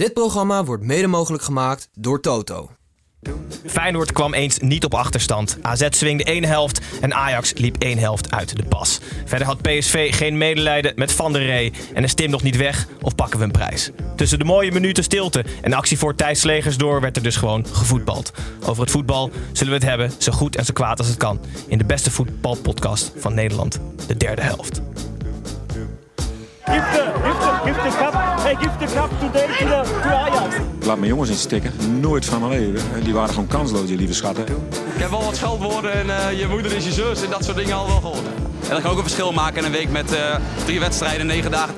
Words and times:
Dit 0.00 0.12
programma 0.12 0.64
wordt 0.64 0.82
mede 0.82 1.06
mogelijk 1.06 1.42
gemaakt 1.42 1.88
door 1.92 2.20
Toto. 2.20 2.70
Feyenoord 3.66 4.12
kwam 4.12 4.34
eens 4.34 4.58
niet 4.58 4.84
op 4.84 4.94
achterstand. 4.94 5.58
AZ 5.62 5.86
swingde 5.90 6.24
één 6.24 6.44
helft 6.44 6.80
en 7.00 7.14
Ajax 7.14 7.52
liep 7.54 7.76
één 7.78 7.98
helft 7.98 8.30
uit 8.30 8.56
de 8.56 8.62
pas. 8.62 9.00
Verder 9.24 9.46
had 9.46 9.62
PSV 9.62 10.14
geen 10.14 10.38
medelijden 10.38 10.92
met 10.96 11.12
Van 11.12 11.32
der 11.32 11.42
Rey 11.42 11.72
en 11.94 12.04
is 12.04 12.14
Tim 12.14 12.30
nog 12.30 12.42
niet 12.42 12.56
weg 12.56 12.86
of 13.02 13.14
pakken 13.14 13.38
we 13.38 13.44
een 13.44 13.50
prijs. 13.50 13.90
Tussen 14.16 14.38
de 14.38 14.44
mooie 14.44 14.72
minuten 14.72 15.04
stilte 15.04 15.44
en 15.62 15.72
actie 15.72 15.98
voor 15.98 16.14
Thijs 16.14 16.40
Slegers 16.40 16.76
door 16.76 17.00
werd 17.00 17.16
er 17.16 17.22
dus 17.22 17.36
gewoon 17.36 17.66
gevoetbald. 17.66 18.32
Over 18.64 18.82
het 18.82 18.90
voetbal 18.90 19.30
zullen 19.52 19.72
we 19.72 19.78
het 19.78 19.88
hebben, 19.88 20.12
zo 20.18 20.32
goed 20.32 20.56
en 20.56 20.64
zo 20.64 20.72
kwaad 20.72 20.98
als 20.98 21.08
het 21.08 21.16
kan. 21.16 21.40
In 21.66 21.78
de 21.78 21.84
beste 21.84 22.10
voetbalpodcast 22.10 23.12
van 23.16 23.34
Nederland, 23.34 23.80
de 24.06 24.16
derde 24.16 24.42
helft. 24.42 24.80
Give 26.70 26.84
the, 26.92 27.04
give 27.24 27.40
the, 27.40 27.60
give 27.64 27.82
the 27.82 27.96
cup. 27.98 28.14
Hey, 28.40 28.54
give 28.54 28.78
the 28.78 28.86
cup 28.94 29.10
today 29.20 29.46
to, 29.46 29.64
the, 29.64 30.00
to 30.02 30.08
Ajax. 30.08 30.54
Laat 30.86 30.98
mijn 30.98 31.10
jongens 31.10 31.30
in 31.30 31.36
stikken. 31.36 31.72
Nooit 32.00 32.24
van 32.24 32.48
mijn 32.48 32.60
leven. 32.60 33.04
Die 33.04 33.14
waren 33.14 33.28
gewoon 33.28 33.46
kansloos, 33.46 33.86
die 33.86 33.96
lieve 33.96 34.14
schatten. 34.14 34.44
Ik 34.94 35.00
heb 35.00 35.10
wel 35.10 35.24
wat 35.24 35.36
scheldwoorden 35.36 35.92
en 35.92 36.10
eh, 36.10 36.38
je 36.38 36.46
moeder 36.46 36.72
is 36.72 36.84
je 36.84 36.92
zus 36.92 37.22
en 37.22 37.30
dat 37.30 37.44
soort 37.44 37.56
dingen 37.56 37.74
al 37.76 37.86
wel 37.86 38.00
gehoord. 38.00 38.26
En 38.62 38.70
dat 38.70 38.82
kan 38.82 38.90
ook 38.90 38.96
een 38.96 39.02
verschil 39.02 39.32
maken 39.32 39.58
in 39.58 39.64
een 39.64 39.72
week 39.72 39.90
met 39.90 40.12
eh, 40.12 40.36
drie 40.64 40.80
wedstrijden, 40.80 41.26
negen 41.26 41.50
dagen. 41.50 41.74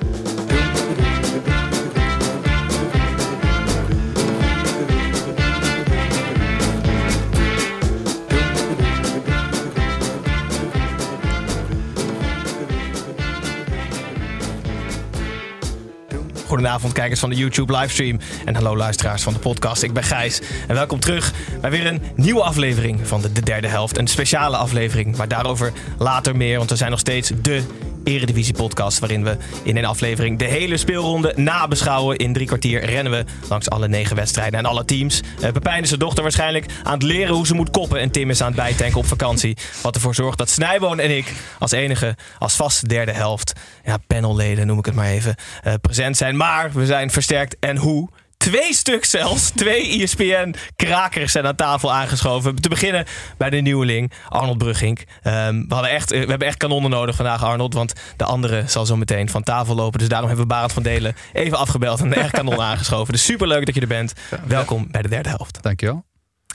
Goedenavond 16.53 16.93
kijkers 16.93 17.21
van 17.21 17.31
de 17.31 17.37
YouTube 17.37 17.77
livestream 17.77 18.19
en 18.45 18.55
hallo 18.55 18.77
luisteraars 18.77 19.23
van 19.23 19.33
de 19.33 19.39
podcast. 19.39 19.83
Ik 19.83 19.93
ben 19.93 20.03
Gijs 20.03 20.41
en 20.69 20.75
welkom 20.75 21.01
terug 21.01 21.33
bij 21.61 21.71
weer 21.71 21.87
een 21.87 22.03
nieuwe 22.17 22.43
aflevering 22.43 23.07
van 23.09 23.21
de, 23.21 23.33
de 23.33 23.43
derde 23.43 23.69
helft. 23.69 23.99
Een 23.99 24.07
speciale 24.07 24.57
aflevering, 24.57 25.17
maar 25.17 25.29
daarover 25.29 25.73
later 25.99 26.37
meer, 26.37 26.59
want 26.59 26.71
we 26.71 26.77
zijn 26.77 26.91
nog 26.91 27.01
steeds 27.01 27.33
de 27.43 27.63
Eredivisie 28.05 28.55
podcast 28.55 28.99
waarin 28.99 29.25
we 29.25 29.37
in 29.63 29.77
een 29.77 29.85
aflevering 29.85 30.39
de 30.39 30.45
hele 30.45 30.77
speelronde 30.77 31.33
nabeschouwen. 31.37 32.17
In 32.17 32.33
drie 32.33 32.47
kwartier 32.47 32.85
rennen 32.85 33.13
we 33.13 33.25
langs 33.49 33.71
alle 33.71 33.89
negen 33.89 34.17
wedstrijden 34.17 34.59
en 34.59 34.65
alle 34.65 34.85
teams. 34.85 35.21
Uh, 35.21 35.51
Pepijn 35.51 35.83
is 35.83 35.89
zijn 35.89 36.01
dochter 36.01 36.23
waarschijnlijk 36.23 36.67
aan 36.83 36.93
het 36.93 37.03
leren 37.03 37.35
hoe 37.35 37.47
ze 37.47 37.55
moet 37.55 37.71
koppen 37.71 38.01
en 38.01 38.11
Tim 38.11 38.31
is 38.31 38.41
aan 38.41 38.47
het 38.47 38.57
bijtanken 38.57 38.99
op 38.99 39.07
vakantie. 39.07 39.57
Wat 39.83 39.95
ervoor 39.95 40.15
zorgt 40.15 40.39
dat 40.39 40.51
Snijboon 40.51 41.01
en 41.01 41.17
ik 41.17 41.33
als 41.59 41.71
enige, 41.71 42.17
als 42.39 42.57
vaste 42.57 42.87
derde 42.87 43.13
helft, 43.13 43.53
ja, 43.85 43.97
panelleden 44.07 44.67
noem 44.67 44.79
ik 44.79 44.87
het 44.87 44.95
maar 44.95 45.07
even, 45.07 45.35
uh, 45.67 45.75
present 45.81 46.17
zijn. 46.17 46.37
Maar 46.37 46.73
we 46.73 46.87
zijn 46.87 47.11
versterkt 47.11 47.57
en 47.61 47.77
hoe? 47.77 48.09
Twee 48.43 48.75
stuk 48.75 49.05
zelfs. 49.05 49.51
Twee 49.51 50.03
ESPN-krakers 50.03 51.33
zijn 51.33 51.47
aan 51.47 51.55
tafel 51.55 51.93
aangeschoven. 51.93 52.55
Te 52.55 52.69
beginnen 52.69 53.05
bij 53.39 53.51
de 53.51 53.57
nieuweling, 53.57 54.13
Arnold 54.29 54.59
Brugging. 54.59 54.99
Um, 54.99 55.69
we, 55.69 55.75
hadden 55.75 55.91
echt, 55.91 56.11
we 56.11 56.17
hebben 56.17 56.47
echt 56.47 56.57
kanonnen 56.57 56.91
nodig 56.91 57.17
vandaag, 57.17 57.45
Arnold. 57.45 57.75
Want 57.75 57.93
de 58.17 58.25
andere 58.25 58.65
zal 58.67 58.87
zo 58.87 58.97
meteen 58.97 59.29
van 59.29 59.43
tafel 59.43 59.75
lopen. 59.75 59.99
Dus 59.99 60.09
daarom 60.09 60.29
hebben 60.29 60.47
we 60.47 60.53
Barend 60.55 60.73
van 60.73 60.83
Delen 60.83 61.17
even 61.33 61.59
afgebeld 61.59 62.01
en 62.01 62.15
echt 62.15 62.31
kanon 62.31 62.61
aangeschoven. 62.71 63.13
Dus 63.13 63.25
superleuk 63.25 63.67
dat 63.67 63.75
je 63.75 63.81
er 63.81 63.87
bent. 63.87 64.13
Welkom 64.47 64.89
bij 64.91 65.03
de 65.03 65.09
derde 65.09 65.29
helft. 65.29 65.63
Dankjewel. 65.63 66.05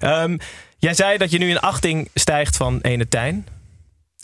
Um, 0.03 0.37
jij 0.77 0.93
zei 0.93 1.17
dat 1.17 1.31
je 1.31 1.37
nu 1.37 1.49
in 1.49 1.59
achting 1.59 2.09
stijgt 2.13 2.57
van 2.57 2.79
Ene 2.81 3.07
Tijn. 3.07 3.47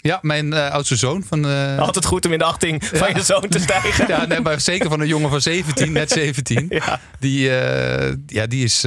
Ja, 0.04 0.20
mijn 0.22 0.54
uh, 0.54 0.70
oudste 0.70 0.96
zoon. 0.96 1.24
Van, 1.28 1.46
uh... 1.46 1.80
Altijd 1.80 2.06
goed 2.06 2.26
om 2.26 2.32
in 2.32 2.38
de 2.38 2.44
achting 2.44 2.86
van 2.86 3.10
ja. 3.10 3.16
je 3.16 3.24
zoon 3.24 3.48
te 3.48 3.60
stijgen. 3.60 4.08
ja, 4.14 4.26
nee, 4.26 4.40
maar 4.40 4.62
zeker 4.62 4.90
van 4.90 5.00
een 5.00 5.08
jongen 5.08 5.30
van 5.30 5.42
17, 5.42 5.92
net 5.92 6.12
17. 6.22 6.66
ja. 6.70 7.00
Die, 7.20 7.50
uh, 7.50 8.12
ja, 8.26 8.48
die, 8.48 8.64
is, 8.64 8.86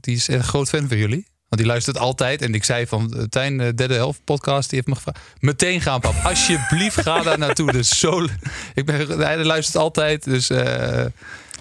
die 0.00 0.16
is 0.16 0.28
een 0.28 0.44
groot 0.44 0.68
fan 0.68 0.88
van 0.88 0.96
jullie. 0.96 1.26
Want 1.48 1.62
die 1.62 1.66
luistert 1.66 1.98
altijd. 1.98 2.42
En 2.42 2.54
ik 2.54 2.64
zei 2.64 2.86
van 2.86 3.26
Tijn, 3.28 3.58
de 3.58 3.74
derde 3.74 3.94
helft 3.94 4.24
podcast, 4.24 4.70
die 4.70 4.78
heeft 4.78 4.88
me 4.88 4.94
gevraagd. 4.94 5.18
Meteen 5.38 5.80
gaan, 5.80 6.00
pap. 6.00 6.14
Alsjeblieft, 6.24 7.00
ga 7.00 7.22
daar 7.22 7.38
naartoe. 7.38 7.72
Dus 7.72 7.98
zo, 7.98 8.26
ik 8.74 8.86
ben, 8.86 9.20
hij 9.20 9.44
luistert 9.44 9.76
altijd. 9.76 10.24
Dus 10.24 10.50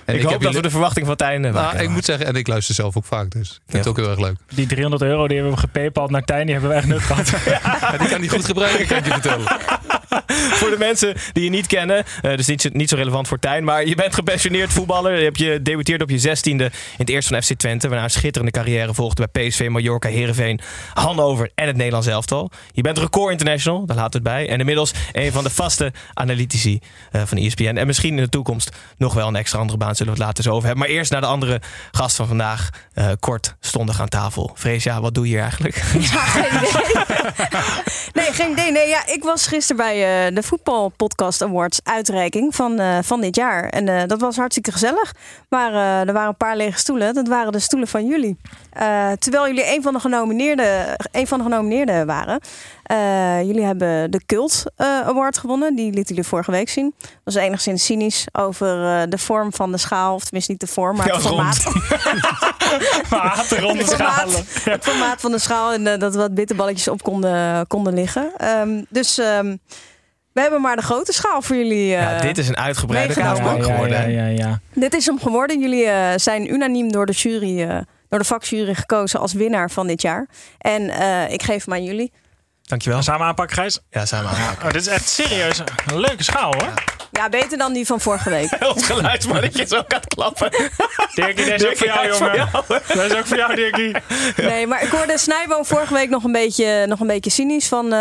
en 0.06 0.16
ik, 0.16 0.22
ik 0.22 0.28
hoop 0.28 0.42
dat 0.42 0.54
we 0.54 0.62
de 0.62 0.70
verwachting 0.70 1.06
van 1.06 1.16
Tijn 1.16 1.44
hebben. 1.44 1.62
Nou, 1.62 1.78
ik 1.78 1.90
moet 1.90 2.06
zeggen, 2.06 2.26
en 2.26 2.36
ik 2.36 2.48
luister 2.48 2.76
zelf 2.76 2.98
ook 2.98 3.06
vaak, 3.06 3.32
dus 3.32 3.50
ik 3.50 3.62
vind 3.68 3.86
het 3.86 3.88
ook 3.88 3.98
heel 3.98 4.10
erg 4.10 4.20
leuk. 4.20 4.36
Die 4.54 4.68
300 4.68 5.02
euro 5.02 5.28
die 5.28 5.38
hebben 5.38 5.56
we 5.56 5.60
gepaypald 5.60 6.10
naar 6.10 6.24
Tijn, 6.24 6.46
die 6.46 6.52
hebben 6.52 6.72
we 6.72 6.78
echt 6.78 6.88
nut 6.88 7.02
gehad. 7.02 7.30
ja, 7.46 7.98
die 7.98 8.08
kan 8.08 8.20
hij 8.20 8.28
goed 8.28 8.46
gebruiken, 8.46 8.88
kan 8.88 8.98
ik 8.98 9.06
je 9.06 9.12
vertellen. 9.12 9.48
voor 10.60 10.70
de 10.70 10.76
mensen 10.78 11.16
die 11.34 11.44
je 11.44 11.50
niet 11.50 11.68
kennen, 11.68 12.04
uh, 12.22 12.36
dus 12.36 12.48
niet, 12.48 12.74
niet 12.74 12.90
zo 12.90 12.96
relevant 12.96 13.28
voor 13.28 13.40
Tijn, 13.40 13.64
maar 13.64 13.86
je 13.86 13.96
bent 13.96 14.14
gepensioneerd 14.14 14.74
voetballer. 14.74 15.18
Je 15.18 15.24
hebt 15.24 15.38
je 15.38 15.62
debuteerd 15.62 16.02
op 16.02 16.10
je 16.10 16.20
zestiende 16.20 16.64
in 16.64 16.72
het 16.98 17.10
eerste 17.10 17.34
van 17.34 17.44
FC 17.44 17.54
Twente, 17.54 17.88
waarna 17.88 18.04
een 18.04 18.10
schitterende 18.10 18.52
carrière 18.52 18.94
volgde 18.94 19.28
bij 19.32 19.48
PSV, 19.48 19.68
Mallorca, 19.70 20.10
Heerenveen, 20.10 20.60
Hannover 20.94 21.52
en 21.56 21.68
het 21.68 21.76
Nederlands 21.76 22.08
elftal. 22.08 22.52
Je 22.72 22.82
bent 22.82 22.98
record 22.98 23.32
international, 23.32 23.86
daar 23.86 23.98
laat 23.98 24.14
het 24.14 24.24
bij. 24.24 24.50
En 24.50 24.60
inmiddels 24.60 24.94
een 25.12 25.32
van 25.32 25.44
de 25.44 25.50
vaste 25.50 25.94
analytici 26.14 26.80
uh, 27.12 27.22
van 27.26 27.38
ESPN. 27.38 27.78
En 27.78 27.88
misschien 27.88 28.18
in 28.18 28.24
de 28.24 28.30
toekomst 28.30 28.70
nog 28.98 29.14
wel 29.14 29.28
een 29.28 29.36
extra 29.36 29.60
andere 29.60 29.78
baan 29.78 29.96
zullen 29.96 30.14
we 30.14 30.20
het 30.20 30.28
later 30.28 30.44
zo 30.44 30.50
over 30.50 30.68
hebben. 30.68 30.86
Maar 30.86 30.96
eerst 30.96 31.12
naar 31.12 31.22
de 31.22 31.28
andere 31.28 31.62
gast 31.92 32.16
van 32.16 32.28
vandaag. 32.28 32.70
Uh, 32.96 33.10
kort 33.20 33.56
stondig 33.60 34.02
aan 34.02 34.08
tafel. 34.08 34.52
Freesia, 34.56 35.02
wat 35.02 35.14
doe 35.14 35.26
je 35.26 35.32
hier 35.32 35.42
eigenlijk? 35.42 35.76
Ja, 36.00 36.20
geen 36.20 36.46
idee. 36.46 36.70
nee, 38.24 38.34
geen 38.34 38.52
idee. 38.52 38.72
Nee, 38.72 38.88
ja, 38.88 39.08
ik 39.08 39.24
was 39.24 39.48
gisteren 39.48 39.86
bij 39.86 40.01
uh, 40.02 40.36
de 40.36 40.44
Voetbal 40.44 40.90
Podcast 40.90 41.42
Awards 41.42 41.80
uitreiking 41.84 42.56
van, 42.56 42.80
uh, 42.80 42.98
van 43.02 43.22
dit 43.22 43.36
jaar. 43.36 43.70
En 43.70 44.08
dat 44.08 44.22
was 44.22 44.36
hartstikke 44.36 44.72
gezellig. 44.72 45.14
Maar 45.50 45.74
er 46.08 46.14
waren 46.14 46.28
een 46.28 46.38
paar 46.38 46.56
lege 46.56 46.80
stoelen. 46.80 47.14
Dat 47.14 47.28
waren 47.28 47.52
de 47.52 47.60
stoelen 47.60 47.88
van 47.88 48.06
jullie. 48.06 48.38
terwijl 49.20 49.48
jullie 49.48 49.76
een 49.76 49.82
van 49.82 49.94
de 49.94 50.00
genomineerden, 50.00 50.96
een 51.12 51.28
van 51.28 51.38
de 51.38 51.44
genomineerden 51.44 52.06
waren. 52.06 52.40
Jullie 53.46 53.64
hebben 53.64 54.12
de 54.12 54.22
Cult 54.26 54.64
Award 54.78 55.38
gewonnen. 55.38 55.76
Die 55.76 55.92
lieten 55.92 56.16
jullie 56.16 56.30
vorige 56.30 56.52
week 56.52 56.70
zien. 56.70 56.94
Dat 57.00 57.10
was 57.24 57.36
enigszins 57.36 57.86
cynisch 57.86 58.28
over 58.32 58.66
de 59.10 59.18
vorm 59.18 59.54
van 59.54 59.72
de 59.72 59.78
schaal. 59.78 60.16
Of 60.16 60.24
tenminste 60.24 60.52
niet 60.52 60.62
de 60.62 60.68
vorm, 60.68 60.98
maar 60.98 61.08
ja, 61.08 61.14
het 61.14 61.22
formaat. 61.22 61.64
maar 63.10 63.46
de 63.50 63.60
ronde 63.60 63.84
het, 63.84 63.94
formaat, 63.94 64.44
het 64.64 64.84
formaat 64.84 65.22
van 65.22 65.32
de 65.32 65.40
schaal. 65.40 65.74
En 65.74 66.00
dat 66.00 66.16
wat 66.16 66.34
bitterballetjes 66.34 66.88
op 66.88 67.04
konden, 67.04 67.68
konden 67.68 67.94
liggen. 67.94 68.32
Um, 68.62 68.86
dus... 68.90 69.18
Um, 69.18 69.60
we 70.34 70.42
hebben 70.42 70.62
maar 70.62 70.76
de 70.76 70.82
grote 70.82 71.14
schaal 71.14 71.42
voor 71.42 71.56
jullie. 71.56 71.86
Uh, 71.86 72.02
ja, 72.02 72.20
dit 72.20 72.38
is 72.38 72.48
een 72.48 72.58
uitgebreide 72.58 73.14
kaartbank 73.14 73.64
geworden. 73.64 74.12
Ja, 74.12 74.26
ja, 74.26 74.38
ja, 74.38 74.60
Dit 74.74 74.94
is 74.94 75.06
hem 75.06 75.20
geworden. 75.20 75.60
Jullie 75.60 75.86
uh, 75.86 76.08
zijn 76.16 76.54
unaniem 76.54 76.92
door 76.92 77.06
de 77.06 77.12
jury, 77.12 77.62
uh, 77.62 77.78
door 78.10 78.20
de 78.20 78.26
vakjury 78.26 78.76
gekozen 78.76 79.20
als 79.20 79.34
winnaar 79.34 79.72
van 79.72 79.88
dit 79.88 80.02
jaar. 80.02 80.28
En 80.58 80.82
ik 81.32 81.44
geef 81.44 81.66
hem 81.66 81.74
aan 81.74 81.84
jullie. 81.84 82.12
Dankjewel. 82.62 83.02
Samen 83.02 83.28
aanpakken, 83.28 83.56
Gijs? 83.56 83.80
Ja, 83.90 84.06
samen 84.06 84.32
aanpakken. 84.32 84.66
Oh, 84.68 84.72
dit 84.72 84.82
is 84.82 84.88
echt 84.88 85.10
serieus 85.10 85.60
een 85.86 86.00
leuke 86.00 86.24
schaal, 86.24 86.54
hoor. 86.54 86.74
Ja, 87.12 87.30
beter 87.30 87.58
dan 87.58 87.74
die 87.74 87.86
van 87.86 88.00
vorige 88.00 88.30
week. 88.30 88.50
Het 88.60 88.84
geluidsmannetje 88.84 89.66
zo 89.68 89.82
gaat 89.88 90.08
klappen. 90.08 90.52
Dirkie, 91.14 91.46
deze 91.46 91.54
is 91.54 91.66
ook 91.66 91.78
voor 91.78 91.88
jou, 91.88 92.18
jongen. 92.18 92.50
Dat 92.88 93.12
is 93.12 93.16
ook 93.16 93.26
voor 93.26 93.38
jou, 93.38 93.56
Dirkie. 93.56 93.96
Nee, 94.38 94.68
maar 94.68 94.84
ik 94.84 94.90
hoorde 94.90 95.18
Snijboom 95.18 95.66
vorige 95.66 95.94
week 95.94 96.10
nog 96.10 96.24
een 96.24 96.32
beetje, 96.32 96.86
nog 96.88 97.00
een 97.00 97.08
beetje 97.08 97.30
cynisch. 97.30 97.68
Van, 97.68 97.86
uh, 97.86 97.92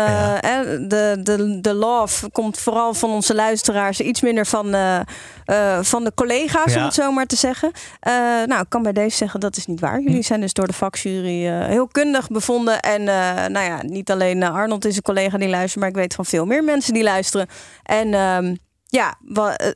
ja. 0.41 0.63
de, 0.63 1.17
de, 1.19 1.57
de 1.61 1.73
love 1.73 2.29
komt 2.29 2.59
vooral 2.59 2.93
van 2.93 3.09
onze 3.09 3.35
luisteraars. 3.35 3.99
Iets 3.99 4.21
minder 4.21 4.45
van, 4.45 4.75
uh, 4.75 4.99
uh, 5.45 5.79
van 5.81 6.03
de 6.03 6.11
collega's, 6.15 6.73
ja. 6.73 6.79
om 6.79 6.85
het 6.85 6.93
zo 6.93 7.11
maar 7.11 7.25
te 7.25 7.35
zeggen. 7.35 7.71
nou, 8.45 8.61
ik 8.61 8.69
kan 8.69 8.83
bij 8.83 8.93
deze 8.93 9.17
zeggen, 9.17 9.39
dat 9.39 9.57
is 9.57 9.65
niet 9.65 9.79
waar. 9.79 10.01
Jullie 10.01 10.23
zijn 10.23 10.41
dus 10.41 10.53
door 10.53 10.67
de 10.67 10.73
vakjury 10.73 11.45
heel 11.47 11.87
kundig 11.87 12.27
bevonden. 12.27 12.79
En 12.79 13.03
nou 13.51 13.65
ja, 13.65 13.79
niet 13.81 14.11
alleen 14.11 14.43
Arnold 14.43 14.85
is 14.85 14.95
een 14.95 15.01
collega 15.01 15.37
die 15.37 15.49
luistert. 15.49 15.79
Maar 15.79 15.89
ik 15.89 15.95
weet 15.95 16.13
van 16.13 16.25
veel 16.25 16.45
meer 16.45 16.63
mensen 16.63 16.93
die 16.93 17.03
luisteren. 17.03 17.47
En... 17.83 18.59
Ja, 18.93 19.15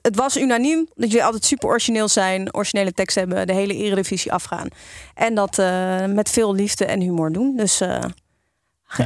het 0.02 0.16
was 0.16 0.38
unaniem 0.38 0.88
dat 0.96 1.08
jullie 1.10 1.24
altijd 1.26 1.46
super 1.46 1.70
origineel 1.70 2.08
zijn, 2.08 2.54
originele 2.56 2.92
teksten 2.92 3.22
hebben, 3.28 3.48
de 3.48 3.54
hele 3.54 3.74
eredivisie 3.76 4.32
afgaan. 4.34 4.68
En 5.14 5.36
dat 5.36 5.58
uh, 5.60 6.06
met 6.06 6.30
veel 6.30 6.56
liefde 6.56 6.86
en 6.86 7.02
humor 7.02 7.32
doen. 7.32 7.56
Dus 7.58 7.82
uh, 7.82 7.98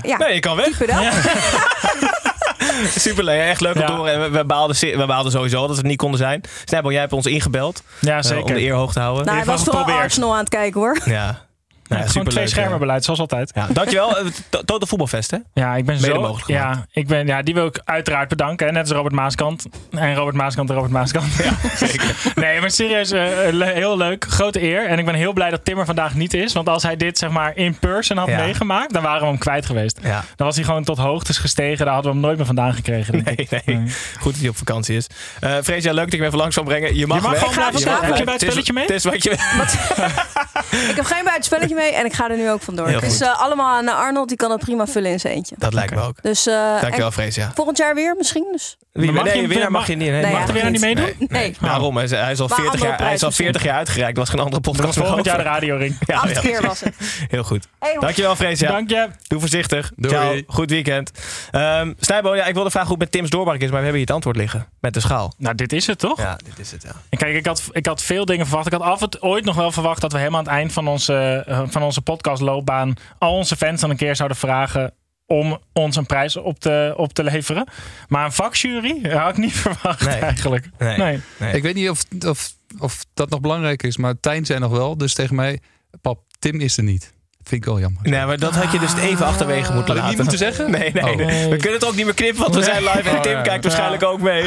ja. 0.02 0.18
Nee, 0.18 0.34
je 0.34 0.40
kan 0.40 0.56
weg. 0.56 0.88
Ja. 0.88 1.12
Superleuk, 2.98 3.40
echt 3.42 3.62
leuk 3.62 3.76
om 3.76 3.82
Ja. 3.82 3.86
te 3.88 3.92
horen. 3.94 4.14
En 4.14 4.22
we, 4.22 4.30
we, 4.38 4.46
baalden, 4.46 4.76
we 4.98 5.06
baalden 5.06 5.32
sowieso 5.32 5.60
dat 5.60 5.70
we 5.70 5.76
het 5.76 5.86
niet 5.86 5.98
konden 5.98 6.20
zijn. 6.20 6.42
Snijbel, 6.66 6.92
jij 6.92 7.00
hebt 7.00 7.14
ons 7.14 7.26
ingebeld. 7.26 7.84
Ja, 8.02 8.18
eh, 8.18 8.24
zeker. 8.24 8.44
om 8.44 8.54
de 8.54 8.62
eer 8.62 8.74
hoog 8.74 8.94
te 8.94 9.00
houden. 9.00 9.26
Nou, 9.26 9.38
hij 9.38 9.46
was 9.46 9.64
vooral 9.64 9.84
Arsenal 9.86 10.34
aan 10.34 10.40
het 10.40 10.50
kijken 10.50 10.80
hoor. 10.80 10.98
Ja. 11.06 11.48
Nou, 11.90 12.02
Ja, 12.02 12.08
gewoon 12.08 12.28
twee 12.28 12.48
schermen 12.48 12.74
eh. 12.74 12.80
beleid, 12.80 13.04
zoals 13.04 13.20
altijd. 13.20 13.52
Ja, 13.56 13.68
dankjewel. 13.74 14.18
Eh, 14.18 14.26
Total 14.50 14.88
Voetbalfest, 14.88 15.32
hè? 15.32 15.38
Ja, 15.54 15.76
ik 15.76 15.86
ben 15.86 15.96
Mede 16.02 16.14
zo. 16.14 16.22
mogelijk 16.22 16.48
ja, 16.48 16.86
ik 16.92 17.08
ben, 17.08 17.28
ja, 17.28 17.42
die 17.42 17.54
wil 17.54 17.66
ik 17.66 17.82
uiteraard 17.86 18.30
bedanken. 18.30 18.66
hè, 18.68 18.72
Net 18.72 18.82
als 18.82 18.92
Robert 18.92 19.16
Maaskant. 19.16 19.66
En 19.92 20.16
Robert 20.16 20.36
Maaskant 20.36 20.70
en 20.70 20.76
Robert 20.76 20.94
Maaskant. 20.94 21.34
Ja, 21.36 21.54
zeker. 21.76 22.16
Nee, 22.36 22.60
maar 22.60 22.72
serieus, 22.72 23.12
eh, 23.12 23.28
le- 23.52 23.66
heel 23.74 23.98
leuk. 23.98 24.26
Grote 24.30 24.62
eer. 24.62 24.86
En 24.88 25.00
ik 25.00 25.06
ben 25.06 25.16
heel 25.16 25.34
blij 25.34 25.50
dat 25.50 25.66
Timmer 25.66 25.86
vandaag 25.86 26.16
niet 26.16 26.34
is. 26.34 26.54
Want 26.54 26.70
als 26.70 26.84
hij 26.84 26.96
dit 26.98 27.18
zeg 27.18 27.30
maar 27.30 27.56
in 27.56 27.80
person 27.80 28.18
had 28.18 28.28
Ja. 28.28 28.38
meegemaakt, 28.44 28.94
dan 28.94 29.04
waren 29.04 29.22
we 29.22 29.28
hem 29.28 29.38
kwijt 29.38 29.66
geweest. 29.66 30.00
Ja. 30.02 30.24
Dan 30.36 30.48
was 30.48 30.56
hij 30.56 30.66
gewoon 30.66 30.84
tot 30.84 30.98
hoogtes 30.98 31.38
gestegen. 31.38 31.86
Daar 31.86 31.94
hadden 31.94 32.12
we 32.12 32.18
hem 32.18 32.26
nooit 32.26 32.38
meer 32.38 32.46
vandaan 32.46 32.74
gekregen. 32.74 33.24
denk 33.24 33.40
ik. 33.40 33.50
Nee, 33.52 33.62
nee. 33.78 33.92
Goed 34.20 34.32
dat 34.32 34.42
hij 34.42 34.50
op 34.50 34.58
vakantie 34.58 34.96
is. 34.96 35.08
Eh 35.40 35.54
Freesia, 35.64 35.92
leuk 35.94 36.04
dat 36.04 36.14
ik 36.14 36.20
hem 36.20 36.28
even 36.28 36.40
langs 36.40 36.56
kan 36.56 36.64
brengen. 36.66 36.96
Je 36.96 37.08
mag, 37.08 37.18
Je 37.18 37.24
mag 37.24 37.32
weg. 37.32 37.40
gewoon 37.40 37.56
blijven 37.56 37.80
Je 37.80 37.86
mag 37.86 37.94
slapen. 37.94 38.08
Heb 38.10 38.18
je 38.18 38.24
bij 38.24 38.34
het 38.34 38.42
spelletje 38.44 38.74
mee? 38.74 38.84
Het 38.86 38.94
is, 38.94 39.04
het 39.04 39.14
wat 39.14 39.24
je... 39.24 39.30
Ik 40.90 40.96
heb 40.96 41.06
geen 41.06 41.24
buitenspelletje 41.24 41.76
mee 41.80 41.92
en 41.94 42.06
ik 42.06 42.14
ga 42.14 42.30
er 42.30 42.38
nu 42.38 42.50
ook 42.52 42.62
vandoor. 42.62 42.88
Heel 42.88 43.02
is 43.02 43.12
goed. 43.14 43.22
eh, 43.22 43.42
allemaal 43.42 43.78
aan 43.78 43.88
Arnold, 43.88 44.28
die 44.28 44.38
kan 44.38 44.52
het 44.52 44.60
prima 44.60 44.88
vullen 44.88 45.12
in 45.12 45.20
zijn 45.20 45.34
eentje. 45.34 45.56
Dat 45.58 45.74
lijkt 45.74 45.96
me 45.96 46.02
ook. 46.02 46.22
Dus, 46.22 46.48
eh, 46.48 46.82
Dankjewel, 46.82 47.12
Freesia. 47.12 47.52
Volgend 47.56 47.78
jaar 47.78 47.96
weer 47.96 48.16
misschien. 48.18 48.48
Dus. 48.52 48.78
Wie, 48.92 49.12
mag 49.12 49.24
nee, 49.24 49.42
je- 49.42 49.48
winnaar 49.48 49.72
mag 49.72 49.80
mag- 49.82 49.90
je 49.90 49.96
niet. 49.96 50.10
Nee, 50.10 50.22
Nee, 50.22 50.32
Mag 50.32 50.46
de 50.46 50.54
winnaar 50.54 50.72
niet 50.72 50.82
meedoen? 50.82 51.06
Nee, 51.06 51.28
Nee. 51.28 51.56
Daarom, 51.62 51.96
hij 51.96 52.04
is, 52.06 52.12
hij 52.12 52.32
is 52.32 52.40
al 52.40 52.48
Maar 52.48 52.58
40 52.58 52.74
andere 52.74 52.92
jaar, 52.92 53.02
hij 53.06 53.14
is 53.14 53.24
al 53.24 53.30
prijs 53.30 53.36
40 53.44 53.64
jaar 53.64 53.78
uitgereikt. 53.78 54.18
Was 54.18 54.30
geen 54.30 54.40
andere 54.40 54.62
podcast 54.62 54.98
volgend 54.98 55.26
jaar 55.26 55.38
de 55.38 55.44
radioring. 55.44 55.98
Ja, 56.06 56.16
Acht 56.16 56.34
ja, 56.34 56.40
keer 56.42 56.62
was 56.62 56.80
het. 56.80 56.96
Heel 57.28 57.44
goed. 57.44 57.68
Hey. 57.80 57.98
Dankjewel, 58.00 58.36
Freesia. 58.36 58.72
Dank 58.72 58.90
je. 58.90 59.08
Doe 59.28 59.40
voorzichtig. 59.40 59.92
Doei. 59.96 60.14
Ciao. 60.16 60.42
Goed 60.48 60.70
weekend. 60.70 61.12
Um, 61.52 61.96
Snijbo, 62.00 62.36
ja, 62.36 62.46
ik 62.46 62.54
wilde 62.54 62.70
vragen 62.72 62.90
hoe 62.90 62.98
het 62.98 63.04
met 63.06 63.12
Tim's 63.14 63.30
doorbraak 63.30 63.56
is, 63.60 63.62
maar 63.62 63.70
we 63.70 63.76
hebben 63.76 63.94
hier 63.94 64.06
het 64.06 64.12
antwoord 64.12 64.36
liggen. 64.38 64.68
Met 64.80 64.94
de 64.94 65.00
schaal. 65.00 65.34
Nou, 65.38 65.56
dit 65.56 65.74
is 65.74 65.88
het 65.88 66.00
toch? 66.00 66.18
Ja, 66.18 66.38
dit 66.46 66.60
is 66.60 66.72
het, 66.72 66.82
ja. 66.84 66.92
En 67.10 67.18
Kijk, 67.18 67.36
ik 67.36 67.46
had, 67.46 67.64
ik 67.72 67.86
had 67.86 68.02
veel 68.02 68.26
dingen 68.26 68.46
verwacht. 68.46 68.66
Ik 68.68 68.74
had 68.74 68.82
af 68.82 69.02
en 69.02 69.10
toe 69.10 69.22
ooit 69.22 69.46
nog 69.46 69.56
wel 69.56 69.72
verwacht 69.72 70.02
dat 70.02 70.12
we 70.12 70.18
helemaal 70.18 70.40
aan 70.40 70.46
het 70.46 70.54
eind 70.56 70.74
van 70.74 70.88
onze, 70.88 71.44
eh, 71.48 71.62
van 71.72 71.84
onze 71.84 72.02
podcastloopbaan 72.02 72.94
al 73.18 73.34
onze 73.36 73.56
fans 73.56 73.82
dan 73.82 73.90
een 73.90 73.98
keer 73.98 74.16
zouden 74.16 74.38
vragen 74.38 74.94
om 75.26 75.60
ons 75.74 75.96
een 75.96 76.06
prijs 76.06 76.36
op 76.38 76.60
te, 76.60 76.94
op 76.98 77.14
te 77.14 77.24
leveren. 77.24 77.68
Maar 78.08 78.26
een 78.26 78.32
vakjury 78.32 79.10
had 79.10 79.30
ik 79.30 79.38
niet 79.38 79.54
verwacht 79.68 80.06
Nee. 80.06 80.16
eigenlijk. 80.20 80.70
Nee. 80.78 80.98
Nee. 80.98 81.20
Nee. 81.40 81.54
Ik 81.54 81.64
weet 81.64 81.76
niet 81.76 81.90
of, 81.90 82.04
of, 82.26 82.54
of 82.80 83.06
dat 83.14 83.30
nog 83.30 83.42
belangrijk 83.42 83.84
is, 83.84 83.98
maar 83.98 84.20
Tijn 84.20 84.46
zei 84.46 84.60
nog 84.60 84.72
wel. 84.72 84.98
Dus 84.98 85.14
tegen 85.14 85.36
mij, 85.36 85.60
pap, 86.02 86.22
Tim 86.40 86.60
is 86.60 86.78
er 86.78 86.84
niet. 86.84 87.14
Vind 87.44 87.62
ik 87.62 87.66
wel 87.70 87.80
jammer. 87.80 88.02
Nee, 88.04 88.26
maar 88.26 88.38
dat 88.38 88.56
had 88.56 88.72
je 88.72 88.80
dus 88.80 88.94
even 88.96 89.26
achterwege 89.26 89.74
moeten 89.74 89.76
Had 89.76 89.88
ik 89.90 89.96
laten. 89.96 90.08
niet 90.10 90.18
moeten 90.18 90.38
zeggen? 90.38 90.72
Nee, 90.72 90.92
nee, 90.92 91.04
Oh. 91.04 91.16
nee. 91.16 91.50
We 91.50 91.56
kunnen 91.56 91.74
het 91.80 91.86
ook 91.86 91.96
niet 91.96 92.06
meer 92.06 92.14
knippen, 92.14 92.42
want 92.42 92.56
we 92.56 92.64
zijn 92.64 92.84
live 92.84 93.10
en 93.10 93.16
Oh, 93.16 93.22
Tim 93.22 93.32
ja. 93.32 93.42
kijkt 93.42 93.64
waarschijnlijk 93.64 94.04
ook 94.04 94.20
mee. 94.22 94.46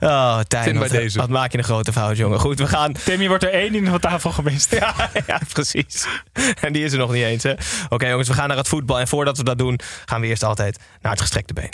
Oh, 0.00 0.38
Tijn, 0.48 0.64
Tim 0.64 0.72
bij 0.72 0.82
wat, 0.82 0.90
deze. 0.90 1.18
wat 1.18 1.28
maak 1.28 1.52
je 1.52 1.58
een 1.58 1.64
grote 1.64 1.92
fout, 1.92 2.16
jongen. 2.16 2.38
Goed, 2.40 2.58
we 2.58 2.66
gaan... 2.66 2.92
Timmy 2.92 3.28
wordt 3.28 3.44
er 3.44 3.50
één 3.52 3.74
in 3.74 3.86
van 3.86 4.00
tafel 4.00 4.30
gemist. 4.30 4.72
Ja, 4.80 4.94
ja, 5.26 5.40
precies. 5.52 6.06
En 6.60 6.72
die 6.72 6.84
is 6.84 6.92
er 6.92 6.98
nog 6.98 7.12
niet 7.12 7.24
eens, 7.24 7.42
hè. 7.42 7.52
Oké, 7.88 8.08
jongens, 8.08 8.28
we 8.28 8.34
gaan 8.34 8.48
naar 8.48 8.56
het 8.56 8.68
voetbal. 8.68 9.00
En 9.00 9.08
voordat 9.08 9.36
we 9.36 9.44
dat 9.44 9.58
doen, 9.58 9.80
gaan 10.04 10.20
we 10.20 10.26
eerst 10.26 10.44
altijd 10.44 10.78
naar 11.02 11.12
het 11.12 11.20
gestrekte 11.20 11.52
been. 11.54 11.70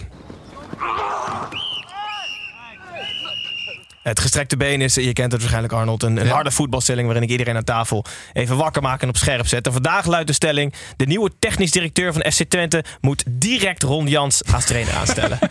Het 4.03 4.21
gestrekte 4.21 4.57
been 4.57 4.81
is, 4.81 4.95
je 4.95 5.13
kent 5.13 5.31
het 5.33 5.41
waarschijnlijk 5.41 5.73
Arnold, 5.75 6.03
een, 6.03 6.17
een 6.17 6.27
Ja. 6.27 6.33
harde 6.33 6.51
voetbalstelling 6.51 7.07
waarin 7.07 7.25
ik 7.25 7.31
iedereen 7.31 7.57
aan 7.57 7.65
tafel 7.65 8.05
even 8.33 8.57
wakker 8.57 8.83
maak 8.83 9.03
en 9.03 9.09
op 9.09 9.17
scherp 9.17 9.47
zet. 9.47 9.67
En 9.67 9.73
vandaag 9.73 10.07
luidt 10.07 10.27
de 10.27 10.33
stelling, 10.33 10.75
de 10.97 11.07
nieuwe 11.07 11.31
technisch 11.39 11.71
directeur 11.71 12.13
van 12.13 12.33
FC 12.33 12.43
Twente 12.43 12.85
moet 13.01 13.25
direct 13.29 13.83
Ron 13.83 14.07
Jans 14.07 14.43
als 14.53 14.65
trainer 14.65 14.95
aanstellen. 14.95 15.39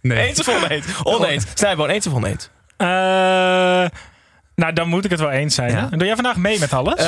Nee. 0.00 0.26
Eens 0.26 0.40
of 0.40 0.62
oneens? 0.64 0.86
Oneens. 1.02 1.44
Snijboon, 1.54 1.88
eens 1.88 2.06
of 2.06 2.12
oneens? 2.12 2.50
Eh, 2.76 2.86
nou, 4.54 4.72
dan 4.74 4.88
moet 4.88 5.04
ik 5.04 5.10
het 5.10 5.20
wel 5.20 5.30
eens 5.30 5.54
zijn. 5.54 5.70
Ja. 5.70 5.86
Doe 5.86 6.06
jij 6.06 6.14
vandaag 6.14 6.36
mee 6.36 6.58
met 6.58 6.72
alles? 6.72 6.94
Eh, 6.98 7.04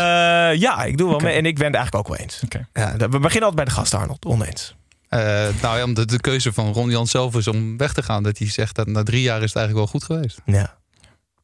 ja, 0.60 0.84
ik 0.84 0.96
doe 0.98 1.08
wel 1.10 1.18
mee 1.18 1.34
en 1.34 1.46
ik 1.46 1.54
ben 1.56 1.66
het 1.66 1.74
eigenlijk 1.74 2.08
ook 2.08 2.16
wel 2.16 2.26
eens. 2.26 2.42
Ja, 2.72 2.96
we 2.96 3.08
beginnen 3.18 3.48
altijd 3.48 3.54
bij 3.54 3.64
de 3.64 3.70
gast, 3.70 3.94
Arnold. 3.94 4.24
Oneens. 4.24 4.76
Eh, 5.08 5.20
nou 5.62 5.78
ja, 5.78 5.84
omdat 5.84 6.08
de 6.08 6.20
keuze 6.20 6.52
van 6.52 6.72
Ron 6.72 6.90
Jan 6.90 7.06
zelf 7.06 7.36
is 7.36 7.46
om 7.46 7.76
weg 7.76 7.92
te 7.92 8.02
gaan. 8.02 8.22
Dat 8.22 8.38
hij 8.38 8.50
zegt 8.50 8.74
dat 8.74 8.86
na 8.86 9.02
drie 9.02 9.22
jaar 9.22 9.42
is 9.42 9.52
het 9.52 9.56
eigenlijk 9.56 9.92
wel 9.92 10.00
goed 10.00 10.04
geweest. 10.04 10.40
Ja. 10.44 10.76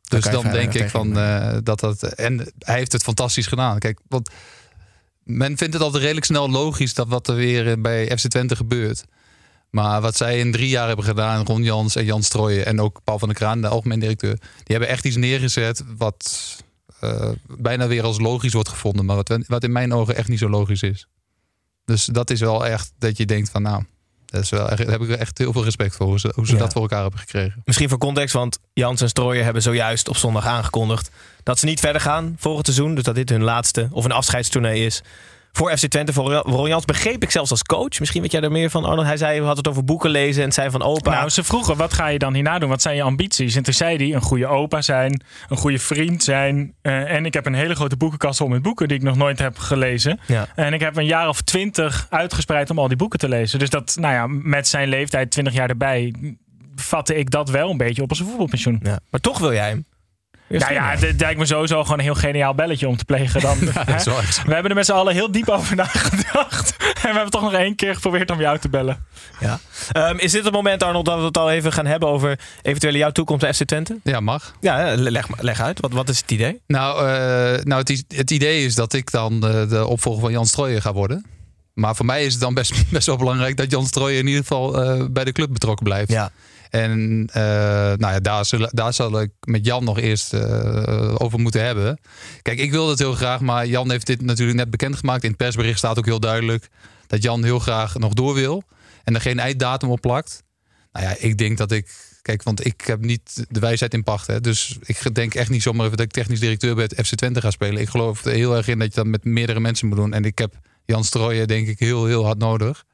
Dus 0.08 0.24
dan 0.24 0.50
denk 0.50 0.74
ik 0.74 0.90
van 0.90 1.18
eh, 1.18 1.56
dat 1.62 1.80
dat. 1.80 2.02
En 2.02 2.52
hij 2.58 2.76
heeft 2.76 2.92
het 2.92 3.02
fantastisch 3.02 3.46
gedaan. 3.46 3.78
Kijk, 3.78 4.00
want 4.08 4.30
men 5.22 5.56
vindt 5.56 5.74
het 5.74 5.82
altijd 5.82 6.02
redelijk 6.02 6.26
snel 6.26 6.50
logisch 6.50 6.94
dat 6.94 7.08
wat 7.08 7.28
er 7.28 7.34
weer 7.34 7.70
eh, 7.70 7.76
bij 7.78 8.18
FC 8.18 8.28
Twente 8.28 8.56
gebeurt. 8.56 9.04
Maar 9.70 10.00
wat 10.00 10.16
zij 10.16 10.38
in 10.38 10.52
drie 10.52 10.68
jaar 10.68 10.86
hebben 10.86 11.04
gedaan, 11.04 11.46
Ron 11.46 11.62
Jans 11.62 11.96
en 11.96 12.04
Jan 12.04 12.22
Strooijen 12.22 12.66
en 12.66 12.80
ook 12.80 13.00
Paul 13.04 13.18
van 13.18 13.28
der 13.28 13.36
Kraan, 13.36 13.60
de 13.60 13.68
algemeen 13.68 14.00
directeur, 14.00 14.34
die 14.36 14.76
hebben 14.76 14.88
echt 14.88 15.04
iets 15.04 15.16
neergezet 15.16 15.84
wat 15.96 16.56
bijna 17.46 17.86
weer 17.86 18.02
als 18.02 18.20
logisch 18.20 18.52
wordt 18.52 18.68
gevonden, 18.68 19.04
maar 19.04 19.16
wat, 19.16 19.38
wat 19.46 19.64
in 19.64 19.72
mijn 19.72 19.92
ogen 19.92 20.16
echt 20.16 20.28
niet 20.28 20.38
zo 20.38 20.48
logisch 20.48 20.82
is. 20.82 21.08
Dus 21.84 22.04
dat 22.04 22.30
is 22.30 22.40
wel 22.40 22.66
echt 22.66 22.92
dat 22.98 23.16
je 23.16 23.26
denkt 23.26 23.50
van 23.50 23.62
nou, 23.62 23.84
dat 24.26 24.42
is 24.42 24.50
wel 24.50 24.68
echt, 24.68 24.78
daar 24.78 24.98
heb 24.98 25.08
ik 25.08 25.10
echt 25.10 25.38
heel 25.38 25.52
veel 25.52 25.64
respect 25.64 25.96
voor 25.96 26.06
hoe 26.06 26.20
ze, 26.20 26.32
hoe 26.34 26.46
ze 26.46 26.52
Ja. 26.52 26.58
dat 26.58 26.72
voor 26.72 26.82
elkaar 26.82 27.02
hebben 27.02 27.20
gekregen. 27.20 27.62
Misschien 27.64 27.88
voor 27.88 27.98
context, 27.98 28.34
want 28.34 28.58
Jans 28.72 29.00
en 29.00 29.08
Strooijer 29.08 29.44
hebben 29.44 29.62
zojuist 29.62 30.08
op 30.08 30.16
zondag 30.16 30.46
aangekondigd 30.46 31.10
dat 31.42 31.58
ze 31.58 31.64
niet 31.64 31.80
verder 31.80 32.00
gaan 32.00 32.34
volgend 32.38 32.66
seizoen. 32.66 32.94
Dus 32.94 33.04
dat 33.04 33.14
dit 33.14 33.28
hun 33.28 33.42
laatste 33.42 33.88
of 33.90 34.04
een 34.04 34.12
afscheidstournee 34.12 34.84
is 34.86 35.02
voor 35.56 35.76
FC 35.76 35.86
Twente. 35.86 36.12
Voor 36.12 36.32
Ron 36.32 36.68
Jans 36.68 36.84
begreep 36.84 37.22
ik 37.22 37.30
zelfs 37.30 37.50
als 37.50 37.62
coach. 37.62 37.98
Misschien 37.98 38.22
weet 38.22 38.32
jij 38.32 38.40
er 38.40 38.50
meer 38.52 38.70
van, 38.70 38.84
Arnold. 38.84 39.06
Hij 39.06 39.16
zei, 39.16 39.32
we 39.40 39.46
hadden 39.46 39.64
het 39.64 39.68
over 39.68 39.84
boeken 39.84 40.10
lezen 40.10 40.40
en 40.40 40.46
het 40.46 40.54
zijn 40.54 40.70
van 40.70 40.82
opa. 40.82 41.10
Nou, 41.10 41.28
ze 41.28 41.44
vroegen, 41.44 41.76
wat 41.76 41.92
ga 41.92 42.06
je 42.06 42.18
dan 42.18 42.34
hierna 42.34 42.58
doen? 42.58 42.68
Wat 42.68 42.82
zijn 42.82 42.96
je 42.96 43.02
ambities? 43.02 43.56
En 43.56 43.62
toen 43.62 43.74
zei 43.74 43.96
hij, 43.96 44.14
een 44.14 44.20
goede 44.20 44.46
opa 44.46 44.82
zijn, 44.82 45.22
een 45.48 45.56
goede 45.56 45.78
vriend 45.78 46.22
zijn. 46.22 46.74
eh, 46.82 47.12
en 47.12 47.26
ik 47.26 47.34
heb 47.34 47.46
een 47.46 47.54
hele 47.54 47.74
grote 47.74 47.96
boekenkast 47.96 48.38
vol 48.38 48.48
met 48.48 48.62
boeken 48.62 48.88
die 48.88 48.96
ik 48.96 49.02
nog 49.02 49.16
nooit 49.16 49.38
heb 49.38 49.58
gelezen. 49.58 50.20
Ja. 50.26 50.46
En 50.54 50.72
ik 50.72 50.80
heb 50.80 50.96
een 50.96 51.06
jaar 51.06 51.28
of 51.28 51.40
twintig 51.40 52.06
uitgespreid 52.10 52.70
om 52.70 52.78
al 52.78 52.88
die 52.88 52.96
boeken 52.96 53.18
te 53.18 53.28
lezen. 53.28 53.58
Dus 53.58 53.70
dat, 53.70 53.96
nou 54.00 54.14
ja, 54.14 54.26
met 54.26 54.68
zijn 54.68 54.88
leeftijd, 54.88 55.30
20 55.30 55.52
jaar 55.54 55.68
erbij, 55.68 56.14
vatte 56.76 57.14
ik 57.14 57.30
dat 57.30 57.50
wel 57.50 57.70
een 57.70 57.76
beetje 57.76 58.02
op 58.02 58.08
als 58.10 58.20
een 58.20 58.26
voetbalpensioen. 58.26 58.80
Ja. 58.82 58.98
Maar 59.10 59.20
toch 59.20 59.38
wil 59.38 59.52
jij 59.52 59.68
hem. 59.68 59.84
Nou 60.58 60.72
ja, 60.72 60.96
dit 60.96 61.20
lijkt 61.20 61.38
me 61.38 61.46
sowieso 61.46 61.82
gewoon 61.82 61.98
een 61.98 62.04
heel 62.04 62.14
geniaal 62.14 62.54
belletje 62.54 62.88
om 62.88 62.96
te 62.96 63.04
plegen. 63.04 63.40
Dan, 63.40 63.58
hè? 63.62 64.04
We 64.44 64.52
hebben 64.52 64.70
er 64.70 64.74
met 64.74 64.86
z'n 64.86 64.92
allen 64.92 65.14
heel 65.14 65.30
diep 65.30 65.48
over 65.48 65.76
nagedacht. 65.76 66.72
En 66.94 67.10
we 67.10 67.16
hebben 67.16 67.30
toch 67.30 67.42
nog 67.42 67.52
één 67.52 67.74
keer 67.74 67.94
geprobeerd 67.94 68.30
om 68.30 68.40
jou 68.40 68.58
te 68.58 68.68
bellen. 68.68 69.06
Ja. 69.40 69.58
Ehm, 69.92 70.16
is 70.16 70.32
dit 70.32 70.44
het 70.44 70.52
moment, 70.52 70.82
Arnold, 70.82 71.04
dat 71.04 71.18
we 71.18 71.24
het 71.24 71.38
al 71.38 71.50
even 71.50 71.72
gaan 71.72 71.86
hebben 71.86 72.08
over 72.08 72.38
eventueel 72.62 72.94
jouw 72.94 73.10
toekomst 73.10 73.42
bij 73.42 73.54
FC 73.54 73.64
Twente? 73.64 73.98
Ja, 74.02 74.20
mag. 74.20 74.54
Ja, 74.60 74.94
leg, 74.96 75.26
leg 75.40 75.60
uit. 75.60 75.80
Wat, 75.80 75.92
wat 75.92 76.08
is 76.08 76.18
het 76.18 76.30
idee? 76.30 76.60
Nou, 76.66 76.98
eh, 76.98 77.64
nou 77.64 77.82
het, 78.08 78.30
idee 78.30 78.64
is 78.64 78.74
dat 78.74 78.92
ik 78.92 79.10
dan 79.10 79.40
de, 79.40 79.66
de 79.68 79.86
opvolger 79.86 80.20
van 80.20 80.32
Jan 80.32 80.46
Strooijen 80.46 80.82
ga 80.82 80.92
worden. 80.92 81.24
Maar 81.74 81.96
voor 81.96 82.06
mij 82.06 82.24
is 82.24 82.32
het 82.32 82.42
dan 82.42 82.54
best, 82.54 82.84
best 82.90 83.06
wel 83.06 83.16
belangrijk 83.16 83.56
dat 83.56 83.70
Jan 83.70 83.86
Strooijen 83.86 84.20
in 84.20 84.26
ieder 84.26 84.42
geval 84.42 84.82
eh, 84.82 85.04
bij 85.10 85.24
de 85.24 85.32
club 85.32 85.52
betrokken 85.52 85.84
blijft. 85.84 86.10
Ja. 86.10 86.30
En 86.74 87.28
eh, 87.32 87.42
nou 87.96 88.12
ja, 88.12 88.20
daar, 88.20 88.44
zullen, 88.44 88.68
daar 88.72 88.92
zal 88.92 89.20
ik 89.20 89.30
met 89.40 89.66
Jan 89.66 89.84
nog 89.84 89.98
eerst 89.98 90.32
eh, 90.32 91.14
over 91.18 91.38
moeten 91.38 91.64
hebben. 91.64 91.98
Kijk, 92.42 92.58
ik 92.58 92.70
wil 92.70 92.86
dat 92.86 92.98
heel 92.98 93.12
graag, 93.12 93.40
maar 93.40 93.66
Jan 93.66 93.90
heeft 93.90 94.06
dit 94.06 94.22
natuurlijk 94.22 94.58
net 94.58 94.70
bekendgemaakt. 94.70 95.22
In 95.22 95.28
het 95.28 95.38
persbericht 95.38 95.78
staat 95.78 95.98
ook 95.98 96.04
heel 96.04 96.20
duidelijk 96.20 96.68
dat 97.06 97.22
Jan 97.22 97.44
heel 97.44 97.58
graag 97.58 97.98
nog 97.98 98.12
door 98.12 98.34
wil. 98.34 98.62
En 99.04 99.14
er 99.14 99.20
geen 99.20 99.38
einddatum 99.38 99.90
op 99.90 100.00
plakt. 100.00 100.42
Nou 100.92 101.06
ja, 101.06 101.16
ik 101.18 101.38
denk 101.38 101.58
dat 101.58 101.72
ik. 101.72 102.12
Kijk, 102.22 102.42
want 102.42 102.66
ik 102.66 102.80
heb 102.80 103.00
niet 103.00 103.46
de 103.48 103.60
wijsheid 103.60 103.94
in 103.94 104.02
pacht. 104.02 104.42
Dus 104.42 104.78
ik 104.82 105.14
denk 105.14 105.34
echt 105.34 105.50
niet 105.50 105.62
zomaar 105.62 105.84
even 105.84 105.96
dat 105.96 106.06
ik 106.06 106.12
technisch 106.12 106.40
directeur 106.40 106.74
bij 106.74 106.84
het 106.84 107.06
FC 107.06 107.14
Twente 107.14 107.40
ga 107.40 107.50
spelen. 107.50 107.80
Ik 107.80 107.88
geloof 107.88 108.24
er 108.24 108.32
heel 108.32 108.56
erg 108.56 108.68
in 108.68 108.78
dat 108.78 108.88
je 108.88 108.94
dat 108.94 109.06
met 109.06 109.24
meerdere 109.24 109.60
mensen 109.60 109.88
moet 109.88 109.96
doen. 109.96 110.12
En 110.12 110.24
ik 110.24 110.38
heb 110.38 110.54
Jan 110.84 111.04
Strooijen 111.04 111.48
denk 111.48 111.68
ik 111.68 111.78
heel, 111.78 112.06
heel 112.06 112.24
hard 112.24 112.38
nodig. 112.38 112.84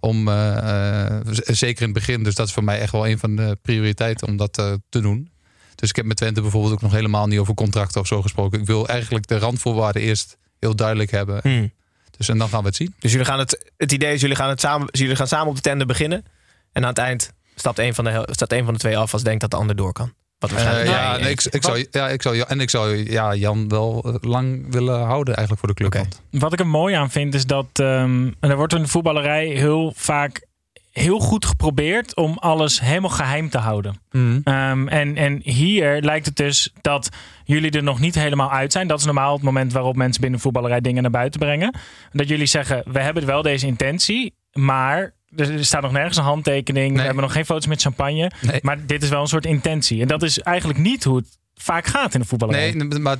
Om, 0.00 0.28
eh, 0.28 1.18
eh, 1.18 1.26
zeker 1.44 1.82
in 1.82 1.94
het 1.94 1.98
begin. 1.98 2.22
Dus 2.22 2.34
dat 2.34 2.46
is 2.46 2.52
voor 2.52 2.64
mij 2.64 2.80
echt 2.80 2.92
wel 2.92 3.08
een 3.08 3.18
van 3.18 3.36
de 3.36 3.58
prioriteiten 3.62 4.28
om 4.28 4.36
dat 4.36 4.58
eh, 4.58 4.72
te 4.88 5.00
doen. 5.00 5.30
Dus 5.74 5.88
ik 5.88 5.96
heb 5.96 6.04
met 6.04 6.16
Twente 6.16 6.40
bijvoorbeeld 6.40 6.72
ook 6.72 6.82
nog 6.82 6.92
helemaal 6.92 7.26
niet 7.26 7.38
over 7.38 7.54
contracten 7.54 8.00
of 8.00 8.06
zo 8.06 8.22
gesproken. 8.22 8.60
Ik 8.60 8.66
wil 8.66 8.88
eigenlijk 8.88 9.26
de 9.26 9.38
randvoorwaarden 9.38 10.02
eerst 10.02 10.36
heel 10.58 10.76
duidelijk 10.76 11.10
hebben. 11.10 11.40
Hmm. 11.42 11.72
Dus 12.16 12.28
en 12.28 12.38
dan 12.38 12.48
gaan 12.48 12.60
we 12.60 12.66
het 12.66 12.76
zien. 12.76 12.94
Dus 12.98 13.10
jullie 13.10 13.26
gaan 13.26 13.38
het, 13.38 13.72
het 13.76 13.92
idee 13.92 14.14
is, 14.14 14.20
jullie 14.20 14.36
gaan, 14.36 14.48
het 14.48 14.60
samen, 14.60 14.88
jullie 14.90 15.16
gaan 15.16 15.28
samen 15.28 15.48
op 15.48 15.54
de 15.54 15.60
tender 15.60 15.86
beginnen. 15.86 16.24
En 16.72 16.82
aan 16.82 16.88
het 16.88 16.98
eind 16.98 17.32
stapt 17.54 17.78
een 17.78 17.94
van 17.94 18.04
de, 18.04 18.28
staat 18.30 18.52
een 18.52 18.64
van 18.64 18.72
de 18.72 18.80
twee 18.80 18.98
af 18.98 19.12
als 19.12 19.22
denkt 19.22 19.40
dat 19.40 19.50
de 19.50 19.56
ander 19.56 19.76
door 19.76 19.92
kan. 19.92 20.12
Wat 20.38 20.52
Eh, 20.52 20.84
ja, 20.84 21.16
Nee, 21.16 21.30
ik, 21.30 21.44
ik 21.44 21.62
zou, 21.62 21.86
ja, 21.90 22.08
ik 22.08 22.22
zou, 22.22 22.40
en 22.40 22.60
ik 22.60 22.70
zou 22.70 23.10
ja, 23.10 23.34
Jan 23.34 23.68
wel 23.68 24.02
eh, 24.04 24.14
lang 24.20 24.72
willen 24.72 25.00
houden 25.00 25.36
eigenlijk 25.36 25.66
voor 25.66 25.74
de 25.74 25.88
club. 25.88 26.06
Wat 26.30 26.52
ik 26.52 26.60
er 26.60 26.66
mooi 26.66 26.94
aan 26.94 27.10
vind 27.10 27.34
is 27.34 27.46
dat 27.46 27.66
ehm, 27.72 28.30
er 28.40 28.56
wordt 28.56 28.74
in 28.74 28.82
de 28.82 28.88
voetballerij 28.88 29.46
heel 29.46 29.92
vaak 29.96 30.46
heel 30.92 31.18
goed 31.18 31.46
geprobeerd 31.46 32.16
om 32.16 32.36
alles 32.38 32.80
helemaal 32.80 33.10
geheim 33.10 33.50
te 33.50 33.58
houden. 33.58 34.00
Mhm. 34.10 34.40
Ehm, 34.44 34.88
en, 34.88 35.16
en 35.16 35.40
hier 35.42 36.00
lijkt 36.02 36.26
het 36.26 36.36
dus 36.36 36.72
dat 36.80 37.08
jullie 37.44 37.70
er 37.70 37.82
nog 37.82 38.00
niet 38.00 38.14
helemaal 38.14 38.50
uit 38.50 38.72
zijn. 38.72 38.88
Dat 38.88 38.98
is 38.98 39.04
normaal 39.04 39.32
het 39.32 39.42
moment 39.42 39.72
waarop 39.72 39.96
mensen 39.96 40.20
binnen 40.20 40.40
voetballerij 40.40 40.80
dingen 40.80 41.02
naar 41.02 41.10
buiten 41.10 41.40
brengen. 41.40 41.74
Dat 42.12 42.28
jullie 42.28 42.46
zeggen, 42.46 42.82
we 42.86 43.00
hebben 43.00 43.26
wel 43.26 43.42
deze 43.42 43.66
intentie. 43.66 44.34
Maar 44.52 45.14
er 45.36 45.64
staat 45.64 45.82
nog 45.82 45.92
nergens 45.92 46.16
een 46.16 46.22
handtekening. 46.24 46.96
We 46.96 47.02
hebben 47.02 47.22
nog 47.22 47.32
geen 47.32 47.44
foto's 47.44 47.66
met 47.66 47.80
champagne. 47.82 48.30
Nee. 48.40 48.58
Maar 48.62 48.86
dit 48.86 49.02
is 49.02 49.08
wel 49.08 49.20
een 49.20 49.26
soort 49.26 49.46
intentie. 49.46 50.00
En 50.00 50.08
dat 50.08 50.22
is 50.22 50.38
eigenlijk 50.38 50.78
niet 50.78 51.04
hoe 51.04 51.16
het 51.16 51.38
vaak 51.54 51.86
gaat 51.86 52.14
in 52.14 52.20
de 52.20 52.26
voetballerij. 52.26 52.72
Nee, 52.72 52.98
maar 52.98 53.16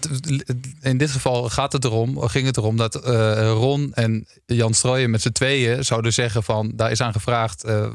in 0.81 0.99
dit 0.99 1.11
geval 1.11 1.49
gaat 1.49 1.73
het 1.73 1.85
erom, 1.85 2.21
ging 2.29 2.47
het 2.47 2.57
erom 2.57 2.77
dat 2.77 2.95
eh, 2.95 3.51
Ron 3.51 3.93
en 3.95 4.27
Jan 4.47 4.75
Strooijen 4.75 5.11
met 5.11 5.23
z'n 5.23 5.33
tweeën 5.33 5.85
zouden 5.85 6.13
zeggen 6.13 6.43
van 6.43 6.73
daar 6.75 6.91
is 6.91 7.01
aan 7.01 7.13
gevraagd 7.13 7.65
eh, 7.65 7.87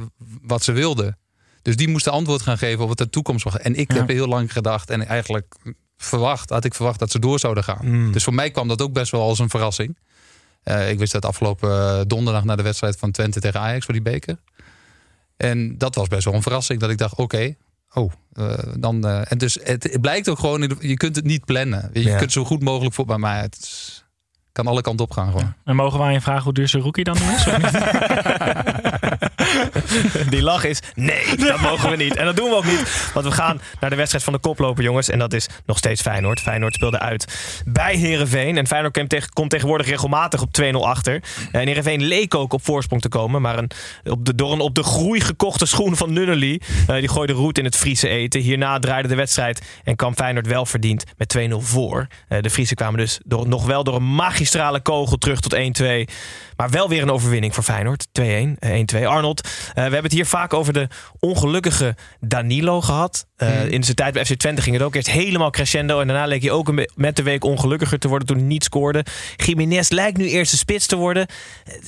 wat 0.41 0.63
ze 0.63 0.71
wilden. 0.71 1.17
Dus 1.61 1.75
die 1.75 1.87
moesten 1.87 2.11
antwoord 2.11 2.41
gaan 2.41 2.57
geven 2.57 2.81
op 2.81 2.87
wat 2.87 2.97
de 2.97 3.09
toekomst 3.09 3.43
was. 3.43 3.57
En 3.57 3.75
ik 3.75 3.91
Ja. 3.91 3.97
heb 3.97 4.07
heel 4.07 4.27
lang 4.27 4.51
gedacht 4.53 4.89
en 4.89 5.07
eigenlijk 5.07 5.55
verwacht, 5.97 6.49
had 6.49 6.65
ik 6.65 6.73
verwacht 6.73 6.99
dat 6.99 7.11
ze 7.11 7.19
door 7.19 7.39
zouden 7.39 7.63
gaan. 7.63 7.79
Mm. 7.81 8.11
Dus 8.11 8.23
voor 8.23 8.33
mij 8.33 8.51
kwam 8.51 8.67
dat 8.67 8.81
ook 8.81 8.93
best 8.93 9.11
wel 9.11 9.21
als 9.21 9.39
een 9.39 9.49
verrassing. 9.49 9.97
Eh, 10.63 10.89
ik 10.89 10.99
wist 10.99 11.11
dat 11.11 11.25
afgelopen 11.25 11.69
eh, 11.69 12.01
donderdag 12.07 12.43
na 12.43 12.55
de 12.55 12.63
wedstrijd 12.63 12.97
van 12.97 13.11
Twente 13.11 13.39
tegen 13.39 13.59
Ajax 13.59 13.85
voor 13.85 13.93
die 13.93 14.03
beker. 14.03 14.37
En 15.37 15.77
dat 15.77 15.95
was 15.95 16.07
best 16.07 16.25
wel 16.25 16.33
een 16.33 16.41
verrassing. 16.41 16.79
Dat 16.79 16.89
ik 16.89 16.97
dacht, 16.97 17.15
oké, 17.15 17.55
oh, 17.93 18.11
eh, 18.33 18.53
dan. 18.77 19.05
eh, 19.07 19.31
en 19.31 19.37
dus 19.37 19.57
het, 19.63 19.83
het 19.83 20.01
blijkt 20.01 20.29
ook 20.29 20.39
gewoon, 20.39 20.77
je 20.79 20.93
kunt 20.97 21.15
het 21.15 21.25
niet 21.25 21.45
plannen. 21.45 21.89
Je 21.93 22.03
Ja. 22.03 22.17
kunt 22.17 22.31
zo 22.31 22.43
goed 22.45 22.61
mogelijk 22.63 22.95
voor, 22.95 23.19
maar 23.19 23.41
het 23.41 23.57
is- 23.61 24.05
kan 24.51 24.67
alle 24.67 24.81
kanten 24.81 25.05
op 25.05 25.11
gaan 25.11 25.31
gewoon. 25.31 25.53
En 25.65 25.75
mogen 25.75 25.99
aan 26.01 26.13
je 26.13 26.21
vragen 26.21 26.43
hoe 26.43 26.53
duur 26.53 26.67
zijn 26.67 26.83
rookie 26.83 27.03
dan 27.03 27.15
is? 27.17 27.45
Die 30.29 30.41
lach 30.41 30.63
is 30.63 30.79
nee, 30.95 31.35
dat 31.37 31.59
mogen 31.59 31.89
we 31.89 31.95
niet. 31.95 32.15
En 32.15 32.25
dat 32.25 32.35
doen 32.35 32.49
we 32.49 32.55
ook 32.55 32.65
niet. 32.65 33.11
Want 33.13 33.25
we 33.25 33.31
gaan 33.31 33.61
naar 33.79 33.89
de 33.89 33.95
wedstrijd 33.95 34.23
van 34.23 34.33
de 34.33 34.39
koploper, 34.39 34.83
jongens. 34.83 35.09
En 35.09 35.19
dat 35.19 35.33
is 35.33 35.47
nog 35.65 35.77
steeds 35.77 36.01
Feyenoord. 36.01 36.39
Feyenoord 36.39 36.73
speelde 36.73 36.99
uit 36.99 37.61
bij 37.65 37.95
Herenveen. 37.95 38.57
En 38.57 38.67
Feyenoord 38.67 38.93
komt, 38.93 39.09
tegen- 39.09 39.29
komt 39.33 39.49
tegenwoordig 39.49 39.87
regelmatig 39.87 40.41
op 40.41 40.53
2-0 40.53 40.85
achter. 40.87 41.21
En 41.51 41.67
Herenveen 41.67 42.03
leek 42.03 42.35
ook 42.35 42.53
op 42.53 42.65
voorsprong 42.65 43.01
te 43.01 43.09
komen. 43.09 43.41
Maar 43.41 43.57
een, 43.57 43.69
op 44.03 44.25
de, 44.25 44.35
door 44.35 44.51
een 44.51 44.59
op 44.59 44.75
de 44.75 44.83
groei 44.83 45.21
gekochte 45.21 45.65
schoen 45.65 45.95
van 45.97 46.13
Nunnely. 46.13 46.61
eh, 46.87 46.95
die 46.95 47.09
gooide 47.09 47.33
roet 47.33 47.57
in 47.57 47.65
het 47.65 47.75
Friese 47.77 48.07
eten. 48.07 48.41
Hierna 48.41 48.79
draaide 48.79 49.07
de 49.07 49.15
wedstrijd 49.15 49.61
en 49.83 49.95
kwam 49.95 50.15
Feyenoord 50.15 50.47
wel 50.47 50.65
verdiend 50.65 51.03
met 51.17 51.29
2-0 51.29 51.61
voor. 51.61 52.07
Eh, 52.27 52.41
de 52.41 52.49
Friese 52.49 52.75
kwamen 52.75 52.99
dus 52.99 53.19
door, 53.25 53.47
nog 53.47 53.65
wel 53.65 53.83
door 53.83 53.95
een 53.95 54.15
magistrale 54.15 54.79
kogel 54.81 55.17
terug 55.17 55.39
tot 55.39 55.53
1-2. 55.53 56.07
Maar 56.57 56.69
wel 56.69 56.89
weer 56.89 57.01
een 57.01 57.11
overwinning 57.11 57.53
voor 57.53 57.63
Feyenoord. 57.63 58.07
2-1, 58.11 58.55
eh, 58.59 58.73
1-2. 58.77 59.07
Arnold, 59.07 59.42
eh, 59.43 59.73
we 59.73 59.81
hebben 59.81 60.03
het 60.03 60.11
hier 60.11 60.25
vaak 60.25 60.53
over 60.53 60.73
de 60.73 60.87
ongelukkige 61.19 61.95
Danilo 62.19 62.81
gehad. 62.81 63.25
Eh, 63.35 63.65
In 63.71 63.83
zijn 63.83 63.95
tijd 63.95 64.13
bij 64.13 64.25
FC 64.25 64.33
Twente 64.33 64.61
ging 64.61 64.75
het 64.75 64.85
ook 64.85 64.95
eerst 64.95 65.09
helemaal 65.09 65.49
crescendo. 65.51 65.99
En 66.01 66.07
daarna 66.07 66.25
leek 66.25 66.41
hij 66.41 66.51
ook 66.51 66.67
een 66.67 66.89
met 66.95 67.15
de 67.15 67.23
week 67.23 67.43
ongelukkiger 67.43 67.99
te 67.99 68.07
worden 68.07 68.27
toen 68.27 68.37
hij 68.37 68.45
niet 68.45 68.63
scoorde. 68.63 69.05
Jiménez 69.35 69.89
lijkt 69.89 70.17
nu 70.17 70.27
eerste 70.29 70.57
spits 70.57 70.85
te 70.87 70.95
worden. 70.95 71.27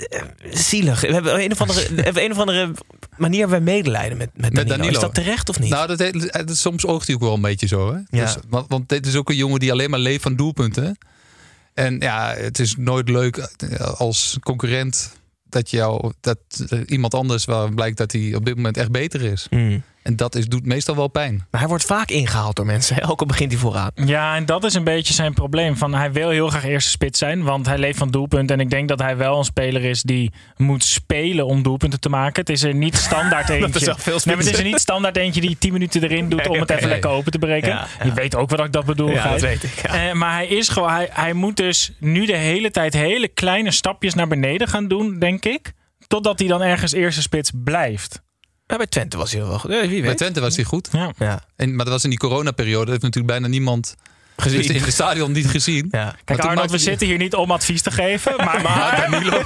Eh, 0.10 0.22
zielig. 0.52 1.02
We 1.02 1.14
hebben 1.14 1.44
een 1.44 1.52
of 1.52 1.62
andere, 1.62 1.88
een 2.26 2.32
of 2.32 2.38
andere 2.38 2.72
manier 3.18 3.50
wij 3.50 3.60
medelijden 3.62 4.18
met, 4.18 4.30
met, 4.34 4.68
Danilo. 4.68 4.90
Is 4.90 5.00
dat 5.00 5.14
terecht 5.14 5.50
of 5.50 5.60
niet? 5.60 5.70
Nou, 5.70 5.88
dat, 5.88 6.00
heet- 6.00 6.32
dat- 6.48 6.58
soms 6.58 6.86
oogt 6.86 7.06
hij 7.08 7.16
ook 7.16 7.22
wel 7.22 7.34
een 7.34 7.42
beetje 7.42 7.68
zo. 7.68 7.94
Hè? 7.94 7.98
Ja. 8.18 8.24
Dus, 8.26 8.36
want, 8.50 8.66
want 8.70 8.90
dit 8.90 9.06
is 9.06 9.16
ook 9.16 9.30
een 9.30 9.36
jongen 9.36 9.60
die 9.60 9.72
alleen 9.72 9.90
maar 9.90 10.00
leeft 10.00 10.22
van 10.24 10.36
doelpunten. 10.36 10.98
En 11.74 12.00
ja, 12.00 12.34
het 12.38 12.60
is 12.60 12.76
nooit 12.78 13.10
leuk 13.10 13.50
als 13.98 14.38
concurrent 14.44 15.12
dat, 15.56 15.70
jou, 15.70 16.12
dat 16.22 16.38
iemand 16.86 17.14
anders 17.14 17.46
waar 17.46 17.74
blijkt 17.74 17.98
dat 17.98 18.12
hij 18.12 18.36
op 18.36 18.46
dit 18.46 18.56
moment 18.56 18.78
echt 18.78 18.92
beter 18.92 19.22
is. 19.22 19.48
Mm. 19.50 19.84
En 20.06 20.16
dat 20.16 20.36
is, 20.36 20.48
doet 20.48 20.66
meestal 20.66 20.96
wel 20.96 21.08
pijn. 21.08 21.46
Maar 21.52 21.60
hij 21.60 21.70
wordt 21.70 21.86
vaak 21.86 22.10
ingehaald 22.10 22.56
door 22.56 22.66
mensen. 22.66 23.00
Elke 23.02 23.20
al 23.20 23.26
begint 23.26 23.52
hij 23.52 23.62
vooraan. 23.62 23.92
Ja, 23.96 24.36
en 24.36 24.46
dat 24.46 24.64
is 24.64 24.74
een 24.74 24.84
beetje 24.84 25.14
zijn 25.14 25.34
probleem. 25.34 25.78
Van, 25.78 25.94
hij 25.94 26.12
wil 26.12 26.30
heel 26.30 26.48
graag 26.48 26.66
eerste 26.66 26.90
spits 26.90 27.20
zijn, 27.20 27.44
want 27.44 27.66
hij 27.66 27.78
leeft 27.78 27.98
van 27.98 28.12
doelpunten. 28.12 28.56
En 28.56 28.62
ik 28.62 28.70
denk 28.70 28.88
dat 28.88 29.00
hij 29.00 29.18
wel 29.18 29.38
een 29.38 29.44
speler 29.44 29.84
is 29.84 30.02
die 30.02 30.32
moet 30.58 30.84
spelen 30.84 31.46
om 31.46 31.64
doelpunten 31.64 32.00
te 32.00 32.10
maken. 32.10 32.40
Het 32.40 32.50
is 32.50 32.64
er 32.64 32.76
niet 32.76 32.96
standaard 32.96 33.50
eentje. 33.50 33.72
Dat 33.72 33.82
is 33.98 34.04
veel 34.04 34.20
nee, 34.24 34.36
maar 34.36 34.46
het 34.46 34.54
is 34.54 34.60
er 34.60 34.66
niet 34.66 34.80
standaard 34.80 35.18
eentje 35.18 35.42
die 35.42 35.58
10 35.60 35.74
minuten 35.74 36.04
erin 36.04 36.30
doet 36.30 36.48
om 36.48 36.60
het 36.60 36.70
even 36.70 36.90
lekker 36.90 37.10
open 37.10 37.32
te 37.32 37.40
breken. 37.40 37.70
Ja, 37.70 37.88
ja. 38.00 38.06
Je 38.06 38.14
weet 38.14 38.36
ook 38.36 38.50
wat 38.50 38.60
ik 38.60 38.72
dat 38.72 38.86
bedoel. 38.86 39.10
Ja, 39.10 39.32
dat 39.32 39.42
weet 39.42 39.64
ik, 39.64 39.82
ja. 39.84 40.10
Eh, 40.10 40.14
maar 40.14 40.34
hij 40.34 40.48
is 40.48 40.70
gewoon, 40.70 40.90
hij, 40.90 41.10
hij 41.12 41.34
moet 41.34 41.58
dus 41.58 41.92
nu 42.00 42.26
de 42.26 42.38
hele 42.38 42.72
tijd 42.72 42.94
hele 42.94 43.28
kleine 43.28 43.72
stapjes 43.72 44.14
naar 44.14 44.28
beneden 44.28 44.68
gaan 44.68 44.88
doen, 44.88 45.20
denk 45.20 45.46
ik. 45.46 45.74
Totdat 46.08 46.40
hij 46.40 46.48
dan 46.48 46.62
ergens 46.62 46.92
eerste 46.92 47.22
spits 47.22 47.52
blijft. 47.64 48.24
Ja, 48.68 48.78
bij 48.78 48.88
Twente 48.88 49.18
was 49.18 49.32
hij 49.32 49.42
wel 49.42 49.60
goed. 49.60 49.72
Eh, 49.72 49.80
Wie 49.80 49.90
Bij 49.90 50.02
weet. 50.02 50.18
Twente 50.18 50.40
was 50.42 50.56
hij 50.56 50.66
goed. 50.66 50.90
Ja. 50.92 51.12
Ja. 51.18 51.42
En, 51.56 51.76
maar 51.76 51.86
dat 51.86 51.94
was 51.94 52.04
in 52.04 52.10
die 52.10 52.20
coronaperiode. 52.20 52.80
Dat 52.80 52.90
heeft 52.90 53.02
natuurlijk 53.02 53.34
bijna 53.34 53.48
niemand 53.48 53.96
Gezien. 54.38 54.76
in 54.76 54.82
het 54.82 54.94
stadion 54.94 55.32
niet 55.32 55.48
gezien. 55.48 55.88
Ja. 55.92 56.16
Kijk 56.24 56.40
Arnold, 56.40 56.72
we 56.72 56.78
zitten 56.78 57.08
hier 57.08 57.18
niet 57.18 57.34
om 57.36 57.52
advies 57.52 57.82
te 57.82 57.92
geven. 57.92 58.36
Maar, 58.46 58.62
maar 58.62 59.08
Danilo, 59.10 59.42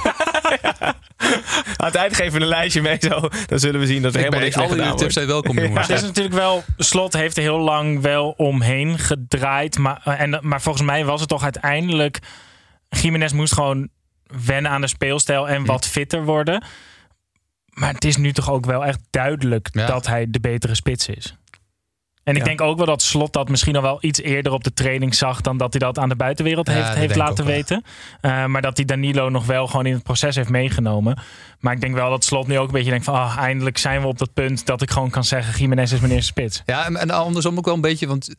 Aan 1.76 1.86
het 1.86 1.94
eind 1.94 2.16
geven 2.16 2.32
we 2.32 2.40
een 2.40 2.46
lijstje 2.46 2.82
mee 2.82 2.96
zo. 3.00 3.28
Dan 3.46 3.58
zullen 3.58 3.80
we 3.80 3.86
zien 3.86 4.02
dat 4.02 4.12
er 4.14 4.18
helemaal 4.18 4.40
niks 4.40 4.56
mee 4.56 4.68
gedaan 4.68 4.86
tips 4.88 4.98
wordt. 5.00 5.12
zijn 5.14 5.26
welkom, 5.26 5.58
jongens. 5.58 5.86
Het 5.86 5.96
is 5.96 6.02
natuurlijk 6.02 6.34
wel, 6.34 6.64
Slot 6.76 7.12
heeft 7.12 7.36
er 7.36 7.42
heel 7.42 7.58
lang 7.58 8.00
wel 8.00 8.34
omheen 8.36 8.98
gedraaid. 8.98 9.78
Maar, 9.78 10.00
en, 10.04 10.38
maar 10.42 10.62
volgens 10.62 10.84
mij 10.84 11.04
was 11.04 11.20
het 11.20 11.28
toch 11.28 11.42
uiteindelijk. 11.42 12.18
Jiménez 12.88 13.32
moest 13.32 13.52
gewoon 13.52 13.88
wennen 14.44 14.70
aan 14.70 14.80
de 14.80 14.86
speelstijl 14.86 15.48
en 15.48 15.64
wat 15.64 15.86
fitter 15.86 16.24
worden. 16.24 16.64
Maar 17.80 17.92
het 17.94 18.04
is 18.04 18.16
nu 18.16 18.32
toch 18.32 18.50
ook 18.50 18.66
wel 18.66 18.84
echt 18.84 19.00
duidelijk 19.10 19.68
Ja. 19.72 19.86
dat 19.86 20.06
hij 20.06 20.26
de 20.30 20.40
betere 20.40 20.74
spits 20.74 21.08
is. 21.08 21.34
En 22.24 22.32
ik 22.34 22.38
Ja. 22.42 22.44
denk 22.48 22.60
ook 22.60 22.76
wel 22.76 22.86
dat 22.86 23.02
Slot 23.02 23.32
dat 23.32 23.48
misschien 23.48 23.76
al 23.76 23.82
wel 23.82 23.98
iets 24.00 24.20
eerder 24.20 24.52
op 24.52 24.64
de 24.64 24.72
training 24.72 25.14
zag 25.14 25.40
dan 25.40 25.56
dat 25.56 25.72
hij 25.72 25.80
dat 25.80 25.98
aan 25.98 26.08
de 26.08 26.16
buitenwereld 26.16 26.66
Ja, 26.66 26.72
heeft, 26.74 26.94
heeft 26.94 27.16
laten 27.16 27.44
weten. 27.44 27.84
Uh, 28.22 28.44
maar 28.46 28.62
dat 28.62 28.76
hij 28.76 28.86
Danilo 28.86 29.28
nog 29.28 29.46
wel 29.46 29.66
gewoon 29.66 29.86
in 29.86 29.92
het 29.92 30.02
proces 30.02 30.36
heeft 30.36 30.48
meegenomen. 30.48 31.18
Maar 31.60 31.72
ik 31.74 31.80
denk 31.80 31.94
wel 31.94 32.10
dat 32.10 32.24
Slot 32.24 32.46
nu 32.46 32.58
ook 32.58 32.66
een 32.66 32.72
beetje 32.72 32.90
denkt 32.90 33.04
van 33.04 33.14
ah, 33.14 33.36
eindelijk 33.38 33.78
zijn 33.78 34.00
we 34.00 34.06
op 34.06 34.18
dat 34.18 34.32
punt 34.32 34.66
dat 34.66 34.82
ik 34.82 34.90
gewoon 34.90 35.10
kan 35.10 35.24
zeggen 35.24 35.58
Jiménez 35.60 35.92
is 35.92 36.00
mijn 36.00 36.12
eerste 36.12 36.26
spits. 36.26 36.62
Ja, 36.66 36.84
en, 36.86 36.96
en 36.96 37.10
andersom 37.10 37.58
ook 37.58 37.64
wel 37.64 37.74
een 37.74 37.80
beetje, 37.80 38.06
want 38.06 38.34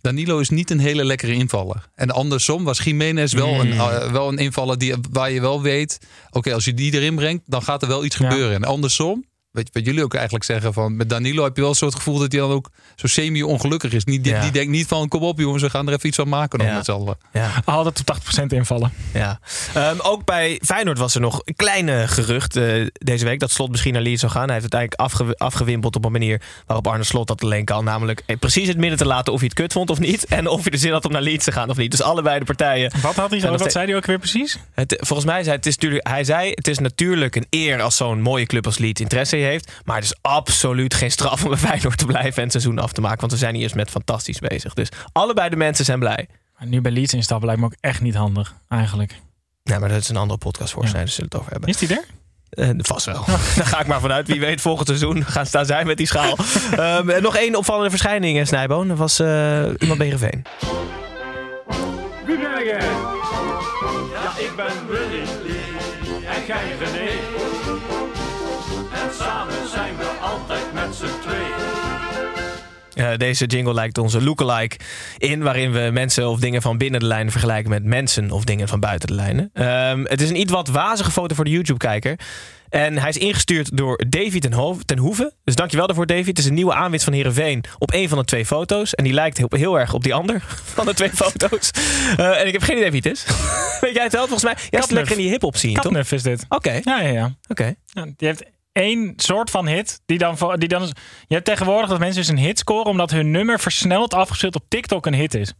Danilo 0.00 0.38
is 0.38 0.48
niet 0.48 0.70
een 0.70 0.78
hele 0.78 1.04
lekkere 1.04 1.32
invaller. 1.32 1.88
En 1.94 2.10
andersom 2.10 2.64
was 2.64 2.78
Jiménez 2.78 3.32
wel, 3.32 3.60
een, 3.60 3.66
Mm. 3.66 3.80
eh, 3.80 4.12
wel 4.12 4.28
een 4.28 4.38
invaller 4.38 4.78
die, 4.78 4.94
waar 5.10 5.30
je 5.30 5.40
wel 5.40 5.62
weet... 5.62 5.98
oké, 6.30 6.54
als 6.54 6.64
je 6.64 6.74
die 6.74 6.92
erin 6.94 7.14
brengt, 7.14 7.42
dan 7.46 7.62
gaat 7.62 7.82
er 7.82 7.88
wel 7.88 8.04
iets 8.04 8.16
Ja. 8.16 8.28
gebeuren. 8.30 8.54
En 8.56 8.64
andersom, 8.64 9.24
weet 9.50 9.66
je, 9.66 9.72
wat 9.72 9.84
jullie 9.86 10.02
ook 10.04 10.14
eigenlijk 10.14 10.44
zeggen... 10.44 10.72
van 10.72 10.96
met 10.96 11.08
Danilo 11.08 11.44
heb 11.44 11.54
je 11.54 11.60
wel 11.60 11.70
een 11.70 11.76
soort 11.76 11.94
gevoel 11.94 12.18
dat 12.18 12.32
hij 12.32 12.40
dan 12.40 12.50
ook 12.50 12.70
zo 12.96 13.06
semi-ongelukkig 13.06 13.92
is. 13.92 14.04
Niet, 14.04 14.24
die, 14.24 14.32
Ja. 14.32 14.40
die 14.42 14.50
denkt 14.50 14.70
niet 14.70 14.86
van, 14.86 15.08
kom 15.08 15.22
op 15.22 15.38
jongens, 15.38 15.62
we 15.62 15.70
gaan 15.70 15.86
er 15.86 15.92
even 15.94 16.06
iets 16.08 16.16
van 16.16 16.28
maken 16.28 16.58
nog 16.58 16.68
Ja. 16.68 16.74
met 16.74 16.84
z'n 16.84 16.90
allen. 16.90 17.16
Ja. 17.32 17.50
Altijd 17.64 18.00
op 18.00 18.06
80% 18.06 18.52
invallen. 18.52 18.92
Ja. 19.14 19.40
Ehm, 19.74 19.96
ook 20.02 20.24
bij 20.24 20.60
Feyenoord 20.64 20.98
was 20.98 21.14
er 21.14 21.20
nog 21.20 21.40
een 21.44 21.54
kleine 21.56 22.08
gerucht 22.08 22.56
eh, 22.56 22.86
deze 22.92 23.24
week 23.24 23.38
dat 23.40 23.50
Slot 23.50 23.70
misschien 23.70 23.92
naar 23.92 24.02
Leeds 24.02 24.20
zou 24.20 24.32
gaan. 24.32 24.44
Hij 24.44 24.52
heeft 24.52 24.64
het 24.64 24.74
eigenlijk 24.74 25.02
afge- 25.12 25.36
afgewimpeld 25.36 25.96
op 25.96 26.04
een 26.04 26.12
manier 26.12 26.42
waarop 26.66 26.86
Arne 26.86 27.04
Slot 27.04 27.26
dat 27.26 27.42
alleen 27.42 27.64
kan. 27.64 27.84
Namelijk 27.84 28.22
eh, 28.26 28.36
precies 28.38 28.62
in 28.62 28.68
het 28.68 28.78
midden 28.78 28.98
te 28.98 29.06
laten 29.06 29.32
of 29.32 29.38
hij 29.38 29.48
het 29.48 29.58
kut 29.58 29.72
vond 29.72 29.90
of 29.90 29.98
niet. 29.98 30.24
En 30.40 30.46
of 30.48 30.62
hij 30.62 30.72
er 30.72 30.78
zin 30.78 30.92
had 30.92 31.04
om 31.04 31.12
naar 31.12 31.22
Leeds 31.22 31.44
te 31.44 31.52
gaan 31.52 31.70
of 31.70 31.76
niet. 31.76 31.90
Dus 31.90 32.02
allebei 32.02 32.38
de 32.38 32.44
partijen. 32.44 32.92
Wat 33.02 33.14
had 33.14 33.30
hij 33.30 33.40
Wat 33.40 33.72
zei 33.72 33.86
hij 33.86 33.96
ook 33.96 34.06
weer 34.06 34.18
precies? 34.18 34.58
Het, 34.74 34.96
volgens 35.00 35.28
mij 35.28 35.42
zei 35.42 35.56
het 35.56 35.66
is 35.66 35.74
natuurlijk, 35.74 36.08
hij 36.08 36.24
zei 36.24 36.50
het 36.54 36.68
is 36.68 36.78
natuurlijk 36.78 37.36
een 37.36 37.46
eer 37.50 37.80
als 37.82 37.96
zo'n 37.96 38.20
mooie 38.20 38.46
club 38.46 38.66
als 38.66 38.78
Leeds 38.78 39.00
interesse 39.00 39.36
heeft. 39.44 39.72
Maar 39.84 39.96
het 39.96 40.04
is 40.04 40.14
absoluut 40.20 40.94
geen 40.94 41.10
straf 41.10 41.42
om 41.44 41.48
bij 41.48 41.58
Feyenoord 41.58 41.98
te 41.98 42.06
blijven 42.06 42.36
en 42.36 42.42
het 42.42 42.52
seizoen 42.52 42.78
af 42.78 42.92
te 42.92 43.00
maken. 43.00 43.20
Want 43.20 43.32
we 43.32 43.38
zijn 43.38 43.54
hier 43.54 43.62
eens 43.62 43.72
met 43.72 43.90
fantastisch 43.90 44.38
bezig. 44.38 44.74
Dus 44.74 44.88
allebei 45.12 45.48
de 45.48 45.56
mensen 45.56 45.84
zijn 45.84 45.98
blij. 45.98 46.28
Maar 46.58 46.68
nu 46.68 46.80
bij 46.80 46.92
Leeds 46.92 47.14
instappen 47.14 47.46
lijkt 47.46 47.60
me 47.60 47.66
ook 47.66 47.76
echt 47.80 48.00
niet 48.00 48.14
handig, 48.14 48.54
eigenlijk. 48.68 49.14
Nee, 49.62 49.78
maar 49.78 49.88
dat 49.88 49.98
is 50.00 50.08
een 50.08 50.16
andere 50.16 50.38
podcast 50.38 50.72
voor, 50.72 50.86
ja. 50.86 50.92
dus 50.92 51.14
zullen 51.14 51.30
we 51.30 51.36
het 51.36 51.38
over 51.38 51.50
hebben. 51.50 51.68
Is 51.68 51.76
die 51.76 51.88
er? 51.88 52.04
Uh, 52.50 52.70
vast 52.78 53.06
wel. 53.06 53.24
Daar 53.56 53.66
ga 53.66 53.80
ik 53.80 53.86
maar 53.86 54.00
vanuit. 54.00 54.26
Wie 54.26 54.40
weet, 54.40 54.60
volgend 54.60 54.86
seizoen 54.86 55.24
gaan 55.34 55.46
staan 55.46 55.66
zij 55.66 55.84
met 55.84 55.96
die 55.96 56.06
schaal. 56.06 56.36
um, 56.78 57.22
nog 57.22 57.36
één 57.36 57.54
opvallende 57.54 57.90
verschijning, 57.90 58.38
eh, 58.38 58.46
Snijboon. 58.46 58.88
Dat 58.88 58.98
was 58.98 59.20
uh, 59.20 59.26
iemand 59.78 59.98
bij 59.98 60.06
Heerenveen. 60.06 60.44
Wie 62.26 62.38
ben 62.38 62.64
jij? 62.64 62.88
Ja, 64.12 64.38
ik 64.38 64.52
ben 64.56 64.88
Willy 64.88 65.22
en 66.26 66.46
jij 66.46 66.76
Uh, 73.00 73.16
deze 73.16 73.46
jingle 73.46 73.74
lijkt 73.74 73.98
onze 73.98 74.22
lookalike 74.22 74.76
in, 75.18 75.42
waarin 75.42 75.72
we 75.72 75.90
mensen 75.92 76.28
of 76.28 76.40
dingen 76.40 76.62
van 76.62 76.78
binnen 76.78 77.00
de 77.00 77.06
lijnen 77.06 77.32
vergelijken 77.32 77.70
met 77.70 77.84
mensen 77.84 78.30
of 78.30 78.44
dingen 78.44 78.68
van 78.68 78.80
buiten 78.80 79.08
de 79.08 79.14
lijnen. 79.14 79.50
Um, 79.54 80.06
het 80.06 80.20
is 80.20 80.28
een 80.28 80.40
iets 80.40 80.52
wat 80.52 80.68
wazige 80.68 81.10
foto 81.10 81.34
voor 81.34 81.44
de 81.44 81.50
YouTube-kijker. 81.50 82.18
En 82.70 82.98
hij 82.98 83.08
is 83.08 83.16
ingestuurd 83.16 83.76
door 83.76 84.04
Davy 84.08 84.38
ten, 84.38 84.52
Ho 84.52 84.78
ten 84.86 84.98
Hoeve. 84.98 85.32
Dus 85.44 85.54
dankjewel 85.54 85.86
daarvoor, 85.86 86.06
Davy. 86.06 86.28
Het 86.28 86.38
is 86.38 86.44
een 86.44 86.54
nieuwe 86.54 86.74
aanwinst 86.74 87.04
van 87.04 87.14
Heerenveen 87.14 87.64
op 87.78 87.92
een 87.92 88.08
van 88.08 88.18
de 88.18 88.24
twee 88.24 88.46
foto's. 88.46 88.94
En 88.94 89.04
die 89.04 89.12
lijkt 89.12 89.36
heel, 89.36 89.48
heel 89.50 89.78
erg 89.78 89.94
op 89.94 90.02
die 90.02 90.14
ander 90.14 90.42
van 90.76 90.86
de 90.86 90.94
twee 90.94 91.10
foto's. 91.10 91.70
Uh, 92.18 92.40
en 92.40 92.46
ik 92.46 92.52
heb 92.52 92.62
geen 92.62 92.76
idee 92.76 92.90
wie 92.90 93.00
het 93.04 93.12
is. 93.12 93.24
Weet 93.80 93.94
jij 93.94 94.02
het 94.02 94.12
wel? 94.12 94.26
Volgens 94.28 94.44
mij. 94.44 94.54
Jij 94.70 94.80
is 94.80 94.90
lekker 94.90 95.12
in 95.12 95.18
die 95.18 95.30
hip-hop 95.30 95.56
zien, 95.56 95.74
toch? 95.74 95.82
Katnuf 95.82 96.12
is 96.12 96.22
dit. 96.22 96.44
Oké. 96.48 96.54
Okay. 96.54 96.80
Ja, 96.84 97.00
ja, 97.00 97.12
ja. 97.12 97.24
Oké. 97.24 97.34
Okay. 97.48 97.76
Ja, 97.86 98.04
die 98.16 98.28
heeft 98.28 98.44
één 98.72 99.12
soort 99.16 99.50
van 99.50 99.66
hit. 99.66 100.00
Die 100.06 100.18
dan, 100.18 100.36
die 100.54 100.68
dan 100.68 100.82
je 101.26 101.34
hebt 101.34 101.44
tegenwoordig 101.44 101.88
dat 101.88 101.98
mensen 101.98 102.20
dus 102.20 102.28
een 102.28 102.38
hit 102.38 102.58
scoren 102.58 102.90
omdat 102.90 103.10
hun 103.10 103.30
nummer 103.30 103.60
versneld 103.60 104.14
afgespeeld 104.14 104.54
op 104.54 104.64
TikTok 104.68 105.06
een 105.06 105.14
hit 105.14 105.34
is. 105.34 105.52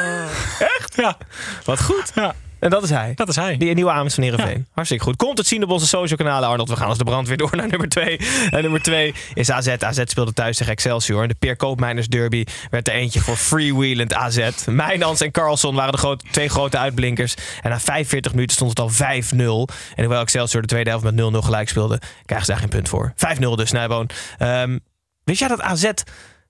Uh, 0.00 0.60
echt? 0.60 0.96
Ja. 0.96 1.16
Wat 1.64 1.82
goed. 1.82 2.12
Ja. 2.14 2.34
En 2.60 2.70
dat 2.70 2.82
is 2.82 2.90
hij. 2.90 3.12
Dat 3.14 3.28
is 3.28 3.36
hij. 3.36 3.56
Die 3.56 3.74
nieuwe 3.74 3.90
Ames 3.90 4.14
van 4.14 4.22
Heerenveen. 4.22 4.66
Hartstikke 4.72 5.04
goed. 5.04 5.16
Komt 5.16 5.38
het 5.38 5.46
zien 5.46 5.62
op 5.62 5.70
onze 5.70 5.86
social 5.86 6.18
kanalen, 6.18 6.48
Arnold. 6.48 6.68
We 6.68 6.76
gaan 6.76 6.88
als 6.88 6.98
de 6.98 7.04
brand 7.04 7.28
weer 7.28 7.36
door 7.36 7.56
naar 7.56 7.68
nummer 7.68 7.88
2. 7.88 8.18
En 8.50 8.62
nummer 8.62 8.82
2 8.82 9.14
is 9.34 9.50
AZ. 9.50 9.68
AZ 9.78 10.02
speelde 10.04 10.32
thuis 10.32 10.56
tegen 10.56 10.72
Excelsior. 10.72 11.22
En 11.22 11.28
de 11.28 11.34
Peer 11.38 11.56
Koopmeiners 11.56 12.08
Derby 12.08 12.44
werd 12.70 12.88
er 12.88 12.94
eentje 12.94 13.20
voor 13.20 13.36
freewheelend 13.36 14.14
AZ. 14.14 14.50
Mijnans 14.66 15.20
en 15.20 15.30
Carlson 15.30 15.74
waren 15.74 15.92
de 15.92 15.98
grote, 15.98 16.24
twee 16.30 16.48
grote 16.48 16.78
uitblinkers. 16.78 17.34
En 17.62 17.70
na 17.70 17.80
45 17.80 18.32
minuten 18.32 18.56
stond 18.56 18.70
het 18.70 18.80
al 18.80 18.90
5-0. 18.90 19.74
En 19.94 20.04
hoewel 20.04 20.20
Excelsior 20.20 20.62
de 20.62 20.68
tweede 20.68 20.90
helft 20.90 21.04
met 21.04 21.14
0-0 21.14 21.38
gelijk 21.38 21.68
speelde, 21.68 22.00
krijgen 22.24 22.46
ze 22.46 22.52
daar 22.52 22.60
geen 22.60 22.70
punt 22.70 22.88
voor. 22.88 23.12
5-0 23.36 23.38
dus, 23.54 23.68
Snijboon. 23.68 24.10
Um, 24.38 24.80
wist 25.24 25.38
jij 25.38 25.48
dat 25.48 25.60
AZ 25.60 25.90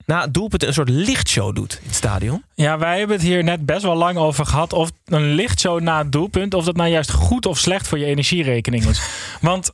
na 0.09 0.21
het 0.21 0.33
doelpunt 0.33 0.63
een 0.63 0.73
soort 0.73 0.89
lichtshow 0.89 1.55
doet 1.55 1.73
in 1.81 1.87
het 1.87 1.95
stadion? 1.95 2.43
Ja, 2.53 2.77
wij 2.77 2.97
hebben 2.97 3.15
het 3.17 3.25
hier 3.25 3.43
net 3.43 3.65
best 3.65 3.81
wel 3.83 3.95
lang 3.95 4.17
over 4.17 4.45
gehad. 4.45 4.73
Of 4.73 4.91
een 5.05 5.33
lichtshow 5.33 5.81
na 5.81 5.97
het 5.97 6.11
doelpunt, 6.11 6.53
of 6.53 6.65
dat 6.65 6.75
nou 6.75 6.89
juist 6.89 7.11
goed 7.11 7.45
of 7.45 7.57
slecht 7.57 7.87
voor 7.87 7.99
je 7.99 8.05
energierekening 8.05 8.85
is. 8.85 9.01
Want 9.41 9.71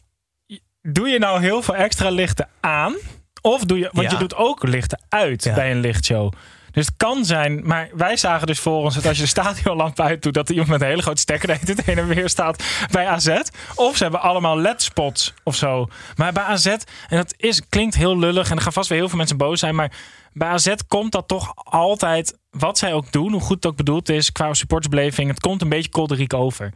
doe 0.81 1.07
je 1.07 1.19
nou 1.19 1.41
heel 1.41 1.61
veel 1.61 1.75
extra 1.75 2.09
lichten 2.09 2.47
aan? 2.59 2.95
Of 3.41 3.63
doe 3.63 3.77
je, 3.77 3.89
want 3.91 4.07
Ja. 4.07 4.13
je 4.13 4.19
doet 4.19 4.35
ook 4.35 4.63
lichten 4.63 5.01
uit 5.09 5.43
Ja. 5.43 5.53
bij 5.53 5.71
een 5.71 5.79
lichtshow. 5.79 6.31
Dus 6.71 6.85
het 6.85 6.93
kan 6.97 7.25
zijn, 7.25 7.61
maar 7.67 7.89
wij 7.93 8.17
zagen 8.17 8.47
dus 8.47 8.59
voor 8.59 8.83
ons 8.83 8.95
dat 8.95 9.05
als 9.05 9.17
je 9.17 9.23
de 9.23 9.29
stadionlamp 9.29 9.99
uitdoet, 9.99 10.33
dat 10.33 10.45
er 10.47 10.51
iemand 10.51 10.69
met 10.71 10.81
een 10.81 10.87
hele 10.87 11.01
grote 11.01 11.21
stekker 11.21 11.47
de 11.47 11.65
tijd 11.65 11.85
heen 11.85 11.97
en 11.97 12.07
weer 12.07 12.29
staat 12.29 12.63
bij 12.91 13.07
AZ. 13.07 13.39
Of 13.75 13.97
ze 13.97 14.03
hebben 14.03 14.21
allemaal 14.21 14.57
LED-spots 14.59 15.33
of 15.43 15.55
zo. 15.55 15.87
Maar 16.15 16.33
bij 16.33 16.43
AZ, 16.43 16.65
en 16.65 16.77
dat 17.17 17.33
is, 17.37 17.61
klinkt 17.69 17.95
heel 17.95 18.17
lullig 18.19 18.49
en 18.49 18.55
er 18.55 18.61
gaan 18.61 18.73
vast 18.73 18.89
weer 18.89 18.97
heel 18.97 19.07
veel 19.09 19.17
mensen 19.17 19.37
boos 19.37 19.59
zijn, 19.59 19.75
maar 19.75 19.91
bij 20.37 20.47
AZ 20.47 20.73
komt 20.87 21.11
dat 21.11 21.27
toch 21.27 21.51
altijd, 21.55 22.37
wat 22.49 22.77
zij 22.77 22.93
ook 22.93 23.11
doen, 23.11 23.31
hoe 23.31 23.41
goed 23.41 23.55
het 23.55 23.65
ook 23.65 23.75
bedoeld 23.75 24.09
is, 24.09 24.31
qua 24.31 24.53
supportersbeleving, 24.53 25.29
het 25.29 25.39
komt 25.39 25.61
een 25.61 25.69
beetje 25.69 25.89
kolderiek 25.89 26.33
over. 26.33 26.73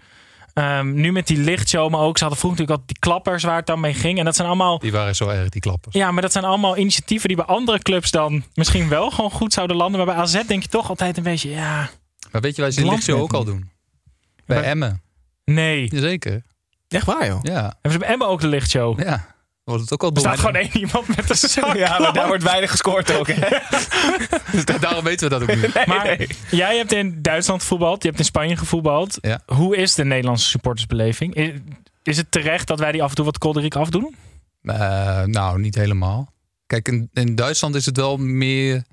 Ehm, 0.54 0.94
nu 0.94 1.12
met 1.12 1.28
die 1.28 1.38
lichtshow, 1.38 1.90
maar 1.92 2.00
ook, 2.02 2.18
ze 2.18 2.24
hadden 2.24 2.40
vroeger 2.40 2.60
natuurlijk 2.62 2.90
al 2.90 2.94
die 2.96 3.00
klappers 3.00 3.44
waar 3.44 3.56
het 3.56 3.66
dan 3.66 3.80
mee 3.80 3.94
ging. 3.94 4.20
En 4.20 4.26
dat 4.26 4.36
zijn 4.36 4.48
allemaal 4.48 4.80
Die 4.80 4.92
waren 4.92 5.16
zo 5.16 5.28
erg, 5.28 5.50
die 5.50 5.62
klappers. 5.62 5.96
ja, 5.96 6.12
maar 6.12 6.22
dat 6.22 6.32
zijn 6.32 6.44
allemaal 6.44 6.78
initiatieven 6.78 7.28
die 7.28 7.38
bij 7.38 7.46
andere 7.46 7.80
clubs 7.80 8.12
dan 8.12 8.44
misschien 8.54 8.90
wel 8.90 9.12
gewoon 9.12 9.32
goed 9.32 9.54
zouden 9.54 9.76
landen. 9.78 10.06
Maar 10.06 10.16
bij 10.16 10.24
AZ 10.24 10.42
denk 10.48 10.62
je 10.64 10.70
toch 10.70 10.90
altijd 10.90 11.18
een 11.18 11.24
beetje, 11.24 11.50
ja, 11.50 11.90
Maar 12.32 12.42
weet 12.42 12.56
je 12.56 12.62
wat 12.62 12.74
ze 12.74 12.80
Lamp 12.80 12.92
lichtshow 12.92 13.22
ook 13.22 13.34
al 13.34 13.44
doen? 13.44 13.70
Bij 14.46 14.60
Bij- 14.60 14.70
Emmen. 14.70 15.02
nee. 15.46 15.88
Jazeker. 15.92 16.44
Echt 16.88 17.06
waar, 17.06 17.28
joh? 17.28 17.40
Ja. 17.44 17.62
Hebben 17.62 17.92
ze 17.92 17.98
bij 17.98 18.08
Emmen 18.08 18.28
ook 18.28 18.42
de 18.42 18.48
lichtshow? 18.48 19.00
Ja. 19.02 19.36
Wordt 19.70 19.84
het 19.84 19.94
ook 19.94 20.04
al 20.04 20.12
Er 20.14 20.20
staat 20.20 20.40
gewoon 20.40 20.56
één 20.56 20.78
iemand 20.78 21.08
met 21.08 21.30
een 21.30 21.36
zak. 21.50 21.76
Ja, 21.76 22.00
maar 22.00 22.14
daar 22.14 22.28
wordt 22.28 22.44
weinig 22.44 22.72
gescoord 22.72 23.12
ook. 23.18 23.28
Hè? 23.28 23.58
Daarom 24.80 25.04
weten 25.04 25.30
we 25.30 25.40
dat 25.40 25.42
ook 25.50 25.56
niet. 25.56 25.86
Maar 25.88 26.18
jij 26.52 26.78
hebt 26.78 26.92
in 26.94 27.22
Duitsland 27.22 27.62
gevoetbald, 27.62 28.02
je 28.02 28.08
hebt 28.08 28.20
in 28.20 28.26
Spanje 28.26 28.58
gevoetbald. 28.58 29.18
Ja. 29.22 29.42
Hoe 29.46 29.78
is 29.78 29.96
de 29.96 30.06
Nederlandse 30.06 30.48
supportersbeleving? 30.48 31.36
Is, 31.36 31.52
is 32.04 32.18
het 32.18 32.32
terecht 32.32 32.68
dat 32.68 32.80
wij 32.80 32.92
die 32.92 33.04
af 33.04 33.10
en 33.10 33.16
toe 33.16 33.26
wat 33.26 33.38
kolderiek 33.38 33.76
afdoen? 33.76 34.16
Eh, 34.62 35.24
nou, 35.24 35.60
niet 35.60 35.76
helemaal. 35.76 36.34
Kijk, 36.68 36.88
in, 36.88 37.10
in 37.14 37.36
Duitsland 37.36 37.76
is 37.76 37.86
het 37.86 37.98
wel 37.98 38.18
meer. 38.18 38.84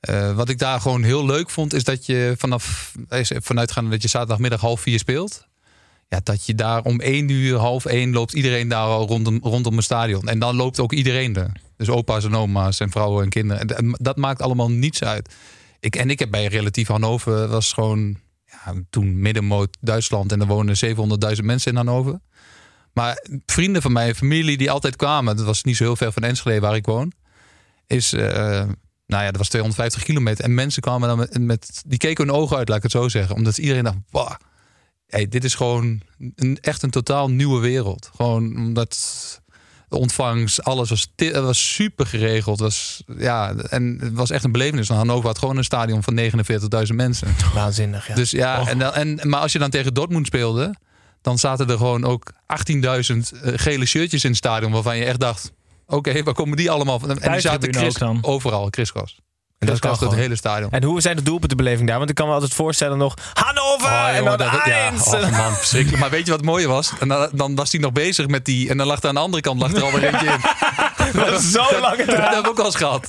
eh, 0.00 0.32
wat 0.36 0.48
ik 0.48 0.58
daar 0.58 0.80
gewoon 0.80 1.02
heel 1.02 1.26
leuk 1.26 1.50
vond, 1.50 1.72
is 1.74 1.84
dat 1.84 2.06
je 2.06 2.34
vanaf 2.38 2.92
vanuitgaande 3.40 3.90
dat 3.90 4.02
je 4.02 4.08
zaterdagmiddag 4.08 4.60
half 4.60 4.80
vier 4.80 4.98
speelt. 4.98 5.48
Ja, 6.10 6.20
dat 6.22 6.46
je 6.46 6.54
daar 6.54 6.82
om 6.82 7.00
één 7.00 7.28
uur, 7.28 7.56
half 7.56 7.84
één 7.84 8.12
loopt 8.12 8.32
iedereen 8.32 8.68
daar 8.68 8.86
al 8.86 9.06
rondom, 9.06 9.38
rondom 9.42 9.76
het 9.76 9.84
stadion. 9.84 10.28
En 10.28 10.38
dan 10.38 10.56
loopt 10.56 10.80
ook 10.80 10.92
iedereen 10.92 11.36
er. 11.36 11.52
Dus 11.76 11.88
opa's 11.88 12.24
en 12.24 12.34
oma's 12.34 12.80
en 12.80 12.90
vrouwen 12.90 13.24
en 13.24 13.28
kinderen. 13.28 13.68
En, 13.68 13.76
en 13.76 13.96
dat 13.98 14.16
maakt 14.16 14.42
allemaal 14.42 14.70
niets 14.70 15.02
uit. 15.02 15.34
Ik, 15.80 15.96
en 15.96 16.10
ik 16.10 16.18
heb 16.18 16.30
bij 16.30 16.46
relatief 16.46 16.88
Hannover, 16.88 17.48
was 17.48 17.72
gewoon 17.72 18.16
ja, 18.44 18.74
toen 18.90 19.20
middenmoot 19.20 19.76
Duitsland. 19.80 20.32
En 20.32 20.40
er 20.40 20.46
wonen 20.46 20.76
700.000 21.36 21.44
mensen 21.44 21.70
in 21.70 21.76
Hannover. 21.76 22.20
Maar 22.92 23.26
vrienden 23.46 23.82
van 23.82 23.92
mij, 23.92 24.14
familie 24.14 24.56
die 24.56 24.70
altijd 24.70 24.96
kwamen, 24.96 25.36
dat 25.36 25.46
was 25.46 25.62
niet 25.62 25.76
zo 25.76 25.84
heel 25.84 25.96
ver 25.96 26.12
van 26.12 26.22
Enschede 26.22 26.60
waar 26.60 26.76
ik 26.76 26.86
woon, 26.86 27.12
is, 27.86 28.12
eh, 28.12 28.22
nou 29.06 29.22
ja, 29.22 29.26
dat 29.26 29.36
was 29.36 29.48
250 29.48 30.02
kilometer. 30.02 30.44
En 30.44 30.54
mensen 30.54 30.82
kwamen 30.82 31.08
dan 31.08 31.46
met, 31.46 31.82
die 31.86 31.98
keken 31.98 32.26
hun 32.26 32.34
ogen 32.34 32.56
uit, 32.56 32.68
laat 32.68 32.76
ik 32.76 32.82
het 32.82 32.92
zo 32.92 33.08
zeggen. 33.08 33.34
Omdat 33.34 33.58
iedereen 33.58 33.84
dacht, 33.84 33.96
hey, 35.10 35.28
dit 35.28 35.44
is 35.44 35.54
gewoon 35.54 36.00
een, 36.36 36.58
echt 36.60 36.82
een 36.82 36.90
totaal 36.90 37.30
nieuwe 37.30 37.60
wereld. 37.60 38.10
Gewoon 38.16 38.56
omdat 38.56 39.40
de 39.88 39.96
ontvangst, 39.96 40.64
alles 40.64 40.90
was, 40.90 41.08
was 41.32 41.72
super 41.74 42.06
geregeld. 42.06 42.58
Was, 42.60 43.02
ja, 43.18 43.54
en 43.54 43.98
het 44.00 44.12
was 44.12 44.30
echt 44.30 44.44
een 44.44 44.52
belevenis. 44.52 44.88
Want 44.88 45.00
Hannover 45.00 45.26
had 45.26 45.38
gewoon 45.38 45.56
een 45.56 45.64
stadion 45.64 46.02
van 46.02 46.18
49.000 46.88 46.94
mensen. 46.94 47.28
Waanzinnig, 47.54 48.08
ja. 48.08 48.14
Dus 48.14 48.30
ja, 48.30 48.66
en, 48.68 48.78
dan- 48.78 48.92
en, 48.94 49.20
maar 49.22 49.40
als 49.40 49.52
je 49.52 49.58
dan 49.58 49.70
tegen 49.70 49.94
Dortmund 49.94 50.26
speelde, 50.26 50.74
dan 51.22 51.38
zaten 51.38 51.68
er 51.70 51.76
gewoon 51.76 52.04
ook 52.04 52.32
18.000 52.32 52.76
eh, 52.80 53.52
gele 53.56 53.86
shirtjes 53.86 54.24
in 54.24 54.28
het 54.30 54.38
stadion 54.38 54.72
waarvan 54.72 54.96
je 54.96 55.04
echt 55.04 55.20
dacht: 55.20 55.52
oké, 55.86 56.22
waar 56.22 56.34
komen 56.34 56.56
die 56.56 56.70
allemaal 56.70 56.98
van? 56.98 57.18
En 57.20 57.32
die 57.32 57.40
zaten 57.40 57.74
Chris, 57.74 57.94
dan. 57.94 58.18
overal, 58.22 58.70
kriskras. 58.70 59.20
En 59.60 59.66
dat 59.66 59.78
kan 59.78 59.96
door 59.98 60.08
het 60.10 60.18
hele 60.18 60.36
stadion. 60.36 60.70
En 60.70 60.82
hoe 60.82 61.00
zijn 61.00 61.16
de 61.16 61.22
doelpuntenbeleving 61.22 61.88
daar? 61.88 61.98
Want 61.98 62.10
ik 62.10 62.14
kan 62.16 62.26
me 62.26 62.32
altijd 62.32 62.54
voorstellen 62.54 62.98
nog 62.98 63.14
Hannover 63.32 63.86
Oh, 63.86 64.08
en 64.08 64.24
dan 64.24 64.38
dat- 64.38 64.50
ja, 64.64 64.90
oh, 65.04 65.38
man, 65.38 65.52
verschrikkelijk. 65.54 66.00
Maar 66.00 66.10
weet 66.10 66.24
je 66.24 66.30
wat 66.30 66.40
het 66.40 66.48
mooie 66.48 66.66
was? 66.68 66.92
En 67.00 67.08
dan, 67.08 67.28
dan 67.32 67.54
was 67.54 67.72
hij 67.72 67.80
nog 67.80 67.92
bezig 67.92 68.26
met 68.26 68.44
die. 68.44 68.68
En 68.70 68.76
dan 68.76 68.86
lag 68.86 69.02
er 69.02 69.08
aan 69.08 69.14
de 69.14 69.20
andere 69.20 69.42
kant 69.42 69.60
lag 69.60 69.72
er 69.72 69.82
alweer 69.82 70.04
eentje 70.04 70.26
in. 70.26 70.40
Dat 71.20 71.40
is 71.42 71.50
zo 71.50 71.64
lang 71.80 71.96
Dat 72.04 72.16
heb 72.16 72.38
ik 72.38 72.48
ook 72.48 72.58
al 72.58 72.64
eens 72.64 72.76
gehad. 72.76 73.08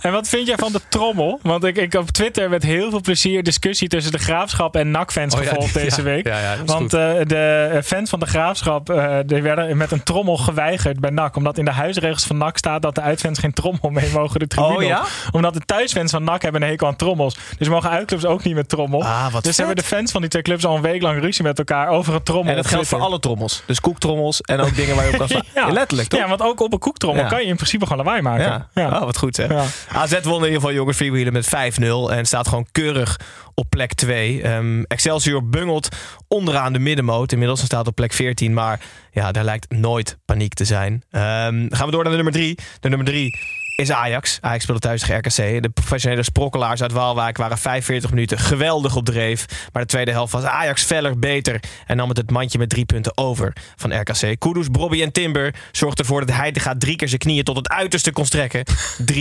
En 0.00 0.12
wat 0.12 0.28
vind 0.28 0.46
jij 0.46 0.56
van 0.56 0.72
de 0.72 0.80
trommel? 0.88 1.38
Want 1.42 1.64
ik, 1.64 1.76
ik 1.76 1.94
op 1.94 2.10
Twitter 2.10 2.48
met 2.50 2.62
heel 2.62 2.90
veel 2.90 3.00
plezier 3.00 3.42
discussie 3.42 3.88
tussen 3.88 4.12
de 4.12 4.18
Graafschap 4.18 4.76
en 4.76 4.90
NAC-fans 4.90 5.34
Oh 5.34 5.40
gevolgd 5.40 5.74
deze 5.74 6.02
week. 6.02 6.26
ja, 6.26 6.56
Want 6.64 6.94
eh, 6.94 7.12
de 7.22 7.70
eh, 7.72 7.82
fans 7.82 8.10
van 8.10 8.20
de 8.20 8.26
Graafschap 8.26 8.90
eh, 8.90 9.16
die 9.26 9.42
werden 9.42 9.76
met 9.76 9.92
een 9.92 10.02
trommel 10.02 10.36
geweigerd 10.36 11.00
bij 11.00 11.10
NAC. 11.10 11.36
Omdat 11.36 11.58
in 11.58 11.64
de 11.64 11.70
huisregels 11.70 12.24
van 12.24 12.36
NAC 12.36 12.58
staat 12.58 12.82
dat 12.82 12.94
de 12.94 13.00
uitfans 13.00 13.38
geen 13.38 13.52
trommel 13.52 13.90
mee 13.90 14.10
mogen 14.12 14.40
de 14.40 14.46
tribune 14.46 14.74
Oh 14.76 14.82
ja? 14.82 15.02
Omdat 15.32 15.54
de 15.54 15.60
thuisfans 15.60 16.10
van 16.10 16.24
NAC 16.24 16.42
hebben 16.42 16.62
een 16.62 16.68
hekel 16.68 16.86
aan 16.86 16.96
trommels. 16.96 17.36
Dus 17.58 17.68
mogen 17.68 17.90
uitclubs 17.90 18.24
ook 18.24 18.42
niet 18.42 18.54
met 18.54 18.68
trommel. 18.68 19.04
Ah, 19.04 19.32
wat 19.32 19.44
dus 19.44 19.56
vet. 19.56 19.66
hebben 19.66 19.76
de 19.76 19.88
fans 19.90 20.12
van 20.12 20.20
die 20.20 20.30
twee 20.30 20.42
clubs 20.42 20.64
al 20.64 20.76
een 20.76 20.82
week 20.82 21.02
lang 21.02 21.20
ruzie 21.20 21.44
met 21.44 21.58
elkaar 21.58 21.88
over 21.88 22.14
een 22.14 22.22
trommel. 22.22 22.50
En 22.50 22.56
dat 22.56 22.66
geldt 22.66 22.88
voor 22.88 23.00
alle 23.00 23.18
trommels. 23.18 23.62
Dus 23.66 23.80
koektrommels 23.80 24.40
en 24.40 24.60
ook 24.60 24.74
dingen 24.74 24.96
waar 24.96 25.04
je 25.04 25.10
op 25.12 25.18
kan 25.18 25.28
slaan. 25.42 25.42
Ja. 25.54 25.68
Letterlijk, 25.68 26.08
toch? 26.08 26.20
Ja, 26.20 26.28
want 26.28 26.42
ook 26.42 26.60
op 26.60 26.72
een 26.72 26.78
koektrommel 26.78 27.26
kan 27.26 27.42
je 27.42 27.46
in 27.46 27.56
principe 27.56 27.86
gewoon 27.86 28.04
lawaai 28.04 28.22
maken. 28.22 28.66
Ja. 28.74 28.88
Oh, 28.88 29.04
wat 29.04 29.16
goed 29.16 29.36
hè. 29.36 29.46
AZ 29.88 30.20
won 30.22 30.38
in 30.38 30.44
ieder 30.44 30.54
geval 30.54 30.72
jongens 30.72 30.96
freewheelen 30.96 31.32
met 31.32 31.46
5-0 31.46 32.10
en 32.10 32.26
staat 32.26 32.48
gewoon 32.48 32.66
keurig 32.72 33.20
op 33.54 33.70
plek 33.70 33.92
2. 33.94 34.42
Ehm, 34.42 34.82
Excelsior 34.82 35.48
bungelt 35.48 35.88
onderaan 36.28 36.72
de 36.72 36.78
middenmoot. 36.78 37.32
Inmiddels 37.32 37.64
staat 37.64 37.86
op 37.86 37.94
plek 37.94 38.12
14, 38.12 38.54
maar 38.54 38.80
ja, 39.10 39.32
daar 39.32 39.44
lijkt 39.44 39.70
nooit 39.70 40.18
paniek 40.24 40.54
te 40.54 40.64
zijn. 40.64 41.02
Ehm, 41.10 41.66
gaan 41.68 41.86
we 41.86 41.90
door 41.90 42.02
naar 42.02 42.10
de 42.10 42.22
nummer 42.22 42.32
3. 42.32 42.58
De 42.80 42.88
nummer 42.88 43.06
3 43.06 43.38
is 43.76 43.90
Ajax. 43.90 44.38
Ajax 44.40 44.62
speelde 44.62 44.80
thuis 44.80 45.00
tegen 45.00 45.16
RKC. 45.16 45.62
De 45.62 45.68
professionele 45.68 46.22
sprokkelaars 46.22 46.82
uit 46.82 46.92
Waalwijk 46.92 47.36
waren 47.36 47.58
45 47.58 48.10
minuten 48.10 48.38
geweldig 48.38 48.96
op 48.96 49.04
dreef. 49.04 49.46
Maar 49.72 49.82
de 49.82 49.88
tweede 49.88 50.10
helft 50.10 50.32
was 50.32 50.44
Ajax 50.44 50.82
feller 50.82 51.18
beter 51.18 51.60
en 51.86 51.96
nam 51.96 52.08
het 52.08 52.16
het 52.16 52.30
mandje 52.30 52.58
met 52.58 52.68
drie 52.68 52.84
punten 52.84 53.16
over 53.16 53.52
van 53.76 54.00
RKC. 54.00 54.38
Kudus, 54.38 54.70
Bobby 54.70 55.02
en 55.02 55.12
Timber 55.12 55.54
zorgden 55.72 56.04
ervoor 56.04 56.26
dat 56.26 56.36
Heitinga 56.36 56.74
drie 56.78 56.96
keer 56.96 57.08
zijn 57.08 57.20
knieën 57.20 57.44
tot 57.44 57.56
het 57.56 57.68
uiterste 57.68 58.12
kon 58.12 58.26
strekken. 58.26 58.64
3-1. 59.12 59.14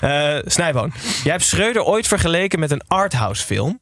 Eh 0.00 0.36
Snijboon, 0.44 0.92
jij 1.22 1.32
hebt 1.32 1.44
Schreuder 1.44 1.82
ooit 1.82 2.06
vergeleken 2.06 2.58
met 2.58 2.70
een 2.70 2.82
arthouse 2.86 3.44
film. 3.44 3.80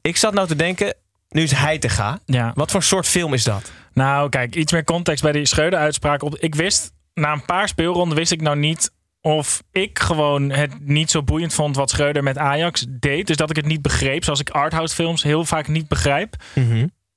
Ik 0.00 0.16
zat 0.16 0.34
nou 0.34 0.46
te 0.46 0.56
denken, 0.56 0.94
nu 1.28 1.42
is 1.42 1.52
Heitinga. 1.52 2.18
Ja. 2.24 2.52
Wat 2.54 2.70
voor 2.70 2.82
soort 2.82 3.06
film 3.06 3.34
is 3.34 3.44
dat? 3.44 3.70
Nou, 3.92 4.28
kijk, 4.28 4.54
iets 4.54 4.72
meer 4.72 4.84
context 4.84 5.22
bij 5.22 5.32
die 5.32 5.46
Schreuder-uitspraak. 5.46 6.22
Ik 6.22 6.54
wist, 6.54 6.92
na 7.14 7.32
een 7.32 7.44
paar 7.44 7.68
speelronden 7.68 8.16
wist 8.16 8.32
ik 8.32 8.40
nou 8.40 8.56
niet 8.56 8.90
of 9.22 9.62
ik 9.72 9.98
gewoon 9.98 10.50
het 10.50 10.80
niet 10.80 11.10
zo 11.10 11.22
boeiend 11.22 11.54
vond 11.54 11.76
wat 11.76 11.90
Schreuder 11.90 12.22
met 12.22 12.38
Ajax 12.38 12.86
deed. 12.88 13.26
Dus 13.26 13.36
dat 13.36 13.50
ik 13.50 13.56
het 13.56 13.66
niet 13.66 13.82
begreep, 13.82 14.24
zoals 14.24 14.40
ik 14.40 14.50
arthouse 14.50 14.94
films 14.94 15.22
heel 15.22 15.44
vaak 15.44 15.68
niet 15.68 15.88
begrijp. 15.88 16.36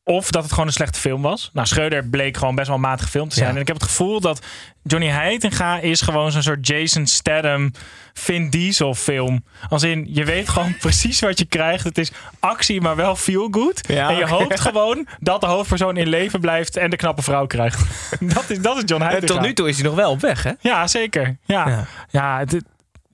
Of 0.07 0.31
dat 0.31 0.43
het 0.43 0.51
gewoon 0.51 0.67
een 0.67 0.73
slechte 0.73 0.99
film 0.99 1.21
was. 1.21 1.49
Nou, 1.53 1.67
Schreuder 1.67 2.05
bleek 2.07 2.37
gewoon 2.37 2.55
best 2.55 2.67
wel 2.67 2.75
een 2.75 2.81
matige 2.81 3.09
film 3.09 3.29
te 3.29 3.35
zijn. 3.35 3.47
Ja. 3.49 3.55
En 3.55 3.61
ik 3.61 3.67
heb 3.67 3.75
het 3.75 3.85
gevoel 3.85 4.19
dat 4.19 4.41
Johnny 4.83 5.07
Heitinga 5.09 5.79
is 5.79 6.01
gewoon 6.01 6.31
zo'n 6.31 6.41
soort 6.41 6.67
Jason 6.67 7.05
Statham, 7.07 7.71
Vin 8.13 8.49
Diesel 8.49 8.93
film. 8.93 9.43
Als 9.69 9.83
in, 9.83 10.05
je 10.09 10.23
weet 10.25 10.49
gewoon 10.49 10.77
precies 10.85 11.19
wat 11.19 11.39
je 11.39 11.45
krijgt. 11.45 11.83
Het 11.83 11.97
is 11.97 12.11
actie, 12.39 12.81
maar 12.81 12.95
wel 12.95 13.15
feel 13.15 13.47
good. 13.51 13.87
Ja, 13.87 14.09
en 14.09 14.15
je 14.15 14.27
hoopt 14.27 14.59
gewoon 14.59 15.07
dat 15.19 15.41
de 15.41 15.47
hoofdpersoon 15.47 15.97
in 15.97 16.07
leven 16.07 16.39
blijft 16.39 16.77
en 16.77 16.89
de 16.89 16.95
knappe 16.95 17.21
vrouw 17.21 17.45
krijgt. 17.47 17.83
dat, 18.35 18.49
is, 18.49 18.59
dat 18.61 18.77
is 18.77 18.83
John 18.85 19.01
En 19.03 19.07
Heitinga. 19.09 19.33
tot 19.33 19.41
nu 19.41 19.53
toe 19.53 19.69
is 19.69 19.75
hij 19.75 19.85
nog 19.85 19.95
wel 19.95 20.11
op 20.11 20.21
weg, 20.21 20.43
hè? 20.43 20.51
Ja, 20.59 20.87
zeker. 20.87 21.37
Ja, 21.45 21.67
Ja. 21.69 21.85
ja. 22.09 22.39
het- 22.39 22.63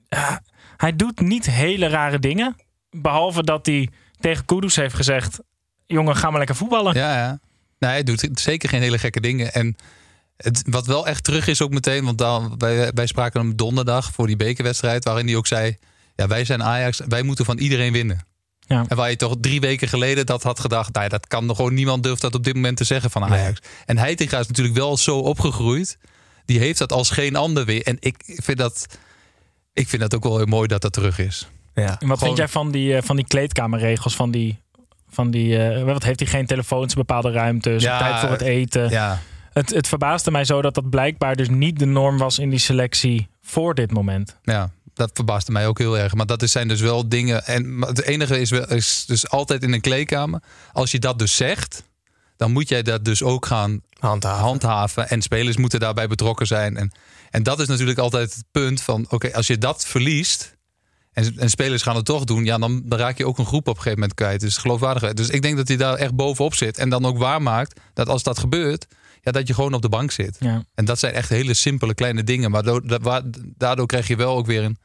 ja, 0.10 0.42
hij 0.78 0.96
doet 0.96 1.20
niet 1.20 1.46
hele 1.46 1.88
rare 1.88 2.20
dingen. 2.20 2.56
Behalve 2.90 3.44
dat 3.44 3.66
hij 3.66 3.90
tegen 4.20 4.46
Kudus 4.46 4.76
heeft 4.76 4.96
gezegd... 4.96 5.40
jongen, 5.92 6.16
ga 6.16 6.30
maar 6.30 6.38
lekker 6.38 6.56
voetballen. 6.56 6.94
Ja, 6.96 7.18
ja. 7.18 7.40
Nee, 7.80 7.92
hij 7.92 8.04
doet 8.04 8.30
zeker 8.34 8.70
geen 8.70 8.82
hele 8.82 8.98
gekke 8.98 9.22
dingen. 9.22 9.54
En 9.54 9.76
het, 10.38 10.64
wat 10.66 10.86
wel 10.86 11.08
echt 11.08 11.24
terug 11.24 11.48
is 11.48 11.62
ook 11.62 11.72
meteen, 11.72 12.06
want 12.06 12.18
dan, 12.18 12.56
wij, 12.58 12.92
wij 12.94 13.06
spraken 13.08 13.40
hem 13.40 13.56
donderdag 13.56 14.12
voor 14.14 14.28
die 14.28 14.36
bekerwedstrijd, 14.36 15.04
waarin 15.04 15.28
hij 15.28 15.36
ook 15.36 15.48
zei: 15.48 15.78
Ja, 16.16 16.28
wij 16.28 16.46
zijn 16.46 16.64
Ajax, 16.64 17.02
wij 17.08 17.22
moeten 17.24 17.46
van 17.46 17.58
iedereen 17.58 17.94
winnen. 17.94 18.26
Ja. 18.60 18.86
En 18.88 18.96
waar 18.98 19.10
je 19.10 19.16
toch 19.16 19.36
drie 19.42 19.60
weken 19.60 19.88
geleden 19.88 20.26
dat 20.26 20.44
had 20.44 20.60
gedacht, 20.60 20.94
nou 20.94 21.04
ja, 21.04 21.10
dat 21.10 21.28
kan 21.28 21.46
nog 21.46 21.56
gewoon 21.56 21.74
niemand 21.74 22.04
durft 22.04 22.22
dat 22.22 22.36
op 22.36 22.44
dit 22.44 22.54
moment 22.56 22.78
te 22.78 22.84
zeggen 22.84 23.12
van 23.12 23.24
Ajax. 23.24 23.60
En 23.86 23.98
Heitinga 23.98 24.40
is 24.40 24.48
natuurlijk 24.48 24.76
wel 24.78 24.98
zo 24.98 25.18
opgegroeid. 25.18 25.98
Die 26.46 26.60
heeft 26.60 26.78
dat 26.80 26.92
als 26.92 27.10
geen 27.10 27.36
ander 27.36 27.66
weer. 27.66 27.84
En 27.84 27.98
ik 28.00 28.16
vind 28.26 28.58
dat, 28.58 28.86
ik 29.74 29.88
vind 29.88 30.02
dat 30.02 30.16
ook 30.16 30.24
wel 30.24 30.38
heel 30.38 30.46
mooi 30.46 30.68
dat 30.68 30.82
dat 30.82 30.94
terug 30.94 31.20
is. 31.20 31.48
Ja. 31.74 31.84
En 31.84 31.88
wat 31.90 32.00
Gewoon- 32.00 32.18
vind 32.18 32.38
jij 32.38 32.48
van 32.48 32.72
die, 32.72 32.96
eh, 32.96 33.04
van 33.04 33.16
die 33.16 33.26
kleedkamerregels? 33.26 34.16
Van 34.16 34.32
die, 34.32 34.61
van 35.12 35.32
die, 35.32 35.58
eh, 35.58 35.84
wat 35.84 36.04
heeft 36.04 36.20
hij 36.20 36.30
geen 36.30 36.46
telefoons, 36.46 36.94
bepaalde 36.94 37.32
ruimtes, 37.32 37.84
Ja, 37.84 37.98
tijd 38.00 38.20
voor 38.20 38.30
het 38.30 38.42
eten? 38.42 38.90
Ja, 38.90 39.20
Het, 39.54 39.70
het 39.70 39.88
verbaasde 39.88 40.32
mij 40.32 40.46
zo 40.46 40.62
dat 40.62 40.74
dat 40.74 40.90
blijkbaar 40.90 41.36
dus 41.36 41.50
niet 41.50 41.80
de 41.80 41.86
norm 41.86 42.18
was 42.18 42.40
in 42.40 42.50
die 42.50 42.60
selectie 42.60 43.28
voor 43.42 43.76
dit 43.76 43.92
moment. 43.92 44.38
ja, 44.44 44.70
dat 44.94 45.12
verbaasde 45.14 45.52
mij 45.52 45.68
ook 45.68 45.78
heel 45.78 45.98
erg. 45.98 46.14
Maar 46.14 46.26
dat 46.26 46.50
zijn 46.50 46.68
dus 46.68 46.82
wel 46.82 47.10
dingen. 47.10 47.46
En 47.46 47.82
het 47.82 48.02
enige 48.02 48.40
is, 48.40 48.50
wel, 48.50 48.68
is 48.70 49.06
dus 49.06 49.30
altijd 49.30 49.64
in 49.64 49.74
een 49.74 49.82
kleedkamer. 49.82 50.42
Als 50.72 50.92
je 50.92 51.00
dat 51.00 51.20
dus 51.20 51.36
zegt, 51.36 51.84
dan 52.38 52.52
moet 52.52 52.70
jij 52.70 52.82
dat 52.82 53.06
dus 53.06 53.24
ook 53.24 53.46
gaan 53.46 53.82
Handhaven. 54.00 54.44
handhaven. 54.44 55.10
En 55.10 55.22
spelers 55.22 55.58
moeten 55.58 55.80
daarbij 55.80 56.08
betrokken 56.08 56.48
zijn. 56.48 56.78
En, 56.78 56.92
en 57.30 57.44
dat 57.44 57.60
is 57.60 57.68
natuurlijk 57.68 58.00
altijd 58.00 58.34
het 58.36 58.44
punt 58.52 58.82
van: 58.82 59.06
oké, 59.10 59.34
als 59.34 59.48
je 59.48 59.58
dat 59.58 59.86
verliest. 59.86 60.58
En, 61.14 61.34
en 61.38 61.50
spelers 61.50 61.82
gaan 61.82 61.96
het 61.96 62.06
toch 62.06 62.24
doen, 62.24 62.46
ja, 62.46 62.58
dan, 62.58 62.82
dan 62.86 63.00
raak 63.00 63.18
je 63.18 63.26
ook 63.26 63.38
een 63.38 63.46
groep 63.46 63.68
op 63.68 63.76
een 63.76 63.82
gegeven 63.82 64.00
moment 64.00 64.14
kwijt. 64.14 64.40
Dus 64.40 64.58
geloofwaardigheid. 64.58 65.18
Dus 65.18 65.30
ik 65.30 65.42
denk 65.42 65.58
dat 65.58 65.68
hij 65.68 65.78
daar 65.78 65.96
echt 65.96 66.16
bovenop 66.16 66.54
zit. 66.54 66.78
En 66.78 66.90
dan 66.90 67.06
ook 67.06 67.18
waarmaakt 67.18 67.80
dat 67.94 68.10
als 68.10 68.24
dat 68.24 68.40
gebeurt, 68.40 68.88
ja, 69.22 69.32
dat 69.32 69.48
je 69.48 69.54
gewoon 69.54 69.74
op 69.74 69.82
de 69.82 69.90
bank 69.90 70.12
zit. 70.12 70.38
Ja. 70.40 70.64
En 70.76 70.86
dat 70.86 71.00
zijn 71.00 71.14
echt 71.14 71.30
hele 71.30 71.54
simpele 71.54 71.94
kleine 71.94 72.24
dingen. 72.24 72.52
Maar 72.52 72.64
daardoor 73.58 73.88
krijg 73.88 74.08
je 74.08 74.16
wel 74.16 74.36
ook 74.36 74.46
weer 74.46 74.64
een, 74.64 74.78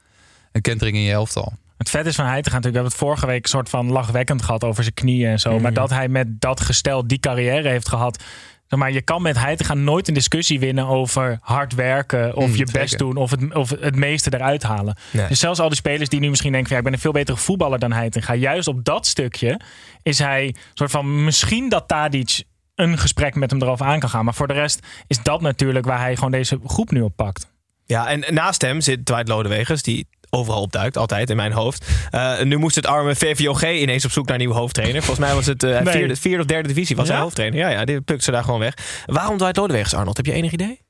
een 0.51 0.61
kentering 0.61 0.97
in 0.97 1.03
je 1.03 1.11
elftal. 1.11 1.53
Het 1.77 1.89
vet 1.89 2.05
is 2.05 2.15
van 2.15 2.25
hij 2.25 2.41
te 2.41 2.49
gaan 2.49 2.61
natuurlijk. 2.61 2.73
We 2.73 2.89
hebben 2.89 2.91
het 2.91 3.17
vorige 3.17 3.25
week 3.25 3.43
een 3.43 3.49
soort 3.49 3.69
van 3.69 3.91
lachwekkend 3.91 4.41
gehad 4.41 4.63
over 4.63 4.83
zijn 4.83 4.95
knieën 4.95 5.29
en 5.29 5.39
zo. 5.39 5.59
Maar 5.59 5.73
dat 5.73 5.89
hij 5.89 6.07
met 6.07 6.41
dat 6.41 6.59
gestel 6.59 7.07
die 7.07 7.19
carrière 7.19 7.69
heeft 7.69 7.89
gehad. 7.89 8.23
Zeg 8.67 8.79
maar 8.79 8.91
je 8.91 9.01
kan 9.01 9.21
met 9.21 9.37
hij 9.39 9.55
te 9.55 9.63
gaan 9.63 9.83
nooit 9.83 10.07
een 10.07 10.13
discussie 10.13 10.59
winnen 10.59 10.85
over 10.87 11.37
hard 11.41 11.73
werken 11.75 12.35
of 12.35 12.43
Mm, 12.45 12.51
je 12.51 12.57
zeker. 12.57 12.73
best 12.81 12.97
doen 12.97 13.15
of 13.15 13.31
het, 13.31 13.53
of 13.53 13.69
het 13.69 13.95
meeste 13.95 14.33
eruit 14.33 14.63
halen. 14.63 14.97
Nee. 15.11 15.27
Dus 15.27 15.39
zelfs 15.39 15.59
al 15.59 15.67
die 15.67 15.77
spelers 15.77 16.09
die 16.09 16.19
nu 16.19 16.29
misschien 16.29 16.51
denken: 16.51 16.67
van, 16.69 16.77
ja, 16.77 16.83
ik 16.83 16.89
ben 16.89 16.97
een 16.99 17.03
veel 17.05 17.19
betere 17.21 17.37
voetballer 17.37 17.79
dan 17.79 17.91
hij. 17.91 18.05
Ga 18.11 18.35
juist 18.35 18.67
op 18.67 18.85
dat 18.85 19.05
stukje 19.07 19.59
is 20.03 20.19
hij 20.19 20.55
soort 20.73 20.91
van 20.91 21.23
misschien 21.23 21.69
dat 21.69 21.87
Tadic 21.87 22.43
een 22.75 22.97
gesprek 22.97 23.35
met 23.35 23.51
hem 23.51 23.61
erover 23.61 23.85
aan 23.85 23.99
kan 23.99 24.09
gaan. 24.09 24.25
Maar 24.25 24.33
voor 24.33 24.47
de 24.47 24.53
rest 24.53 24.85
is 25.07 25.23
dat 25.23 25.41
natuurlijk 25.41 25.85
waar 25.85 25.99
hij 25.99 26.15
gewoon 26.15 26.31
deze 26.31 26.59
groep 26.65 26.91
nu 26.91 27.01
op 27.01 27.15
pakt. 27.15 27.47
Ja, 27.85 28.07
en 28.07 28.33
naast 28.33 28.61
hem 28.61 28.81
zit 28.81 29.05
Dwight 29.05 29.27
Lodewegers, 29.27 29.81
die 29.83 30.07
overal 30.29 30.61
opduikt, 30.61 30.97
altijd 30.97 31.29
in 31.29 31.35
mijn 31.35 31.51
hoofd. 31.51 31.85
Eh, 32.11 32.41
nu 32.41 32.57
moest 32.57 32.75
het 32.75 32.85
arme 32.85 33.15
VVOG 33.15 33.63
ineens 33.63 34.05
op 34.05 34.11
zoek 34.11 34.25
naar 34.25 34.33
een 34.33 34.39
nieuwe 34.39 34.55
hoofdtrainer. 34.55 35.03
Volgens 35.03 35.25
mij 35.25 35.35
was 35.35 35.45
het 35.45 35.61
Nee. 35.61 35.85
vierde, 35.85 36.15
vierde 36.15 36.39
of 36.39 36.45
derde 36.45 36.67
divisie 36.67 36.95
was 36.95 37.07
Ja? 37.07 37.13
hij 37.13 37.21
hoofdtrainer. 37.21 37.59
Ja, 37.59 37.69
ja, 37.69 37.85
die 37.85 38.01
plukte 38.01 38.23
ze 38.25 38.31
daar 38.31 38.43
gewoon 38.43 38.59
weg. 38.59 38.73
Waarom 39.05 39.37
Dwight 39.37 39.57
Lodewegers, 39.57 39.93
Arnold? 39.93 40.17
Heb 40.17 40.25
je 40.25 40.31
enig 40.33 40.51
idee? 40.51 40.81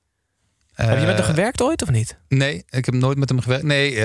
Heb 0.73 0.89
je 0.89 0.95
met 0.95 1.07
hem 1.07 1.17
Eh, 1.17 1.25
gewerkt 1.25 1.61
ooit 1.61 1.81
of 1.81 1.89
niet? 1.89 2.17
Nee, 2.27 2.63
ik 2.69 2.85
heb 2.85 2.93
nooit 2.93 3.17
met 3.17 3.29
hem 3.29 3.41
gewerkt. 3.41 3.63
Nee, 3.63 4.03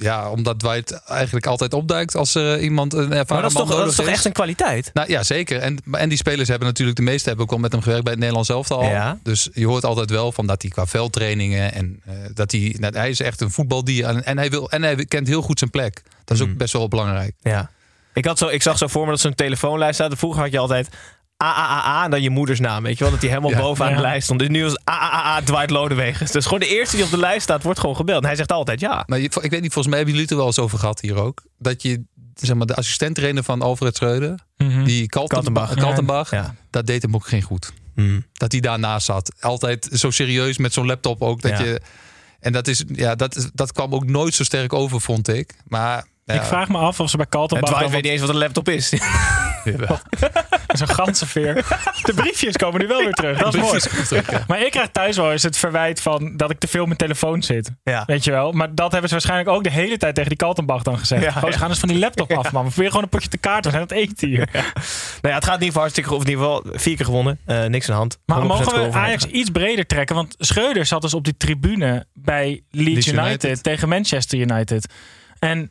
ja, 0.00 0.30
omdat 0.30 0.58
Dwight 0.58 0.92
eigenlijk 0.92 1.46
altijd 1.46 1.74
opduikt 1.74 2.16
als 2.16 2.34
er 2.34 2.60
iemand 2.60 2.92
een 2.92 3.12
ervaren 3.12 3.26
Maar 3.28 3.42
dat 3.42 3.50
is 3.50 3.56
toch, 3.56 3.68
dat 3.68 3.88
is 3.88 3.94
toch 3.94 4.06
echt 4.06 4.24
een 4.24 4.32
kwaliteit? 4.32 4.90
Nou 4.94 5.10
ja, 5.10 5.22
zeker. 5.22 5.60
En, 5.60 5.78
en 5.92 6.08
die 6.08 6.18
spelers 6.18 6.48
hebben 6.48 6.68
natuurlijk, 6.68 6.96
de 6.96 7.02
meeste 7.02 7.28
hebben 7.28 7.46
ook 7.46 7.52
al 7.52 7.58
met 7.58 7.72
hem 7.72 7.82
gewerkt 7.82 8.02
bij 8.02 8.12
het 8.12 8.20
Nederlands 8.20 8.50
elftal. 8.50 8.84
Ja. 8.84 9.18
Dus 9.22 9.48
je 9.52 9.66
hoort 9.66 9.84
altijd 9.84 10.10
wel 10.10 10.32
van 10.32 10.46
dat 10.46 10.62
hij 10.62 10.70
qua 10.70 10.86
veldtrainingen 10.86 11.72
en 11.72 12.00
eh, 12.04 12.14
dat 12.34 12.52
hij, 12.52 12.76
nou, 12.78 12.96
hij 12.96 13.10
is 13.10 13.20
echt 13.20 13.40
een 13.40 13.50
voetbaldier 13.50 14.04
en, 14.04 14.24
en 14.24 14.38
hij 14.38 14.50
wil 14.50 14.70
en 14.70 14.82
hij 14.82 15.04
kent 15.04 15.26
heel 15.26 15.42
goed 15.42 15.58
zijn 15.58 15.70
plek. 15.70 16.02
Dat 16.24 16.36
is 16.36 16.42
ook 16.42 16.48
Mm. 16.48 16.56
best 16.56 16.72
wel 16.72 16.88
belangrijk. 16.88 17.34
Ja. 17.42 17.70
Ik, 18.14 18.24
had 18.24 18.38
zo, 18.38 18.46
ik 18.48 18.62
zag 18.62 18.78
zo 18.78 18.86
voor 18.86 19.04
me 19.04 19.10
dat 19.10 19.20
zo'n 19.20 19.34
telefoonlijst 19.34 19.94
staat. 19.94 20.12
Vroeger 20.16 20.42
had 20.42 20.52
je 20.52 20.58
altijd 20.58 20.88
AAAA 21.42 22.04
en 22.04 22.10
dan 22.10 22.22
je 22.22 22.30
moeders 22.30 22.60
naam. 22.60 22.82
Weet 22.82 22.98
je 22.98 23.02
wel, 23.04 23.12
dat 23.12 23.20
die 23.20 23.28
helemaal 23.28 23.50
Ja. 23.50 23.58
bovenaan 23.58 23.90
Ja. 23.90 23.96
de 23.96 24.02
lijst 24.02 24.24
stond. 24.24 24.38
Dus 24.40 24.48
nu 24.48 24.62
was 24.62 24.78
AAAA 24.84 25.40
Dwight 25.42 25.70
Lodewegers. 25.70 26.30
Dus 26.30 26.44
gewoon 26.44 26.60
de 26.60 26.68
eerste 26.68 26.96
die 26.96 27.04
op 27.04 27.10
de 27.10 27.18
lijst 27.18 27.42
staat, 27.42 27.62
wordt 27.62 27.80
gewoon 27.80 27.96
gebeld. 27.96 28.20
En 28.22 28.26
hij 28.26 28.36
zegt 28.36 28.52
altijd 28.52 28.80
ja. 28.80 29.02
Maar 29.06 29.18
je, 29.18 29.24
ik 29.40 29.50
weet 29.50 29.60
niet, 29.60 29.72
volgens 29.72 29.86
mij 29.86 29.96
hebben 29.96 30.06
jullie 30.14 30.20
het 30.22 30.30
er 30.30 30.36
wel 30.36 30.46
eens 30.46 30.58
over 30.58 30.78
gehad 30.78 31.00
hier 31.00 31.16
ook. 31.16 31.42
Dat 31.58 31.82
je, 31.82 32.02
zeg 32.34 32.56
maar, 32.56 32.66
de 32.66 32.74
assistent-trainer 32.74 33.42
van 33.42 33.62
Alfred 33.62 33.96
Schreuder, 33.96 34.34
die 34.84 35.06
Kaltenbach, 35.08 35.74
Kaltenbach. 35.74 35.74
Kaltenbach, 35.76 36.30
Ja. 36.30 36.54
dat 36.70 36.86
deed 36.86 37.02
hem 37.02 37.14
ook 37.14 37.26
geen 37.26 37.42
goed. 37.42 37.72
Hmm. 37.94 38.24
Dat 38.32 38.52
hij 38.52 38.60
daarnaast 38.60 39.06
zat. 39.06 39.32
Altijd 39.40 39.88
zo 39.92 40.10
serieus 40.10 40.58
met 40.58 40.72
zo'n 40.72 40.86
laptop 40.86 41.22
ook. 41.22 41.42
Dat 41.42 41.50
Ja. 41.58 41.64
je, 41.64 41.80
en 42.40 42.52
dat, 42.52 42.66
is, 42.68 42.84
ja, 42.92 43.14
dat, 43.14 43.50
dat 43.54 43.72
kwam 43.72 43.94
ook 43.94 44.04
nooit 44.06 44.34
zo 44.34 44.44
sterk 44.44 44.72
over, 44.72 45.00
vond 45.00 45.28
ik. 45.28 45.54
Maar 45.66 46.04
ja, 46.24 46.34
Ik 46.34 46.42
vraag 46.42 46.68
me 46.68 46.78
af 46.78 47.00
of 47.00 47.10
ze 47.10 47.16
bij 47.16 47.24
En 47.24 47.30
Kaltenbach... 47.30 47.68
Dwight 47.70 47.84
dan 47.84 47.92
weet 47.92 48.02
niet 48.02 48.12
eens 48.12 48.20
wat 48.20 48.30
een 48.30 48.36
laptop 48.42 48.68
is. 48.68 48.92
jawel. 49.64 49.98
Zo'n 50.78 50.88
ganzenveer. 50.88 51.54
De 52.02 52.12
briefjes 52.14 52.56
komen 52.56 52.80
nu 52.80 52.86
wel 52.86 52.98
weer 52.98 53.12
terug. 53.12 53.38
Dat 53.38 53.54
is 53.54 53.60
mooi. 53.60 53.80
Terug, 53.80 54.30
ja. 54.30 54.44
Maar 54.46 54.60
ik 54.60 54.70
krijg 54.70 54.88
thuis 54.92 55.16
wel 55.16 55.32
eens 55.32 55.42
het 55.42 55.56
verwijt 55.56 56.00
van 56.00 56.36
dat 56.36 56.50
ik 56.50 56.58
te 56.58 56.66
veel 56.68 56.80
op 56.80 56.86
mijn 56.86 56.98
telefoon 56.98 57.42
zit. 57.42 57.70
Ja. 57.82 58.02
Weet 58.06 58.24
je 58.24 58.30
wel? 58.30 58.52
Maar 58.52 58.74
dat 58.74 58.90
hebben 58.90 59.08
ze 59.08 59.14
waarschijnlijk 59.14 59.48
ook 59.50 59.64
de 59.64 59.70
hele 59.70 59.96
tijd 59.96 60.14
tegen 60.14 60.28
die 60.28 60.38
Kaltenbach 60.38 60.82
dan 60.82 60.98
gezegd. 60.98 61.22
Ja, 61.22 61.30
Goh, 61.30 61.52
ze 61.52 61.58
gaan 61.58 61.68
eens 61.68 61.78
van 61.78 61.88
die 61.88 61.98
laptop 61.98 62.32
af, 62.32 62.52
man. 62.52 62.62
We 62.64 62.68
proberen 62.68 62.90
gewoon 62.90 63.02
een 63.02 63.10
potje 63.10 63.28
te 63.28 63.38
kaarten. 63.38 63.70
We 63.70 63.76
zijn 63.76 63.90
aan 63.90 63.96
het 63.96 64.08
eten 64.08 64.28
hier. 64.28 64.48
Nou 64.52 64.64
ja, 65.22 65.34
het 65.34 65.44
gaat 65.44 65.60
in 65.60 65.66
ieder 65.66 65.66
geval 65.66 65.80
hartstikke 65.80 66.08
goed. 66.08 66.18
Of 66.18 66.24
in 66.24 66.30
ieder 66.30 66.44
geval 66.44 66.78
vier 66.78 66.96
keer 66.96 67.04
gewonnen. 67.04 67.38
Eh, 67.44 67.64
niks 67.64 67.88
aan 67.88 67.94
de 67.94 67.98
hand. 68.00 68.18
Maar 68.24 68.38
100% 68.38 68.44
mogen 68.46 68.90
we 68.90 68.98
Ajax 68.98 69.24
iets 69.24 69.50
breder 69.50 69.86
trekken? 69.86 70.16
Want 70.16 70.34
Schreuder 70.38 70.86
zat 70.86 71.02
dus 71.02 71.14
op 71.14 71.24
die 71.24 71.36
tribune 71.36 72.06
bij 72.14 72.62
Leeds 72.70 72.88
Leeds 72.88 73.06
United, 73.06 73.44
United. 73.44 73.62
tegen 73.62 73.88
Manchester 73.88 74.38
United. 74.38 74.92
En 75.38 75.70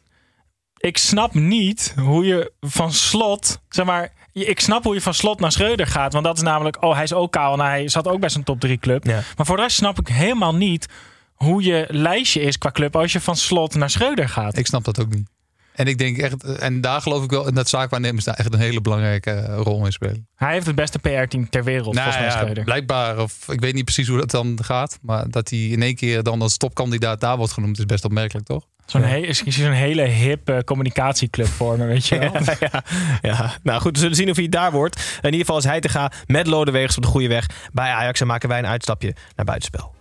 ik 0.80 0.98
snap 0.98 1.34
niet 1.34 1.94
hoe 1.98 2.26
je 2.26 2.52
van 2.60 2.94
slot, 2.94 3.60
zeg 3.70 3.86
maar, 3.86 4.12
ik 4.34 4.60
snap 4.60 4.84
hoe 4.84 4.94
je 4.94 5.02
van 5.02 5.14
slot 5.14 5.40
naar 5.40 5.52
Schreuder 5.52 5.88
gaat. 5.88 6.14
Want 6.14 6.26
dat 6.26 6.38
is 6.38 6.44
namelijk, 6.44 6.84
oh, 6.84 6.94
hij 6.94 7.04
is 7.04 7.14
ook 7.14 7.32
kaal 7.32 7.54
en 7.54 7.60
hij 7.60 7.88
zat 7.88 8.08
ook 8.08 8.20
bij 8.20 8.30
zijn 8.30 8.44
top 8.44 8.60
3 8.60 8.78
club. 8.78 9.06
Ja. 9.06 9.22
Maar 9.38 9.46
voor 9.46 9.56
de 9.56 9.62
rest 9.62 9.76
snap 9.76 10.00
ik 10.00 10.08
helemaal 10.08 10.56
niet 10.56 10.86
hoe 11.34 11.64
je 11.64 11.86
lijstje 11.90 12.42
is 12.42 12.58
qua 12.58 12.72
club 12.72 12.96
als 12.96 13.12
je 13.12 13.22
van 13.22 13.36
slot 13.36 13.76
naar 13.76 13.90
Schreuder 13.90 14.30
gaat. 14.30 14.58
Ik 14.58 14.66
snap 14.68 14.84
dat 14.84 15.00
ook 15.00 15.14
niet. 15.14 15.30
En 15.74 15.88
ik 15.88 15.98
denk 15.98 16.18
echt, 16.18 16.44
en 16.44 16.82
daar 16.82 17.02
geloof 17.02 17.24
ik 17.24 17.30
wel, 17.30 17.48
en 17.48 17.54
dat 17.54 17.70
zaakwaarnemers 17.70 18.26
daar 18.26 18.36
echt 18.36 18.54
een 18.54 18.60
hele 18.60 18.82
belangrijke 18.82 19.32
eh, 19.32 19.60
rol 19.64 19.86
in 19.86 19.92
spelen. 19.92 20.28
Hij 20.36 20.54
heeft 20.54 20.66
het 20.66 20.76
beste 20.76 21.00
PR-team 21.00 21.50
ter 21.50 21.64
wereld, 21.64 21.96
Nou 21.96 22.12
volgens 22.12 22.16
mij 22.16 22.26
ja, 22.26 22.40
Schreuder. 22.40 22.64
blijkbaar, 22.64 23.20
of 23.20 23.48
ik 23.48 23.60
weet 23.60 23.74
niet 23.74 23.84
precies 23.84 24.08
hoe 24.08 24.18
dat 24.18 24.32
dan 24.32 24.58
gaat, 24.64 25.00
maar 25.02 25.30
dat 25.30 25.50
hij 25.50 25.60
in 25.60 25.82
één 25.82 25.96
keer 25.96 26.24
dan 26.24 26.42
als 26.42 26.58
topkandidaat 26.58 27.20
daar 27.20 27.38
wordt 27.38 27.54
genoemd, 27.54 27.80
is 27.80 27.86
best 27.86 28.06
opmerkelijk, 28.06 28.46
toch? 28.46 28.66
Zo'n 28.90 29.04
he- 29.04 29.34
zo'n 29.34 29.72
hele 29.72 30.02
hippe 30.02 30.62
communicatieclub 30.66 31.48
voor 31.48 31.78
me, 31.78 31.86
weet 31.86 32.08
je 32.08 32.20
wel. 32.20 32.32
Ja, 32.34 32.56
ja, 32.60 32.84
ja. 33.22 33.52
Nou 33.64 33.82
goed, 33.82 33.92
we 33.94 34.00
zullen 34.00 34.16
zien 34.16 34.30
of 34.30 34.36
hij 34.36 34.50
daar 34.50 34.72
wordt. 34.72 34.96
In 34.96 35.26
ieder 35.26 35.40
geval 35.40 35.58
is 35.58 35.64
hij 35.64 35.80
te 35.80 35.90
gaan 35.90 36.10
met 36.28 36.48
Lodewegers 36.48 36.98
op 36.98 37.04
de 37.04 37.10
goede 37.10 37.28
weg. 37.28 37.46
Bij 37.74 37.90
Ajax 37.92 38.22
en 38.22 38.28
maken 38.28 38.50
wij 38.50 38.60
een 38.60 38.68
uitstapje 38.68 39.16
naar 39.36 39.46
buitenspel. 39.46 39.94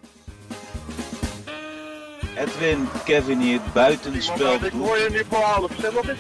Edwin, 2.37 2.89
Kevin 3.05 3.41
hier, 3.41 3.61
buitenspel. 3.73 4.55
Ik 4.55 4.73
hoor 4.73 4.97
je 4.99 5.09
nu 5.11 5.23
voor 5.31 5.43
half, 5.43 5.71
wat 5.95 6.05
is 6.09 6.17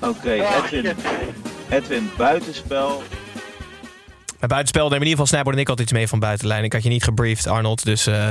Oké, 0.00 0.30
Edwin. 0.32 0.96
Edwin, 1.68 2.10
buitenspel. 2.16 3.02
Bij 4.38 4.48
buitenspel 4.48 4.82
nemen 4.88 4.96
in 5.02 5.08
ieder 5.08 5.10
geval 5.10 5.26
Snijboord 5.26 5.54
en 5.54 5.60
ik 5.60 5.68
altijd 5.68 5.88
iets 5.88 5.96
mee 5.98 6.08
van 6.08 6.18
buitenlijn. 6.18 6.64
Ik 6.64 6.72
had 6.72 6.82
je 6.82 6.88
niet 6.88 7.04
gebriefd, 7.04 7.46
Arnold. 7.46 7.84
Dus 7.84 8.06
eh, 8.06 8.28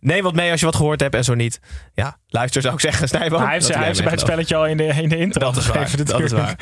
neem 0.00 0.22
wat 0.22 0.34
mee 0.34 0.50
als 0.50 0.60
je 0.60 0.66
wat 0.66 0.76
gehoord 0.76 1.00
hebt 1.00 1.14
en 1.14 1.24
zo 1.24 1.34
niet. 1.34 1.60
Ja, 1.94 2.16
luister 2.28 2.62
zou 2.62 2.74
ik 2.74 2.80
zeggen, 2.80 3.08
Snijboord. 3.18 3.42
hij 3.42 3.52
heeft 3.52 3.66
ze- 3.66 3.72
hij 3.72 3.84
heeft 3.84 3.96
ze 3.96 4.02
bij 4.02 4.12
het 4.12 4.20
spelletje 4.20 4.56
al 4.56 4.66
in 4.66 4.76
de, 4.76 4.84
in 4.84 5.08
de 5.08 5.16
intro 5.18 5.40
Dat 5.40 5.56
is 5.56 5.66
waar, 5.66 5.76
gegeven 5.76 6.06
dat 6.06 6.20
is 6.20 6.30
natuurlijk. 6.32 6.60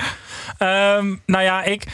Ehm, 0.58 1.14
nou 1.26 1.44
ja, 1.44 1.62
ik, 1.62 1.84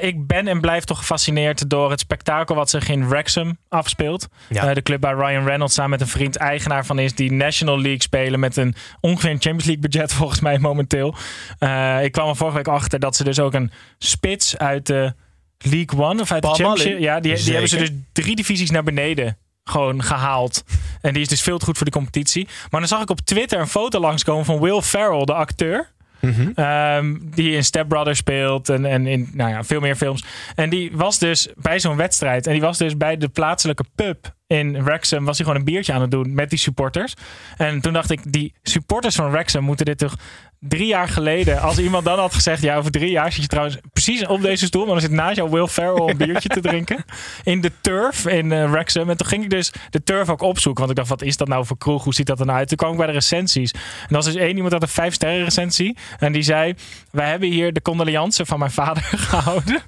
ik 0.00 0.26
ben 0.26 0.48
en 0.48 0.60
blijf 0.60 0.84
toch 0.84 0.98
gefascineerd 0.98 1.70
door 1.70 1.90
het 1.90 2.00
spektakel 2.00 2.54
wat 2.54 2.70
zich 2.70 2.88
in 2.88 3.08
Wrexham 3.08 3.58
afspeelt. 3.68 4.28
Ja. 4.48 4.68
Eh, 4.68 4.74
de 4.74 4.82
club 4.82 5.02
waar 5.02 5.16
Ryan 5.16 5.44
Reynolds 5.44 5.74
samen 5.74 5.90
met 5.90 6.00
een 6.00 6.06
vriend 6.06 6.36
eigenaar 6.36 6.86
van 6.86 6.98
is. 6.98 7.14
Die 7.14 7.32
National 7.32 7.80
League 7.80 8.02
spelen 8.02 8.40
met 8.40 8.56
een 8.56 8.74
ongeveer 9.00 9.30
Champions 9.30 9.64
League 9.64 9.88
budget 9.88 10.12
volgens 10.20 10.40
mij 10.40 10.58
momenteel. 10.58 11.14
Eh, 11.58 12.04
ik 12.04 12.12
kwam 12.12 12.28
er 12.28 12.36
vorige 12.36 12.56
week 12.56 12.68
achter 12.68 12.98
dat 12.98 13.16
ze 13.16 13.24
dus 13.24 13.38
ook 13.40 13.54
een 13.54 13.70
spits 13.98 14.58
uit 14.58 14.86
de 14.86 15.14
League 15.58 16.00
One 16.00 16.20
of 16.20 16.32
uit 16.32 16.42
de 16.42 16.48
Championship. 16.48 16.98
Ja, 16.98 17.20
die, 17.20 17.34
die 17.36 17.50
hebben 17.52 17.68
ze 17.70 17.76
dus 17.78 17.90
drie 18.12 18.36
divisies 18.36 18.70
naar 18.70 18.82
beneden 18.84 19.36
gewoon 19.70 20.02
gehaald. 20.02 20.64
En 21.00 21.12
die 21.12 21.22
is 21.22 21.28
dus 21.28 21.42
veel 21.42 21.58
te 21.58 21.64
goed 21.64 21.76
voor 21.76 21.86
de 21.86 21.92
competitie. 21.92 22.48
Maar 22.70 22.80
dan 22.80 22.88
zag 22.88 23.02
ik 23.02 23.10
op 23.10 23.20
Twitter 23.20 23.60
een 23.60 23.68
foto 23.68 24.00
langskomen 24.00 24.44
van 24.44 24.60
Will 24.60 24.80
Ferrell, 24.80 25.24
de 25.24 25.34
acteur. 25.34 25.94
Mhm. 26.20 26.50
Ehm, 26.54 27.16
die 27.20 27.52
in 27.52 27.64
Step 27.64 27.88
Brothers 27.88 28.18
speelt 28.18 28.68
en, 28.68 28.84
en 28.84 29.06
in 29.06 29.30
nou 29.32 29.50
ja, 29.50 29.64
veel 29.64 29.80
meer 29.80 29.96
films. 29.96 30.24
En 30.54 30.70
die 30.70 30.90
was 30.94 31.18
dus 31.18 31.48
bij 31.56 31.80
zo'n 31.80 31.96
wedstrijd. 31.96 32.46
En 32.46 32.52
die 32.52 32.60
was 32.60 32.78
dus 32.78 32.96
bij 32.96 33.16
de 33.16 33.28
plaatselijke 33.28 33.84
pub 33.94 34.34
in 34.46 34.84
Wrexham 34.84 35.24
was 35.24 35.36
hij 35.36 35.46
gewoon 35.46 35.60
een 35.60 35.72
biertje 35.72 35.92
aan 35.92 36.00
het 36.00 36.10
doen 36.10 36.34
met 36.34 36.50
die 36.50 36.58
supporters. 36.58 37.14
En 37.56 37.80
toen 37.80 37.92
dacht 37.92 38.10
ik, 38.10 38.32
die 38.32 38.54
supporters 38.62 39.14
van 39.14 39.30
Wrexham 39.30 39.64
moeten 39.64 39.86
dit 39.86 39.98
toch 39.98 40.16
drie 40.60 40.86
jaar 40.86 41.08
geleden, 41.08 41.60
als 41.60 41.78
iemand 41.78 42.04
dan 42.04 42.18
had 42.18 42.34
gezegd, 42.34 42.62
ja, 42.62 42.76
over 42.76 42.90
drie 42.90 43.10
jaar 43.10 43.32
zit 43.32 43.42
je 43.42 43.48
trouwens 43.48 43.78
precies 43.92 44.26
op 44.26 44.42
deze 44.42 44.66
stoel, 44.66 44.84
maar 44.84 44.92
dan 44.92 45.00
zit 45.00 45.10
naast 45.10 45.36
jou 45.36 45.50
Will 45.50 45.66
Ferrell 45.66 46.08
een 46.08 46.16
biertje 46.26 46.48
te 46.48 46.60
drinken 46.60 47.04
in 47.42 47.60
de 47.60 47.72
turf 47.80 48.26
in 48.26 48.50
uh, 48.50 48.70
Wrexham. 48.70 49.10
En 49.10 49.16
toen 49.16 49.26
ging 49.26 49.44
ik 49.44 49.50
dus 49.50 49.72
de 49.90 50.02
turf 50.02 50.28
ook 50.28 50.42
opzoeken, 50.42 50.86
want 50.86 50.90
ik 50.90 51.04
dacht, 51.04 51.20
wat 51.20 51.28
is 51.28 51.36
dat 51.36 51.48
nou 51.48 51.66
voor 51.66 51.78
kroeg? 51.78 52.04
Hoe 52.04 52.14
ziet 52.14 52.26
dat 52.26 52.40
er 52.40 52.46
nou 52.46 52.58
uit? 52.58 52.68
Toen 52.68 52.76
kwam 52.76 52.90
ik 52.90 52.96
bij 52.96 53.06
de 53.06 53.12
recensies. 53.12 53.72
En 53.72 53.80
er 54.08 54.14
was 54.14 54.24
dus 54.24 54.34
één 54.34 54.54
iemand 54.54 54.72
had 54.72 54.82
een 54.82 54.88
vijf 54.88 55.14
sterren 55.14 55.44
recensie 55.44 55.96
en 56.18 56.32
die 56.32 56.42
zei, 56.42 56.74
wij 57.10 57.28
hebben 57.28 57.48
hier 57.48 57.72
de 57.72 57.82
condoleance 57.82 58.46
van 58.46 58.58
mijn 58.58 58.70
vader 58.70 59.02
gehouden. 59.28 59.82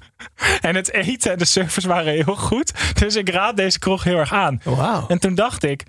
En 0.61 0.75
het 0.75 0.93
eten 0.93 1.31
en 1.31 1.37
de 1.37 1.45
service 1.45 1.87
waren 1.87 2.13
heel 2.13 2.35
goed. 2.35 2.73
Dus 2.99 3.15
ik 3.15 3.29
raad 3.29 3.57
deze 3.57 3.79
kroeg 3.79 4.03
heel 4.03 4.17
erg 4.17 4.33
aan. 4.33 4.48
Wow. 4.63 5.11
En 5.11 5.19
toen 5.19 5.35
dacht 5.35 5.63
ik, 5.63 5.83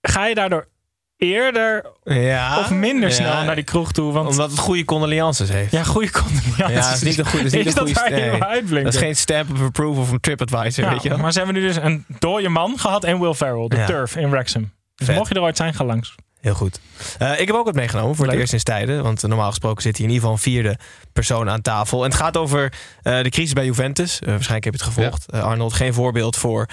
ga 0.00 0.26
je 0.26 0.34
daardoor 0.34 0.68
eerder 1.16 1.86
ja, 2.04 2.58
of 2.58 2.70
minder 2.70 3.08
ja. 3.08 3.14
snel 3.14 3.44
naar 3.44 3.54
die 3.54 3.64
kroeg 3.64 3.92
toe? 3.92 4.12
Want, 4.12 4.28
Omdat 4.28 4.50
het 4.50 4.58
goede 4.58 4.84
condolences 4.84 5.48
heeft. 5.48 5.72
ja, 5.72 5.82
goede 5.82 6.10
condolences. 6.10 6.56
Ja, 6.56 6.68
dat 6.68 6.92
is 6.94 7.02
niet 7.02 7.18
een 7.18 7.26
goede, 7.26 7.44
is 7.44 7.52
niet 7.52 7.66
Is 7.66 7.74
een 7.74 7.80
goede 7.80 8.40
dat 8.40 8.70
nee. 8.70 8.84
is 8.84 8.96
geen 8.96 9.16
stamp 9.16 9.52
of 9.52 9.62
approval 9.62 10.04
van 10.04 10.20
TripAdvisor, 10.20 10.84
Ja, 10.84 10.90
weet 10.90 11.02
je 11.02 11.08
wel. 11.08 11.18
Maar 11.18 11.32
ze 11.32 11.38
hebben 11.38 11.56
nu 11.56 11.62
dus 11.66 11.76
een 11.76 12.04
dode 12.18 12.48
man 12.48 12.78
gehad 12.78 13.04
en 13.04 13.20
Will 13.20 13.34
Ferrell, 13.34 13.68
de 13.68 13.84
turf 13.84 14.16
in 14.16 14.30
Wrexham. 14.30 14.72
Dus 14.94 15.06
Vet. 15.06 15.16
mocht 15.16 15.28
je 15.28 15.34
er 15.34 15.40
ooit 15.40 15.56
zijn, 15.56 15.74
ga 15.74 15.84
langs. 15.84 16.14
Heel 16.40 16.54
goed. 16.54 16.80
Eh, 17.18 17.40
ik 17.40 17.46
heb 17.46 17.56
ook 17.56 17.64
wat 17.64 17.74
meegenomen 17.74 18.16
voor 18.16 18.24
Leuk. 18.24 18.30
het 18.34 18.40
eerst 18.40 18.50
sinds 18.50 18.64
tijden. 18.64 19.02
Want 19.02 19.22
normaal 19.22 19.48
gesproken 19.48 19.82
zit 19.82 19.96
hier 19.96 20.06
in 20.06 20.12
ieder 20.12 20.28
geval 20.28 20.44
een 20.46 20.52
vierde 20.52 20.78
persoon 21.12 21.50
aan 21.50 21.60
tafel. 21.62 22.04
En 22.04 22.10
het 22.10 22.18
gaat 22.18 22.36
over 22.36 22.72
eh, 23.02 23.22
de 23.22 23.28
crisis 23.30 23.52
bij 23.52 23.64
Juventus. 23.64 24.18
Eh, 24.20 24.26
waarschijnlijk 24.28 24.64
heb 24.64 24.74
je 24.74 24.84
het 24.84 24.94
gevolgd. 24.94 25.32
Arnold, 25.32 25.72
geen 25.72 25.94
voorbeeld 25.94 26.36
voor 26.36 26.68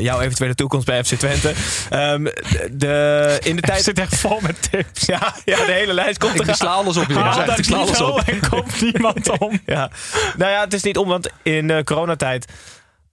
jouw 0.00 0.20
eventuele 0.20 0.54
toekomst 0.54 0.86
bij 0.86 1.04
FC 1.04 1.14
Twente. 1.14 1.52
Ehm, 1.90 2.24
de, 2.72 3.38
in 3.42 3.56
de 3.56 3.62
tijd... 3.70 3.82
zit 3.84 3.98
echt 3.98 4.16
vol 4.16 4.38
met 4.40 4.70
tips. 4.70 5.06
Ja, 5.14 5.34
ja, 5.44 5.64
de 5.66 5.72
hele 5.72 5.92
lijst 5.92 6.18
komt 6.18 6.34
Ik 6.34 6.40
eraan. 6.40 6.54
sla 6.54 6.70
alles 6.70 6.96
op, 6.96 7.12
Haal 7.12 7.58
Ik 7.58 7.64
sla 7.64 7.76
alles 7.76 8.00
op. 8.00 8.20
en 8.20 8.48
komt 8.48 8.80
niemand 8.92 9.38
om. 9.38 9.60
Ja. 9.66 9.90
Nou 10.36 10.50
ja, 10.50 10.60
het 10.60 10.72
is 10.72 10.82
niet 10.82 10.96
om, 10.96 11.08
want 11.08 11.28
in 11.42 11.84
coronatijd. 11.84 12.46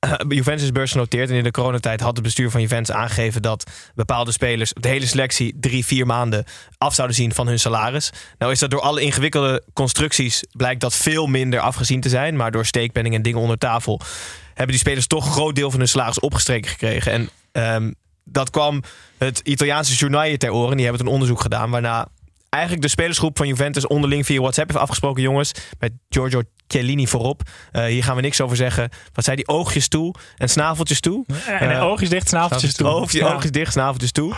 Juventus 0.28 0.64
is 0.64 0.72
beursgenoteerd 0.72 1.30
en 1.30 1.36
in 1.36 1.44
de 1.44 1.52
coronatijd 1.52 2.02
had 2.02 2.16
het 2.16 2.24
bestuur 2.24 2.52
van 2.52 2.62
Juventus 2.62 2.96
aangegeven 2.96 3.42
dat 3.42 3.72
bepaalde 3.96 4.32
spelers 4.32 4.74
de 4.74 4.88
hele 4.88 5.06
selectie 5.06 5.54
drie, 5.60 5.86
vier 5.86 6.06
maanden 6.06 6.44
af 6.78 6.94
zouden 6.94 7.16
zien 7.16 7.34
van 7.34 7.48
hun 7.48 7.60
salaris. 7.60 8.12
Nou 8.38 8.52
is 8.52 8.60
dat 8.60 8.70
door 8.70 8.82
alle 8.82 9.02
ingewikkelde 9.02 9.64
constructies 9.74 10.44
blijkt 10.52 10.82
dat 10.82 10.96
veel 10.96 11.28
minder 11.28 11.60
afgezien 11.60 12.02
te 12.02 12.10
zijn, 12.10 12.36
maar 12.36 12.52
door 12.52 12.66
steekpenning 12.66 13.16
en 13.16 13.22
dingen 13.22 13.40
onder 13.40 13.58
tafel 13.58 14.00
hebben 14.48 14.68
die 14.68 14.78
spelers 14.78 15.08
toch 15.08 15.26
een 15.26 15.32
groot 15.32 15.56
deel 15.56 15.70
van 15.72 15.80
hun 15.80 15.88
salaris 15.88 16.20
opgestreken 16.20 16.70
gekregen. 16.70 17.12
En 17.12 17.30
ehm, 17.52 17.92
dat 18.24 18.50
kwam 18.50 18.84
het 19.18 19.40
Italiaanse 19.44 19.96
journaal 19.96 20.38
ter 20.38 20.54
oren. 20.54 20.78
Die 20.78 20.86
hebben 20.86 21.06
een 21.06 21.14
onderzoek 21.14 21.42
gedaan 21.42 21.70
waarna 21.70 22.08
eigenlijk 22.52 22.84
de 22.84 22.90
spelersgroep 22.90 23.38
van 23.38 23.48
Juventus 23.48 23.88
onderling 23.88 24.26
via 24.26 24.40
WhatsApp 24.40 24.68
heeft 24.70 24.82
afgesproken, 24.82 25.22
jongens, 25.22 25.52
met 25.80 25.92
Giorgio 26.10 26.42
Chiellini 26.68 27.08
voorop. 27.08 27.42
Eh, 27.72 27.86
hier 27.86 28.04
gaan 28.04 28.16
we 28.16 28.22
niks 28.22 28.42
over 28.42 28.58
zeggen. 28.58 28.90
Wat 29.14 29.24
zei 29.24 29.36
die 29.36 29.48
oogjes 29.48 29.88
toe 29.88 30.16
en 30.38 30.50
snaveltjes 30.50 31.00
toe? 31.00 31.26
En 31.60 31.72
Eh, 31.72 31.84
oogjes 31.84 32.10
dicht, 32.10 32.28
snaveltjes 32.28 32.74
toe. 32.74 32.88
Oogjes, 32.88 33.52
dicht, 33.52 33.72
snaveltjes 33.72 34.12
toe. 34.12 34.34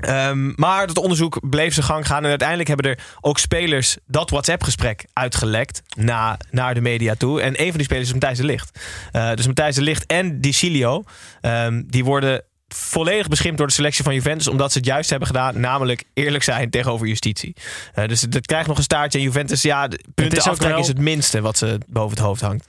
Ehm, 0.00 0.52
maar 0.54 0.86
dat 0.86 0.98
onderzoek 0.98 1.48
bleef 1.50 1.74
zijn 1.74 1.86
gang 1.86 2.06
gaan. 2.06 2.22
En 2.22 2.28
uiteindelijk 2.28 2.68
hebben 2.68 2.90
er 2.90 2.98
ook 3.20 3.38
spelers 3.38 3.96
dat 4.06 4.30
WhatsApp-gesprek 4.30 5.04
uitgelekt 5.12 5.82
na, 5.96 6.38
naar 6.50 6.74
de 6.74 6.80
media 6.80 7.14
toe. 7.14 7.40
En 7.40 7.60
een 7.60 7.68
van 7.68 7.76
die 7.76 7.84
spelers 7.84 8.06
is 8.06 8.12
Matthijs 8.12 8.38
de 8.38 8.44
Ligt. 8.44 8.78
Eh, 9.12 9.34
dus 9.34 9.46
Matthijs 9.46 9.74
de 9.74 9.82
Ligt 9.82 10.06
en 10.06 10.40
Dicilio, 10.40 11.02
ehm 11.40 11.82
die 11.86 12.04
worden 12.04 12.42
volledig 12.74 13.28
beschimpt 13.28 13.58
door 13.58 13.66
de 13.66 13.72
selectie 13.72 14.04
van 14.04 14.14
Juventus... 14.14 14.48
omdat 14.48 14.72
ze 14.72 14.78
het 14.78 14.86
juist 14.86 15.10
hebben 15.10 15.28
gedaan, 15.28 15.60
namelijk 15.60 16.04
eerlijk 16.14 16.44
zijn 16.44 16.70
tegenover 16.70 17.06
justitie. 17.06 17.54
Eh, 17.94 18.06
dus 18.08 18.20
het 18.20 18.46
krijgt 18.46 18.68
nog 18.68 18.76
een 18.76 18.82
staartje. 18.82 19.18
En 19.18 19.24
Juventus, 19.24 19.62
ja, 19.62 19.88
punten 20.14 20.38
aftrekken 20.38 20.68
wel- 20.68 20.78
is 20.78 20.86
het 20.88 20.98
minste 20.98 21.40
wat 21.40 21.58
ze 21.58 21.78
boven 21.88 22.10
het 22.16 22.26
hoofd 22.26 22.40
hangt. 22.40 22.68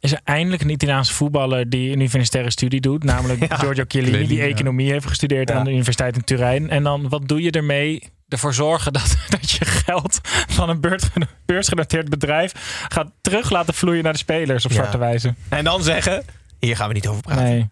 Is 0.00 0.12
er 0.12 0.20
eindelijk 0.24 0.62
een 0.62 0.70
Italiaanse 0.70 1.12
voetballer 1.14 1.70
die 1.70 1.92
een 1.92 2.00
universitaire 2.00 2.50
studie 2.50 2.80
doet. 2.80 3.04
Namelijk 3.04 3.40
Ja. 3.48 3.56
Giorgio 3.56 3.84
Chiellini, 3.88 4.26
die 4.26 4.40
economie 4.42 4.90
heeft 4.90 5.06
gestudeerd 5.06 5.48
Ja. 5.48 5.54
aan 5.54 5.64
de 5.64 5.70
Universiteit 5.70 6.16
in 6.16 6.24
Turijn. 6.24 6.70
En 6.70 6.82
dan, 6.82 7.08
wat 7.08 7.28
doe 7.28 7.42
je 7.42 7.50
ermee? 7.50 8.02
Ervoor 8.28 8.54
zorgen 8.54 8.92
dat, 8.92 9.16
dat 9.40 9.50
je 9.50 9.64
geld 9.64 10.20
van 10.48 10.68
een 10.68 10.80
beurs- 10.80 11.08
beursgenoteerd 11.46 12.08
bedrijf 12.08 12.52
gaat 12.88 13.10
terug 13.20 13.50
laten 13.50 13.74
vloeien 13.74 14.02
naar 14.02 14.12
de 14.12 14.18
spelers 14.18 14.64
op 14.64 14.70
Ja. 14.70 14.76
zwarte 14.76 14.98
wijze. 14.98 15.34
En 15.48 15.64
dan 15.64 15.82
zeggen, 15.82 16.24
hier 16.58 16.76
gaan 16.76 16.88
we 16.88 16.94
niet 16.94 17.06
over 17.08 17.22
praten. 17.22 17.44
Nee. 17.44 17.68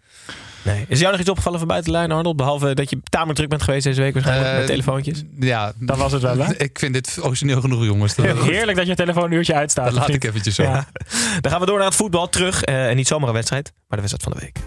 Nee. 0.61 0.85
Is 0.87 0.99
jou 0.99 1.11
nog 1.11 1.19
iets 1.19 1.29
opgevallen 1.29 1.59
van 1.59 1.67
buitenlijn 1.67 2.11
Arnold? 2.11 2.35
Behalve 2.35 2.73
dat 2.73 2.89
je 2.89 2.99
tamelijk 3.03 3.37
druk 3.37 3.49
bent 3.49 3.61
geweest 3.61 3.83
deze 3.83 4.01
week 4.01 4.13
waarschijnlijk 4.13 4.51
eh, 4.51 4.57
met 4.57 4.67
telefoontjes. 4.67 5.23
Ja. 5.39 5.73
dat 5.79 5.97
was 5.97 6.11
het 6.11 6.21
wel, 6.21 6.37
hè? 6.37 6.57
Ik 6.57 6.79
vind 6.79 6.93
dit 6.93 7.17
origineel 7.21 7.61
genoeg, 7.61 7.85
jongens. 7.85 8.15
Heerlijk 8.15 8.77
dat 8.77 8.87
je 8.87 8.95
telefoon 8.95 9.23
een 9.23 9.31
uurtje 9.31 9.53
uitstaat. 9.53 9.85
Dat 9.85 9.93
laat 9.93 10.09
ik 10.09 10.23
eventjes 10.23 10.55
zo. 10.55 10.63
Dan 11.41 11.51
gaan 11.51 11.59
we 11.59 11.65
door 11.65 11.77
naar 11.77 11.87
het 11.87 11.95
voetbal, 11.95 12.29
terug. 12.29 12.63
Eh, 12.63 12.89
en 12.89 12.95
niet 12.95 13.07
zomaar 13.07 13.27
een 13.27 13.33
wedstrijd, 13.33 13.71
maar 13.87 14.01
de 14.01 14.07
wedstrijd 14.07 14.23
van 14.23 14.31
de 14.31 14.39
week. 14.39 14.57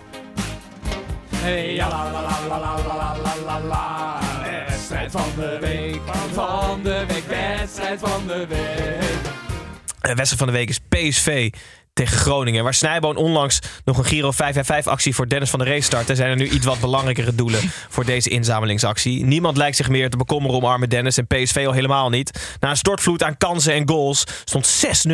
Hey, 1.36 1.74
ja, 1.74 1.88
la, 1.88 2.10
la, 2.12 2.20
la, 2.20 2.38
la, 2.48 2.58
la, 2.58 3.16
la, 3.46 3.60
la, 3.60 4.20
Wedstrijd 4.68 5.10
van 5.10 5.30
de 5.36 5.58
week, 5.60 6.00
van 6.32 6.82
de 6.82 7.04
week, 7.08 7.24
wedstrijd 7.28 8.00
van 8.00 8.26
de 8.26 8.46
week. 8.48 9.40
Eh, 10.00 10.14
wedstrijd 10.14 10.36
van 10.36 10.46
de 10.46 10.52
week 10.52 10.68
is 10.68 10.78
PSV 10.88 11.52
tegen 11.92 12.16
Groningen. 12.16 12.64
Waar 12.64 12.74
Snijboon 12.74 13.16
onlangs 13.16 13.58
nog 13.84 13.98
een 13.98 14.04
Giro 14.04 14.32
555-actie 14.32 15.14
voor 15.14 15.28
Dennis 15.28 15.50
van 15.50 15.58
der 15.58 15.68
Rees 15.68 15.86
startte... 15.86 16.14
zijn 16.14 16.30
er 16.30 16.36
nu 16.36 16.48
iets 16.48 16.66
wat 16.66 16.80
belangrijkere 16.80 17.34
doelen 17.34 17.60
voor 17.88 18.04
deze 18.04 18.28
inzamelingsactie. 18.28 19.24
Niemand 19.24 19.56
lijkt 19.56 19.76
zich 19.76 19.88
meer 19.88 20.10
te 20.10 20.16
bekommeren 20.16 20.56
om 20.56 20.64
arme 20.64 20.86
Dennis 20.86 21.18
en 21.18 21.26
PSV 21.26 21.64
al 21.66 21.72
helemaal 21.72 22.10
niet. 22.10 22.56
Na 22.60 22.70
een 22.70 22.76
stortvloed 22.76 23.22
aan 23.22 23.36
kansen 23.36 23.74
en 23.74 23.88
goals 23.88 24.24
stond 24.44 24.84
6-0 25.08 25.12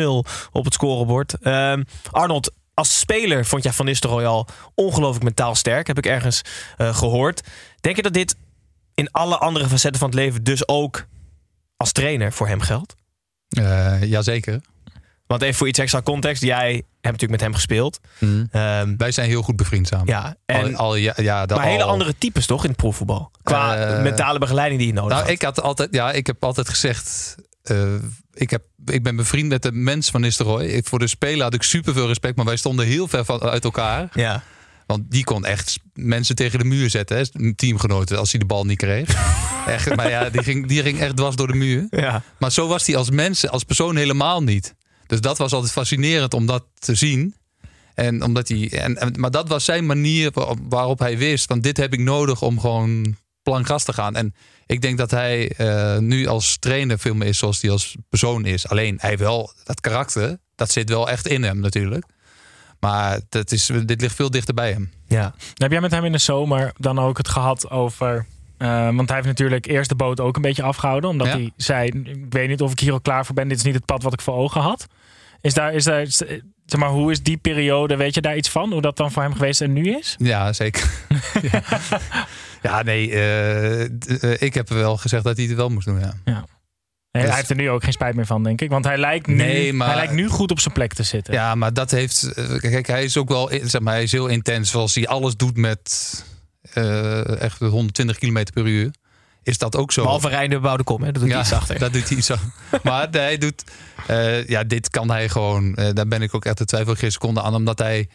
op 0.51 0.65
het 0.65 0.73
scorebord. 0.73 1.33
Ehm, 1.41 1.83
Arnold, 2.11 2.51
als 2.73 2.99
speler 2.99 3.45
vond 3.45 3.63
jij 3.63 3.73
Van 3.73 3.85
Nistelrooy 3.85 4.25
al 4.25 4.47
ongelooflijk 4.75 5.23
mentaal 5.23 5.55
sterk. 5.55 5.87
Heb 5.87 5.97
ik 5.97 6.05
ergens 6.05 6.41
eh, 6.77 6.95
gehoord. 6.95 7.41
Denk 7.81 7.95
je 7.95 8.01
dat 8.01 8.13
dit 8.13 8.35
in 8.93 9.11
alle 9.11 9.37
andere 9.37 9.67
facetten 9.67 9.99
van 9.99 10.09
het 10.09 10.17
leven 10.17 10.43
dus 10.43 10.67
ook 10.67 11.05
als 11.77 11.91
trainer 11.91 12.33
voor 12.33 12.47
hem 12.47 12.61
geldt? 12.61 12.95
Eh, 13.49 14.03
jazeker. 14.03 14.61
Want 15.29 15.41
even 15.41 15.55
voor 15.55 15.67
iets 15.67 15.79
extra 15.79 16.01
context. 16.01 16.43
Jij 16.43 16.71
hebt 16.73 16.85
natuurlijk 17.01 17.31
met 17.31 17.41
hem 17.41 17.53
gespeeld. 17.53 17.99
Mm. 18.19 18.47
Ehm, 18.51 18.93
Wij 18.97 19.11
zijn 19.11 19.27
heel 19.29 19.41
goed 19.41 19.55
bevriend 19.55 19.87
samen. 19.87 20.07
ja, 20.07 20.35
en, 20.45 20.75
al, 20.75 20.85
al, 20.85 20.95
ja, 20.95 21.13
ja, 21.17 21.45
dat 21.45 21.57
maar 21.57 21.67
hele 21.67 21.83
andere 21.83 22.15
types 22.17 22.45
toch 22.45 22.63
in 22.63 22.69
het 22.69 22.77
proefvoetbal? 22.77 23.31
Qua 23.43 23.75
Eh, 23.77 24.01
mentale 24.03 24.39
begeleiding 24.39 24.79
die 24.79 24.87
je 24.89 24.93
nodig 24.95 25.11
Nou, 25.11 25.21
had. 25.23 25.31
ik 25.31 25.41
had 25.41 25.61
altijd, 25.61 25.89
ja, 25.91 26.11
ik 26.11 26.27
heb 26.27 26.43
altijd 26.43 26.69
gezegd. 26.69 27.35
eh, 27.63 27.93
ik, 28.33 28.49
heb, 28.49 28.63
ik 28.85 29.03
ben 29.03 29.15
bevriend 29.15 29.49
met 29.49 29.61
de 29.61 29.71
mens 29.71 30.09
van 30.09 30.21
Nistelrooy. 30.21 30.65
Ik, 30.65 30.87
voor 30.87 30.99
de 30.99 31.07
speler 31.07 31.43
had 31.43 31.53
ik 31.53 31.63
superveel 31.63 32.07
respect, 32.07 32.35
maar 32.35 32.45
wij 32.45 32.57
stonden 32.57 32.85
heel 32.85 33.07
ver 33.07 33.25
van, 33.25 33.41
uit 33.41 33.63
elkaar. 33.63 34.09
Ja. 34.13 34.43
Want 34.85 35.03
die 35.11 35.23
kon 35.23 35.45
echt 35.45 35.79
mensen 35.93 36.35
tegen 36.35 36.59
de 36.59 36.65
muur 36.65 36.89
zetten, 36.89 37.17
hè, 37.17 37.23
een 37.31 37.55
teamgenoten, 37.55 38.17
als 38.17 38.31
hij 38.31 38.39
de 38.39 38.45
bal 38.45 38.65
niet 38.65 38.77
kreeg. 38.77 39.15
echt, 39.67 39.95
maar 39.95 40.09
ja, 40.09 40.29
die 40.29 40.43
ging, 40.43 40.67
die 40.67 40.81
ging 40.81 40.99
echt 40.99 41.15
dwars 41.17 41.35
door 41.35 41.47
de 41.47 41.53
muur. 41.53 41.87
Ja. 41.89 42.21
Maar 42.37 42.51
zo 42.51 42.67
was 42.67 42.87
hij 42.87 42.95
als 42.95 43.09
mens, 43.09 43.47
als 43.47 43.63
persoon 43.63 43.95
helemaal 43.95 44.43
niet. 44.43 44.75
Dus 45.09 45.21
dat 45.21 45.37
was 45.37 45.53
altijd 45.53 45.71
fascinerend 45.71 46.33
om 46.33 46.45
dat 46.45 46.63
te 46.79 46.95
zien. 46.95 47.35
En 47.93 48.23
omdat 48.23 48.47
hij, 48.47 48.71
en, 48.71 48.97
en- 48.97 49.13
maar 49.19 49.31
dat 49.31 49.47
was 49.47 49.65
zijn 49.65 49.85
manier 49.85 50.31
wa- 50.33 50.53
waarop 50.69 50.99
hij 50.99 51.17
wist: 51.17 51.45
van 51.45 51.59
dit 51.59 51.77
heb 51.77 51.93
ik 51.93 51.99
nodig 51.99 52.41
om 52.41 52.59
gewoon 52.59 53.15
plankgas 53.43 53.83
te 53.83 53.93
gaan. 53.93 54.15
En 54.15 54.35
ik 54.65 54.81
denk 54.81 54.97
dat 54.97 55.11
hij 55.11 55.51
eh, 55.51 55.97
nu 55.97 56.27
als 56.27 56.57
trainer 56.57 56.99
veel 56.99 57.13
meer 57.15 57.27
is 57.27 57.37
zoals 57.37 57.61
hij 57.61 57.71
als 57.71 57.95
persoon 58.09 58.45
is. 58.45 58.67
Alleen 58.67 58.97
hij 59.01 59.17
wel 59.17 59.53
dat 59.63 59.81
karakter, 59.81 60.37
dat 60.55 60.71
zit 60.71 60.89
wel 60.89 61.09
echt 61.09 61.27
in 61.27 61.43
hem 61.43 61.59
natuurlijk. 61.59 62.05
Maar 62.79 63.19
dat 63.29 63.51
is, 63.51 63.71
dit 63.85 64.01
ligt 64.01 64.15
veel 64.15 64.31
dichter 64.31 64.53
bij 64.53 64.71
hem. 64.71 64.91
Ja. 65.07 65.33
Heb 65.53 65.71
jij 65.71 65.81
met 65.81 65.91
hem 65.91 66.05
in 66.05 66.11
de 66.11 66.17
zomer 66.17 66.71
dan 66.77 66.99
ook 66.99 67.17
het 67.17 67.27
gehad 67.27 67.69
over... 67.69 68.25
eh, 68.57 68.67
want 68.95 69.07
hij 69.07 69.15
heeft 69.15 69.27
natuurlijk 69.29 69.65
eerst 69.65 69.89
de 69.89 69.95
boot 69.95 70.19
ook 70.19 70.35
een 70.35 70.41
beetje 70.41 70.63
afgehouden. 70.63 71.09
Omdat 71.09 71.27
Ja. 71.27 71.33
hij 71.33 71.51
zei, 71.57 71.87
ik 72.03 72.25
weet 72.33 72.47
niet 72.49 72.61
of 72.61 72.71
ik 72.71 72.79
hier 72.79 72.91
al 72.91 73.01
klaar 73.01 73.25
voor 73.25 73.35
ben. 73.35 73.47
Dit 73.47 73.57
is 73.57 73.63
niet 73.63 73.73
het 73.73 73.85
pad 73.85 74.03
wat 74.03 74.13
ik 74.13 74.21
voor 74.21 74.33
ogen 74.35 74.61
had. 74.61 74.87
Is 75.41 75.53
daar, 75.53 75.73
is 75.73 75.83
daar, 75.83 76.05
zeg 76.65 76.79
maar, 76.79 76.89
hoe 76.89 77.11
is 77.11 77.23
die 77.23 77.37
periode, 77.37 77.95
weet 77.95 78.13
je 78.15 78.21
daar 78.21 78.37
iets 78.37 78.49
van? 78.49 78.71
Hoe 78.71 78.81
dat 78.81 78.97
dan 78.97 79.11
voor 79.11 79.23
hem 79.23 79.33
geweest 79.33 79.61
en 79.61 79.73
nu 79.73 79.95
is? 79.97 80.15
Ja, 80.17 80.53
zeker. 80.53 80.91
ja. 81.51 81.63
ja, 82.61 82.81
nee, 82.83 83.11
eh, 83.11 83.81
eh, 83.83 83.89
ik 84.41 84.53
heb 84.53 84.69
wel 84.69 84.97
gezegd 84.97 85.23
dat 85.23 85.37
hij 85.37 85.45
het 85.45 85.55
wel 85.55 85.69
moest 85.69 85.85
doen. 85.87 85.99
Ja. 85.99 86.13
Nee, 86.25 87.23
Dus- 87.23 87.31
Hij 87.31 87.35
heeft 87.35 87.49
er 87.49 87.55
nu 87.55 87.69
ook 87.69 87.83
geen 87.83 87.93
spijt 87.93 88.15
meer 88.15 88.25
van, 88.25 88.43
denk 88.43 88.61
ik. 88.61 88.69
Want 88.69 88.85
hij 88.85 88.97
lijkt 88.97 89.27
nu, 89.27 89.33
Nee, 89.35 89.73
maar- 89.73 89.87
hij 89.87 89.95
lijkt 89.95 90.13
nu 90.13 90.27
goed 90.27 90.51
op 90.51 90.59
zijn 90.59 90.73
plek 90.73 90.93
te 90.93 91.03
zitten. 91.03 91.33
Ja, 91.33 91.55
maar 91.55 91.73
dat 91.73 91.91
heeft. 91.91 92.23
eh, 92.33 92.57
Kijk, 92.57 92.87
hij 92.87 93.03
is 93.03 93.17
ook 93.17 93.29
wel. 93.29 93.49
Zeg 93.63 93.81
maar, 93.81 93.93
hij 93.93 94.03
is 94.03 94.11
heel 94.11 94.27
intens. 94.27 94.69
Zoals 94.69 94.95
hij 94.95 95.07
alles 95.07 95.35
doet 95.35 95.57
met. 95.57 96.23
eh, 96.73 97.41
echt 97.41 97.59
120 97.59 98.17
km 98.17 98.43
per 98.53 98.65
uur. 98.65 98.91
Is 99.49 99.57
dat 99.57 99.75
ook 99.75 99.91
zo? 99.91 100.01
Behalve 100.03 100.27
rijden 100.29 100.49
bebouwde 100.61 100.83
kom, 100.83 101.03
hè? 101.03 101.11
dat 101.11 101.21
doet 101.21 101.31
hij 101.31 101.39
iets 101.41 101.53
achter. 101.53 101.79
Dat 101.79 101.93
doet 101.93 102.09
hij 102.09 102.17
iets 102.17 102.31
achter. 102.35 102.49
maar 102.83 103.07
hij 103.11 103.37
doet. 103.37 103.63
eh, 104.07 104.47
ja, 104.47 104.63
dit 104.63 104.89
kan 104.89 105.09
hij 105.09 105.29
gewoon. 105.29 105.75
eh, 105.75 105.93
daar 105.93 106.07
ben 106.07 106.21
ik 106.21 106.35
ook 106.35 106.45
echt 106.45 106.57
de 106.57 106.65
twijfel 106.65 106.95
geen 106.95 107.11
seconde 107.11 107.41
aan. 107.41 107.55
Omdat 107.55 107.79
hij. 107.79 108.07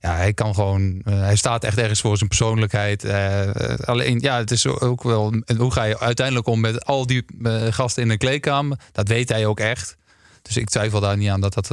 ja, 0.00 0.14
hij 0.14 0.32
kan 0.32 0.54
gewoon, 0.54 1.00
eh, 1.04 1.18
hij 1.20 1.36
staat 1.36 1.64
echt 1.64 1.78
ergens 1.78 2.00
voor 2.00 2.16
zijn 2.16 2.28
persoonlijkheid. 2.28 3.04
Alleen, 3.84 4.20
ja, 4.20 4.36
het 4.38 4.50
is 4.50 4.66
ook 4.66 5.02
wel, 5.02 5.32
en 5.44 5.56
hoe 5.56 5.72
ga 5.72 5.82
je 5.84 5.98
uiteindelijk 5.98 6.46
om 6.46 6.60
met 6.60 6.84
al 6.84 7.06
die 7.06 7.24
gasten 7.70 8.02
in 8.02 8.08
de 8.08 8.16
kleedkamer? 8.16 8.78
Dat 8.92 9.08
weet 9.08 9.28
hij 9.28 9.46
ook 9.46 9.60
echt. 9.60 9.96
Dus 10.42 10.56
ik 10.56 10.68
twijfel 10.68 11.00
daar 11.00 11.16
niet 11.16 11.28
aan 11.30 11.40
dat, 11.40 11.54
dat, 11.54 11.70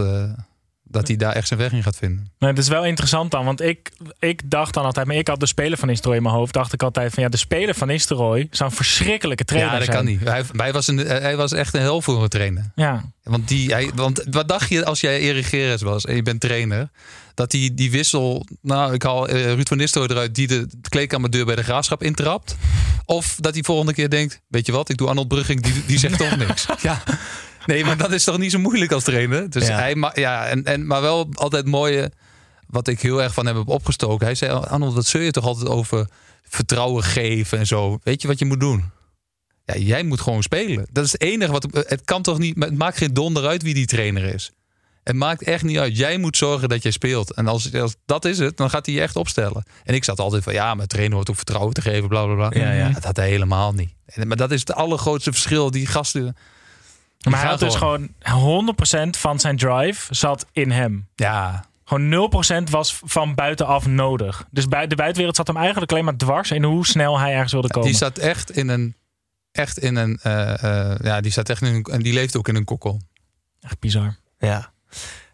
dat 0.89 1.07
hij 1.07 1.17
daar 1.17 1.33
echt 1.33 1.47
zijn 1.47 1.59
weg 1.59 1.71
in 1.71 1.83
gaat 1.83 1.97
vinden. 1.97 2.31
Nee, 2.39 2.49
het 2.49 2.59
is 2.59 2.67
wel 2.67 2.85
interessant 2.85 3.31
dan, 3.31 3.45
want 3.45 3.61
ik, 3.61 3.91
ik 4.19 4.49
dacht 4.49 4.73
dan 4.73 4.85
altijd, 4.85 5.07
maar 5.07 5.15
ik 5.15 5.27
had 5.27 5.39
de 5.39 5.45
speler 5.45 5.77
van 5.77 5.87
Nistelrooy 5.87 6.17
in 6.17 6.23
mijn 6.23 6.35
hoofd, 6.35 6.53
dacht 6.53 6.73
ik 6.73 6.83
altijd 6.83 7.13
van 7.13 7.23
ja, 7.23 7.29
de 7.29 7.37
speler 7.37 7.75
van 7.75 7.87
Nistelrooy 7.87 8.47
zou 8.51 8.69
een 8.69 8.75
verschrikkelijke 8.75 9.45
trainer 9.45 9.71
ja, 9.71 9.77
dat 9.77 9.85
zijn. 9.85 9.97
kan 9.97 10.05
niet. 10.05 10.23
Hij, 10.23 10.43
hij, 10.51 10.73
was 10.73 10.87
een, 10.87 10.97
hij 10.97 11.37
was 11.37 11.51
echt 11.51 11.73
een 11.73 11.81
hel 11.81 12.01
voor 12.01 12.23
een 12.23 12.29
trainer. 12.29 12.71
Ja. 12.75 13.11
Want, 13.23 13.47
die, 13.47 13.71
hij, 13.71 13.91
want 13.95 14.23
wat 14.29 14.47
dacht 14.47 14.69
je 14.69 14.85
als 14.85 15.01
jij 15.01 15.19
Erik 15.19 15.45
Gerrits 15.45 15.81
was 15.81 16.05
en 16.05 16.15
je 16.15 16.21
bent 16.21 16.41
trainer? 16.41 16.89
Dat 17.33 17.51
die, 17.51 17.73
die 17.73 17.91
wissel, 17.91 18.45
nou 18.61 18.93
ik 18.93 19.03
haal 19.03 19.27
eh, 19.27 19.43
Ruud 19.43 19.67
van 19.67 19.77
Nistelrooy 19.77 20.11
eruit 20.11 20.35
die 20.35 20.47
de 20.47 20.67
kleedkamerdeur 20.89 21.45
bij 21.45 21.55
de 21.55 21.63
graafschap 21.63 22.03
intrapt. 22.03 22.55
Of 23.05 23.37
dat 23.39 23.53
hij 23.53 23.63
volgende 23.63 23.93
keer 23.93 24.09
denkt, 24.09 24.41
weet 24.47 24.65
je 24.65 24.71
wat, 24.71 24.89
ik 24.89 24.97
doe 24.97 25.07
Arnold 25.07 25.27
Brugging, 25.27 25.61
die, 25.61 25.85
die 25.85 25.99
zegt 25.99 26.17
toch 26.17 26.37
niks. 26.37 26.65
Ja. 26.81 27.03
Nee, 27.67 27.85
maar 27.85 27.97
dat 27.97 28.11
is 28.11 28.23
toch 28.23 28.37
niet 28.37 28.51
zo 28.51 28.59
moeilijk 28.59 28.91
als 28.91 29.03
trainer. 29.03 29.49
Dus 29.49 29.67
Ja. 29.67 29.75
hij, 29.77 30.11
ja, 30.13 30.45
en, 30.47 30.63
en, 30.65 30.85
maar 30.87 31.01
wel 31.01 31.29
altijd 31.33 31.65
mooie, 31.65 32.11
wat 32.67 32.87
ik 32.87 33.01
heel 33.01 33.21
erg 33.23 33.33
van 33.33 33.45
hem 33.45 33.57
heb 33.57 33.67
opgestoken. 33.67 34.25
Hij 34.25 34.35
zei, 34.35 34.51
Arnold, 34.51 34.93
wat 34.93 35.05
zul 35.05 35.21
je 35.21 35.31
toch 35.31 35.45
altijd 35.45 35.67
over 35.69 36.07
vertrouwen 36.49 37.03
geven 37.03 37.57
en 37.57 37.67
zo. 37.67 37.99
Weet 38.03 38.21
je 38.21 38.27
wat 38.27 38.39
je 38.39 38.45
moet 38.45 38.59
doen? 38.59 38.83
Ja, 39.65 39.75
jij 39.77 40.03
moet 40.03 40.21
gewoon 40.21 40.43
spelen. 40.43 40.87
Dat 40.91 41.05
is 41.05 41.11
het 41.11 41.21
enige 41.21 41.51
wat. 41.51 41.67
Het 41.71 42.01
kan 42.05 42.21
toch 42.21 42.37
niet. 42.39 42.55
Het 42.63 42.77
maakt 42.77 42.97
geen 42.97 43.13
donder 43.13 43.47
uit 43.47 43.63
wie 43.63 43.73
die 43.73 43.85
trainer 43.85 44.23
is. 44.33 44.51
Het 45.03 45.15
maakt 45.15 45.43
echt 45.43 45.63
niet 45.63 45.77
uit. 45.77 45.97
Jij 45.97 46.17
moet 46.17 46.37
zorgen 46.37 46.69
dat 46.69 46.83
jij 46.83 46.91
speelt. 46.91 47.33
En 47.33 47.47
als, 47.47 47.73
als 47.73 47.95
dat 48.05 48.25
is 48.25 48.37
het, 48.39 48.57
dan 48.57 48.69
gaat 48.69 48.85
hij 48.85 48.95
je 48.95 49.01
echt 49.01 49.15
opstellen. 49.15 49.63
En 49.83 49.93
ik 49.95 50.03
zat 50.03 50.19
altijd 50.19 50.43
van 50.43 50.53
ja, 50.53 50.75
maar 50.75 50.87
trainer 50.87 51.15
hoort 51.15 51.29
ook 51.29 51.35
vertrouwen 51.35 51.73
te 51.73 51.81
geven, 51.81 52.07
bla 52.07 52.25
bla 52.25 52.35
bla. 52.49 52.61
Ja, 52.61 52.71
ja. 52.71 52.89
Dat 52.89 53.03
had 53.03 53.15
hij 53.15 53.29
helemaal 53.29 53.73
niet. 53.73 53.89
En- 54.05 54.27
Maar 54.27 54.37
dat 54.37 54.51
is 54.51 54.59
het 54.59 54.73
allergrootste 54.73 55.31
verschil. 55.31 55.71
Die 55.71 55.85
gasten. 55.85 56.35
Maar 57.29 57.39
hij 57.39 57.49
had 57.49 57.59
dus 57.59 57.75
gewoon 57.75 58.09
100% 59.07 59.09
van 59.09 59.39
zijn 59.39 59.57
drive 59.57 60.15
zat 60.15 60.45
in 60.51 60.71
hem. 60.71 61.07
Ja. 61.15 61.65
Gewoon 61.83 62.31
0% 62.67 62.69
was 62.69 62.99
van 63.03 63.35
buitenaf 63.35 63.85
nodig. 63.87 64.45
Dus 64.51 64.67
bij 64.67 64.87
de 64.87 64.95
buitenwereld 64.95 65.35
zat 65.35 65.47
hem 65.47 65.57
eigenlijk 65.57 65.91
alleen 65.91 66.05
maar 66.05 66.17
dwars 66.17 66.51
in 66.51 66.63
hoe 66.63 66.85
snel 66.85 67.19
hij 67.19 67.33
ergens 67.33 67.51
wilde 67.51 67.67
komen. 67.67 67.89
Die 67.89 67.97
zat 67.97 68.17
echt 68.17 68.51
in 68.51 68.67
een. 68.69 68.95
Echt 69.51 69.77
in 69.77 69.95
een. 69.95 70.19
eh, 70.21 70.63
eh, 70.91 70.99
ja, 71.03 71.21
die 71.21 71.31
zat 71.31 71.49
echt 71.49 71.61
in 71.61 71.73
een. 71.75 71.83
En 71.83 72.01
die 72.01 72.13
leeft 72.13 72.35
ook 72.37 72.47
in 72.47 72.55
een 72.55 72.65
kokkel. 72.65 73.01
Echt 73.61 73.79
bizar. 73.79 74.15
Ja. 74.37 74.71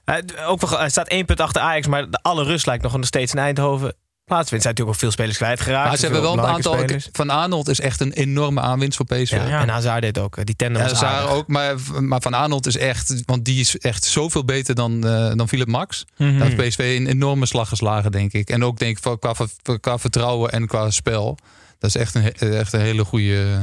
Hij, 0.05 0.23
ook 0.45 0.61
wel, 0.61 0.79
hij 0.79 0.89
staat 0.89 1.07
één 1.07 1.25
punt 1.25 1.39
achter 1.39 1.61
Ajax, 1.61 1.87
maar 1.87 2.09
de 2.09 2.19
alle 2.21 2.43
rust 2.43 2.65
lijkt 2.65 2.83
nog 2.83 2.97
steeds 2.99 3.33
in 3.33 3.39
Eindhoven. 3.39 3.95
Plaatsvindt 4.25 4.63
zijn 4.63 4.75
natuurlijk 4.75 4.89
ook 4.89 4.95
veel 5.03 5.11
spelers 5.11 5.37
kwijtgeraakt. 5.37 5.87
Maar 5.87 5.97
ze 5.97 6.03
hebben 6.03 6.21
wel 6.21 6.33
een 6.33 6.45
aantal. 6.45 6.73
spelers. 6.77 7.09
Van 7.11 7.29
Arnold 7.29 7.67
is 7.67 7.79
echt 7.79 7.99
een 8.01 8.11
enorme 8.13 8.61
aanwinst 8.61 8.97
voor 8.97 9.05
PSV. 9.05 9.31
Ja, 9.31 9.61
En 9.61 9.69
Hazard 9.69 10.01
deed 10.01 10.17
ook. 10.19 10.37
eh, 10.37 10.43
Die 10.43 10.55
tandem 10.55 10.81
Ja, 10.81 10.89
was 10.89 11.03
aardig. 11.03 11.31
ook, 11.31 11.47
maar, 11.47 11.75
maar 11.99 12.21
Van 12.21 12.33
Arnold 12.33 12.65
is 12.65 12.77
echt, 12.77 13.23
want 13.25 13.45
die 13.45 13.59
is 13.59 13.77
echt 13.77 14.03
zoveel 14.03 14.45
beter 14.45 14.75
dan, 14.75 15.07
eh 15.07 15.31
dan 15.35 15.47
Philip 15.47 15.67
Max. 15.67 16.05
Dat 16.17 16.27
heeft 16.27 16.55
PSV 16.55 16.95
een 16.99 17.07
enorme 17.07 17.45
slag 17.45 17.69
geslagen, 17.69 18.11
denk 18.11 18.33
ik. 18.33 18.49
En 18.49 18.63
ook 18.63 18.79
denk 18.79 18.97
ik 18.97 19.01
qua, 19.19 19.33
qua, 19.33 19.77
qua 19.79 19.97
vertrouwen 19.97 20.51
en 20.51 20.67
qua 20.67 20.89
spel. 20.89 21.37
Dat 21.79 21.95
is 21.95 22.01
echt 22.01 22.15
een, 22.15 22.33
echt 22.39 22.73
een 22.73 22.79
hele 22.81 23.03
goede 23.05 23.57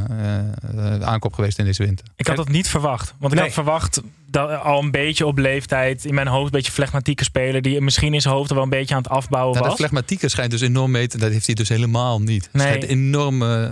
eh, 0.77 1.01
aankoop 1.09 1.35
geweest 1.35 1.59
in 1.59 1.65
deze 1.65 1.85
winter. 1.85 2.07
Ik 2.17 2.27
had 2.27 2.37
dat 2.37 2.49
niet 2.49 2.69
verwacht. 2.69 3.15
Want 3.19 3.33
ik 3.33 3.39
Nee. 3.39 3.47
had 3.49 3.55
verwacht 3.55 4.01
dat 4.31 4.61
al 4.63 4.83
een 4.83 4.91
beetje 4.91 5.27
op 5.27 5.39
leeftijd 5.39 6.05
in 6.05 6.15
mijn 6.15 6.27
hoofd 6.27 6.45
een 6.45 6.51
beetje 6.51 6.73
flegmatieke 6.73 7.25
speler 7.25 7.63
die 7.63 7.81
misschien 7.81 8.15
in 8.15 8.21
zijn 8.21 8.35
hoofd 8.35 8.49
er 8.49 8.55
wel 8.55 8.65
een 8.65 8.71
beetje 8.71 8.95
aan 8.95 9.03
het 9.03 9.11
afbouwen 9.11 9.53
Nou, 9.53 9.63
de 9.65 9.71
was. 9.71 9.79
flegmatieke 9.79 10.29
schijnt 10.29 10.51
dus 10.51 10.61
enorm 10.61 10.91
mee 10.91 11.07
te... 11.07 11.19
Dat 11.19 11.31
heeft 11.33 11.47
hij 11.47 11.55
dus 11.55 11.69
helemaal 11.69 12.21
niet. 12.21 12.49
Nee. 12.53 12.67
Schijnt 12.67 12.85
enorme... 12.85 13.65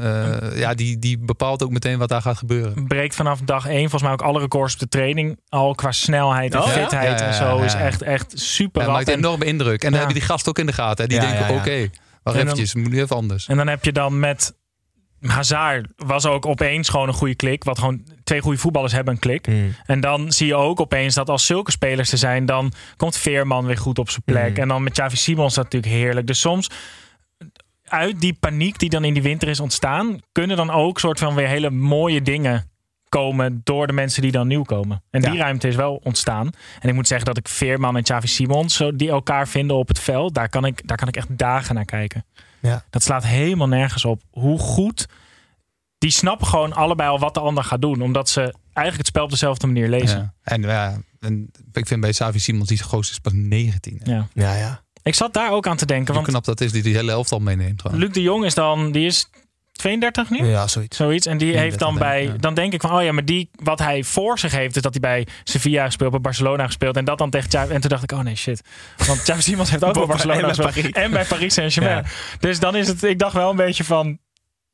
eh, 0.53 0.59
ja, 0.59 0.75
die, 0.75 0.99
die 0.99 1.19
bepaalt 1.19 1.63
ook 1.63 1.71
meteen 1.71 1.99
wat 1.99 2.09
daar 2.09 2.23
gaat 2.23 2.37
gebeuren. 2.39 2.87
breekt 2.87 3.15
vanaf 3.15 3.41
dag 3.41 3.67
één 3.67 3.81
volgens 3.81 4.03
mij 4.03 4.13
ook 4.13 4.23
alle 4.23 4.41
records 4.41 4.75
op 4.75 4.81
de 4.81 4.89
training. 4.89 5.39
Al 5.49 5.75
qua 5.75 5.93
snelheid 5.93 6.55
en 6.55 6.61
Oh, 6.61 6.67
ja? 6.67 6.73
fitheid 6.73 7.19
Ja, 7.21 7.27
ja, 7.27 7.31
en 7.31 7.35
zo 7.35 7.59
is 7.59 7.75
echt, 7.75 8.03
echt 8.03 8.33
super 8.35 8.83
Ja, 8.83 8.89
maakt 8.91 9.07
een 9.09 9.13
En- 9.13 9.19
enorme 9.19 9.45
indruk. 9.45 9.85
En 9.85 9.91
dan 9.91 9.99
heb 10.01 10.09
je 10.09 10.15
die 10.15 10.23
gast 10.25 10.49
ook 10.49 10.59
in 10.59 10.67
de 10.67 10.73
gaten. 10.73 11.03
Hè? 11.05 11.09
Die 11.11 11.17
Ja, 11.21 11.23
denken, 11.27 11.47
ja, 11.47 11.53
ja. 11.53 11.59
oké, 11.59 11.79
wacht 11.81 11.91
En 12.25 12.33
dan- 12.33 12.35
eventjes, 12.43 12.75
moet 12.75 12.91
nu 12.93 13.01
even 13.01 13.17
anders. 13.17 13.47
En 13.49 13.57
dan 13.57 13.67
heb 13.69 13.85
je 13.85 13.93
dan 13.93 14.19
met 14.21 14.55
Hazard 15.21 15.87
was 15.97 16.27
ook 16.27 16.47
opeens 16.47 16.89
gewoon 16.89 17.09
een 17.09 17.15
goede 17.15 17.35
klik. 17.35 17.65
Wat 17.65 17.79
gewoon 17.79 18.05
twee 18.25 18.41
goede 18.41 18.59
voetballers 18.59 18.93
hebben 18.93 19.15
een 19.15 19.21
klik. 19.21 19.47
Mm. 19.47 19.75
En 19.87 20.01
dan 20.01 20.33
zie 20.33 20.47
je 20.47 20.55
ook 20.55 20.81
opeens 20.81 21.15
dat 21.15 21.31
als 21.31 21.47
zulke 21.47 21.71
spelers 21.71 22.13
er 22.13 22.19
zijn, 22.19 22.47
dan 22.47 22.73
komt 22.97 23.17
Veerman 23.17 23.67
weer 23.67 23.79
goed 23.79 23.99
op 23.99 24.11
zijn 24.11 24.23
plek. 24.25 24.51
Mm. 24.51 24.57
En 24.57 24.69
dan 24.69 24.83
met 24.83 24.93
Xavi 24.93 25.17
Simons 25.17 25.55
dat 25.55 25.65
natuurlijk 25.65 25.93
heerlijk. 25.93 26.27
Dus 26.27 26.41
soms 26.41 26.71
uit 27.85 28.21
die 28.21 28.37
paniek 28.41 28.79
die 28.79 28.91
dan 28.91 29.05
in 29.05 29.15
die 29.15 29.23
winter 29.23 29.49
is 29.49 29.61
ontstaan, 29.61 30.19
kunnen 30.33 30.57
dan 30.57 30.71
ook 30.71 30.99
soort 30.99 31.19
van 31.19 31.35
weer 31.35 31.49
hele 31.49 31.71
mooie 31.71 32.23
dingen 32.23 32.71
komen 33.09 33.61
door 33.65 33.87
de 33.87 33.93
mensen 33.93 34.23
die 34.23 34.33
dan 34.33 34.47
nieuw 34.47 34.63
komen. 34.63 35.03
En 35.11 35.21
die 35.21 35.37
ruimte 35.37 35.69
is 35.69 35.77
wel 35.77 36.01
ontstaan. 36.03 36.51
En 36.81 36.89
ik 36.89 36.95
moet 36.95 37.07
zeggen 37.07 37.27
dat 37.27 37.37
ik 37.37 37.49
Veerman 37.49 37.97
en 37.97 38.03
Xavi 38.03 38.27
Simons, 38.27 38.83
die 38.95 39.11
elkaar 39.11 39.49
vinden 39.49 39.77
op 39.77 39.89
het 39.89 39.99
veld, 39.99 40.35
daar 40.35 40.49
kan 40.49 40.65
ik, 40.65 40.89
daar 40.89 40.97
kan 40.97 41.09
ik 41.09 41.17
echt 41.17 41.39
dagen 41.39 41.75
naar 41.75 41.85
kijken. 41.85 42.25
Ja. 42.61 42.85
Dat 42.91 43.03
slaat 43.03 43.25
helemaal 43.25 43.69
nergens 43.69 44.05
op. 44.05 44.23
Hoe 44.31 44.59
goed. 44.59 45.07
Die 45.99 46.11
snappen 46.11 46.47
gewoon 46.47 46.73
allebei 46.73 47.09
al 47.09 47.19
wat 47.19 47.35
de 47.35 47.41
ander 47.41 47.65
gaat 47.65 47.81
doen. 47.81 48.03
Omdat 48.03 48.29
ze 48.29 48.41
eigenlijk 48.63 48.97
het 48.97 49.07
spel 49.07 49.25
op 49.25 49.31
dezelfde 49.31 49.67
manier 49.67 49.89
lezen. 49.89 50.19
Ja. 50.19 50.35
En 50.43 50.63
ja, 50.63 50.99
en 51.21 51.51
ik 51.73 51.87
vind 51.87 52.01
bij 52.01 52.13
Savi 52.13 52.39
Simons, 52.39 52.69
die 52.69 52.83
goos 52.83 53.11
is 53.11 53.19
pas 53.19 53.33
19. 53.33 54.01
hè. 54.03 54.13
Ja. 54.13 54.29
Ja, 54.33 54.55
ja. 54.55 54.83
Ik 55.03 55.15
zat 55.15 55.33
daar 55.35 55.51
ook 55.53 55.67
aan 55.67 55.77
te 55.77 55.87
denken. 55.87 56.07
Hoe 56.07 56.15
Want 56.15 56.27
knap 56.27 56.45
dat 56.45 56.61
is, 56.61 56.73
die 56.73 56.83
die 56.83 56.95
hele 56.95 57.11
elftal 57.11 57.39
meeneemt. 57.39 57.81
Gewoon. 57.81 57.99
Luc 57.99 58.13
de 58.13 58.23
Jong 58.23 58.45
is 58.45 58.55
dan. 58.55 58.93
Die 58.93 59.07
is 59.07 59.31
32 59.79 60.31
nu? 60.31 60.47
Ja, 60.47 60.67
zoiets. 60.67 60.97
Zoiets. 60.97 61.27
En 61.27 61.39
die 61.39 61.57
heeft 61.57 61.79
dan 61.79 61.95
32 61.95 61.99
bij. 61.99 62.19
denk 62.19 62.29
ik, 62.29 62.35
ja. 62.35 62.41
Dan 62.41 62.55
denk 62.55 62.73
ik 62.73 62.81
van. 62.81 62.93
Oh 62.93 63.03
ja, 63.03 63.13
maar 63.13 63.25
die. 63.25 63.51
Wat 63.63 63.79
hij 63.79 64.05
voor 64.05 64.39
zich 64.39 64.53
heeft. 64.53 64.77
Is 64.77 64.83
dat 64.83 64.93
hij 64.93 65.01
bij 65.01 65.27
Sevilla 65.45 65.85
gespeeld. 65.85 66.11
Bij 66.11 66.21
Barcelona 66.21 66.67
gespeeld. 66.67 66.97
En 66.97 67.05
dat 67.05 67.19
dan 67.19 67.31
tegen 67.31 67.49
Xavi. 67.49 67.73
En 67.73 67.81
toen 67.81 67.91
dacht 67.91 68.03
ik. 68.03 68.13
Oh 68.13 68.21
nee, 68.21 68.37
shit. 68.37 68.61
Want 69.07 69.23
Xavi 69.23 69.43
Simons 69.43 69.71
heeft 69.71 69.85
ook 69.85 69.93
bij 69.93 70.03
En 70.03 70.09
Barcelona 70.09 70.41
bij 70.41 70.49
gespeeld. 70.49 70.75
Paris. 70.75 70.93
En 70.93 71.11
bij 71.11 71.25
Paris 71.25 71.55
Saint-Germain. 71.55 72.07
Dus 72.41 72.61
dan 72.61 72.77
is 72.77 72.89
het. 72.89 73.03
Ik 73.03 73.19
dacht 73.19 73.33
wel 73.35 73.51
een 73.51 73.57
beetje 73.57 73.85
van. 73.85 74.19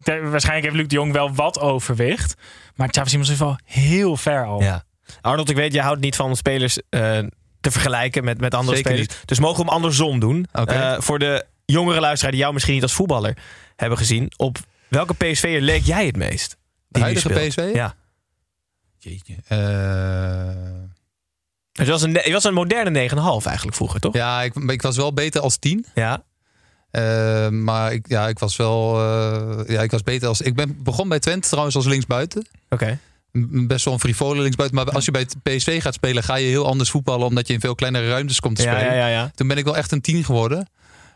Waarschijnlijk 0.05 0.65
heeft 0.65 0.77
Luc 0.77 0.87
de 0.89 0.95
Jong 0.95 1.13
wel 1.13 1.35
wat 1.35 1.61
overwicht. 1.61 2.35
Maar 2.75 2.89
Xavi 2.89 3.09
Simons 3.09 3.31
is 3.31 3.39
wel 3.39 3.59
heel 3.65 4.17
ver 4.17 4.45
al. 4.45 4.63
Ja. 4.63 4.85
Arnold, 5.21 5.51
ik 5.51 5.57
weet, 5.57 5.73
je 5.73 5.81
houdt 5.81 6.01
niet 6.01 6.17
van 6.17 6.37
spelers 6.37 6.79
eh, 6.89 7.19
te 7.61 7.71
vergelijken 7.71 8.25
met, 8.25 8.41
met 8.41 8.55
andere 8.55 8.77
Zeker 8.77 8.91
spelers. 8.91 9.21
Dus 9.25 9.39
mogen 9.39 9.57
we 9.57 9.65
hem 9.65 9.75
andersom 9.75 10.21
doen. 10.21 10.47
Eh, 10.53 10.95
voor 10.99 11.19
de 11.19 11.45
jongere 11.65 12.01
luisteraar 12.01 12.33
die 12.33 12.41
jou 12.41 12.53
misschien 12.53 12.75
niet 12.75 12.83
als 12.83 12.93
voetballer 12.93 13.37
hebben 13.77 13.99
gezien. 13.99 14.33
Op 14.37 14.59
welke 14.95 15.15
PSV'er 15.15 15.61
leek 15.61 15.83
jij 15.83 16.07
het 16.07 16.17
meest? 16.17 16.57
De 16.89 17.01
huidige? 17.01 17.29
PSV? 17.29 17.71
Ja. 17.75 17.95
Jeetje. 18.99 19.35
Eh, 19.47 19.59
Dus 21.73 21.87
je 21.87 21.93
was 21.93 22.03
een, 22.03 22.13
je 22.25 22.33
was 22.33 22.45
een 22.45 22.55
moderne 22.55 23.09
9,5 23.09 23.17
eigenlijk 23.47 23.77
vroeger, 23.77 24.01
toch? 24.01 24.15
ja, 24.15 24.43
ik, 24.43 24.55
ik 24.55 24.83
was 24.83 24.97
wel 24.97 25.13
beter 25.13 25.41
als 25.41 25.57
10. 25.57 25.87
Ja. 25.95 26.25
Eh, 26.91 27.49
maar 27.49 27.93
ik, 27.93 28.09
ja, 28.09 28.29
ik 28.29 28.39
was 28.39 28.57
wel. 28.57 29.01
eh, 29.01 29.69
ja, 29.75 29.83
ik 29.83 29.91
was 29.91 30.03
beter 30.03 30.29
als. 30.29 30.41
Ik 30.41 30.55
ben 30.55 30.83
begon 30.83 31.09
bij 31.09 31.19
Twente 31.19 31.49
trouwens 31.49 31.77
als 31.77 31.87
linksbuiten. 31.87 32.47
Oké. 32.71 32.99
Best 33.67 33.85
wel 33.85 33.95
een 33.95 34.01
frivole 34.01 34.41
linksbuiten. 34.41 34.79
Maar 34.79 34.91
als 34.95 35.05
je 35.05 35.11
bij 35.11 35.21
het 35.21 35.37
PSV 35.43 35.83
gaat 35.83 35.95
spelen, 35.95 36.23
ga 36.23 36.35
je 36.35 36.47
heel 36.47 36.67
anders 36.67 36.91
voetballen. 36.91 37.27
Omdat 37.27 37.47
je 37.47 37.53
in 37.53 37.61
veel 37.61 37.75
kleinere 37.75 38.09
ruimtes 38.09 38.41
komt 38.41 38.57
te 38.57 38.63
Ja, 38.63 38.75
spelen. 38.75 38.95
ja, 38.95 38.99
ja, 38.99 39.09
ja. 39.09 39.31
Toen 39.35 39.49
ben 39.49 39.57
ik 39.57 39.65
wel 39.65 39.77
echt 39.77 39.93
een 39.93 40.01
10 40.01 40.25
geworden. 40.25 40.69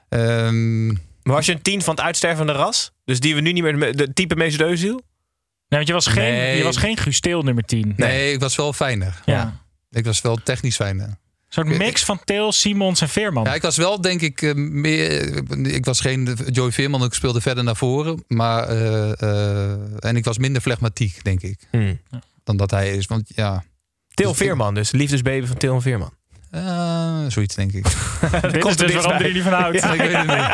Ehm, 0.09 0.95
Maar 1.23 1.35
was 1.35 1.47
je 1.47 1.53
een 1.53 1.63
10 1.63 1.83
van 1.83 1.95
het 1.95 2.05
uitstervende 2.05 2.53
ras? 2.53 2.93
Dus 3.05 3.21
die 3.21 3.35
we 3.35 3.41
nu 3.41 3.53
niet 3.53 3.63
meer... 3.63 3.79
De, 3.79 3.97
de 3.97 4.13
type 4.13 4.35
Özil? 4.35 5.07
Nee, 5.69 5.79
want 5.79 5.87
je 5.87 5.93
was 5.93 6.07
geen, 6.07 6.33
Nee. 6.33 6.57
je 6.57 6.63
was 6.63 6.77
geen 6.77 6.97
Gusteel 6.97 7.43
nummer 7.43 7.65
10. 7.65 7.93
nee. 7.97 8.33
ik 8.33 8.41
was 8.41 8.57
wel 8.57 8.73
fijner. 8.73 9.21
Ja. 9.25 9.61
Ik 9.91 10.05
was 10.05 10.21
wel 10.21 10.37
technisch 10.37 10.77
fijner. 10.77 11.07
Een 11.07 11.17
soort 11.49 11.79
mix 11.79 12.05
van 12.05 12.21
Til, 12.25 12.53
Simons 12.53 13.01
en 13.01 13.09
Veerman. 13.09 13.45
Ja, 13.45 13.55
ik 13.55 13.63
was 13.63 13.77
wel, 13.77 14.01
denk 14.01 14.21
ik, 14.21 14.43
eh, 14.43 14.55
meer. 14.55 15.67
Ik 15.67 15.85
was 15.85 16.01
geen 16.01 16.37
Joey 16.47 16.73
Veerman, 16.73 17.05
ik 17.05 17.13
speelde 17.13 17.41
verder 17.41 17.65
naar 17.65 17.77
voren. 17.77 18.25
Maar. 18.27 18.69
eh, 18.69 19.23
eh, 19.23 19.79
en 19.99 20.17
ik 20.17 20.25
was 20.25 20.39
minder 20.39 20.63
flegmatiek, 20.63 21.25
denk 21.25 21.43
ik. 21.43 21.59
Hmm. 21.71 22.01
Dan 22.45 22.57
dat 22.57 22.71
hij 22.71 22.97
is. 22.97 23.07
Want 23.07 23.31
ja. 23.35 23.65
Til 24.15 24.35
Veerman 24.35 24.75
dus. 24.75 24.91
Liefdesbaby 24.91 25.47
van 25.47 25.57
Til 25.57 25.75
en 25.75 25.83
Veerman. 25.83 26.13
Eh, 26.51 27.19
zoiets, 27.29 27.55
denk 27.55 27.73
ik. 27.73 27.85
Dit 28.53 28.67
is 28.67 28.77
dus 28.77 28.95
waarom 28.95 29.13
er 29.13 29.33
niet 29.33 29.43
van 29.43 29.53
houdt. 29.53 29.77
ik 29.85 30.01
weet 30.01 30.13
het 30.17 30.27
niet. 30.27 30.47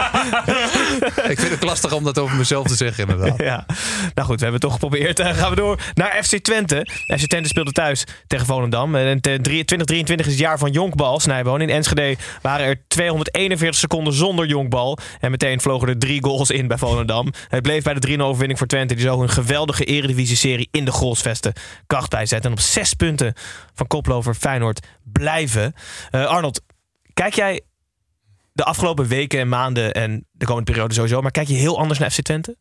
ik 1.33 1.39
vind 1.41 1.51
het 1.53 1.63
lastig 1.63 1.93
om 1.93 2.05
dat 2.05 2.19
over 2.19 2.37
mezelf 2.37 2.67
te 2.67 2.75
zeggen, 2.75 3.09
inderdaad. 3.09 3.41
Ja. 3.41 3.67
Nou 4.15 4.29
goed, 4.29 4.41
we 4.41 4.47
hebben 4.47 4.53
het 4.53 4.61
toch 4.61 4.73
geprobeerd. 4.73 5.19
Eh, 5.21 5.35
gaan 5.37 5.51
we 5.51 5.57
door 5.57 5.81
naar 5.95 6.23
FC 6.25 6.37
Twente. 6.37 6.87
FC 7.19 7.27
Twente 7.27 7.49
speelde 7.49 7.73
thuis 7.73 8.05
tegen 8.27 8.47
Volendam. 8.47 8.95
En 8.95 9.21
te- 9.21 9.39
drie- 9.43 9.65
2023 9.65 10.27
is 10.27 10.33
het 10.33 10.41
jaar 10.41 10.59
van 10.59 10.71
Jonkbal, 10.71 11.21
Snijboon. 11.21 11.61
In 11.61 11.71
Enschede 11.71 12.17
waren 12.43 12.67
er 12.67 12.83
241 12.89 13.75
seconden 13.81 14.13
zonder 14.13 14.47
Jonkbal. 14.47 14.99
En 15.21 15.31
meteen 15.31 15.61
vlogen 15.61 15.89
er 15.89 15.99
drie 15.99 16.23
goals 16.25 16.51
in 16.51 16.67
bij 16.69 16.79
Volendam. 16.79 17.33
Het 17.49 17.63
bleef 17.63 17.83
bij 17.83 17.95
de 17.95 18.01
3-0 18.01 18.21
overwinning 18.21 18.59
voor 18.59 18.69
Twente. 18.69 18.95
Die 18.95 19.05
zo 19.05 19.23
een 19.23 19.31
geweldige 19.31 19.85
eredivisie-serie 19.85 20.69
in 20.71 20.85
de 20.85 20.91
goalsvesten 20.93 21.53
kracht 21.87 22.11
bijzetten. 22.11 22.51
En 22.51 22.57
op 22.57 22.63
zes 22.63 22.95
punten 22.95 23.35
van 23.75 23.87
koplover 23.87 24.35
Feyenoord 24.35 24.87
blijven. 25.13 25.75
Eh, 26.11 26.27
Arnold, 26.27 26.63
kijk 27.15 27.35
jij 27.35 27.61
de 28.53 28.65
afgelopen 28.65 29.07
weken 29.07 29.41
en 29.41 29.49
maanden 29.49 29.93
en 29.93 30.27
de 30.33 30.45
komende 30.47 30.71
periode 30.71 30.95
sowieso, 30.95 31.21
maar 31.21 31.31
kijk 31.31 31.49
je 31.49 31.55
heel 31.55 31.79
anders 31.79 31.99
naar 31.99 32.11
FC 32.11 32.21
Twente? 32.23 32.57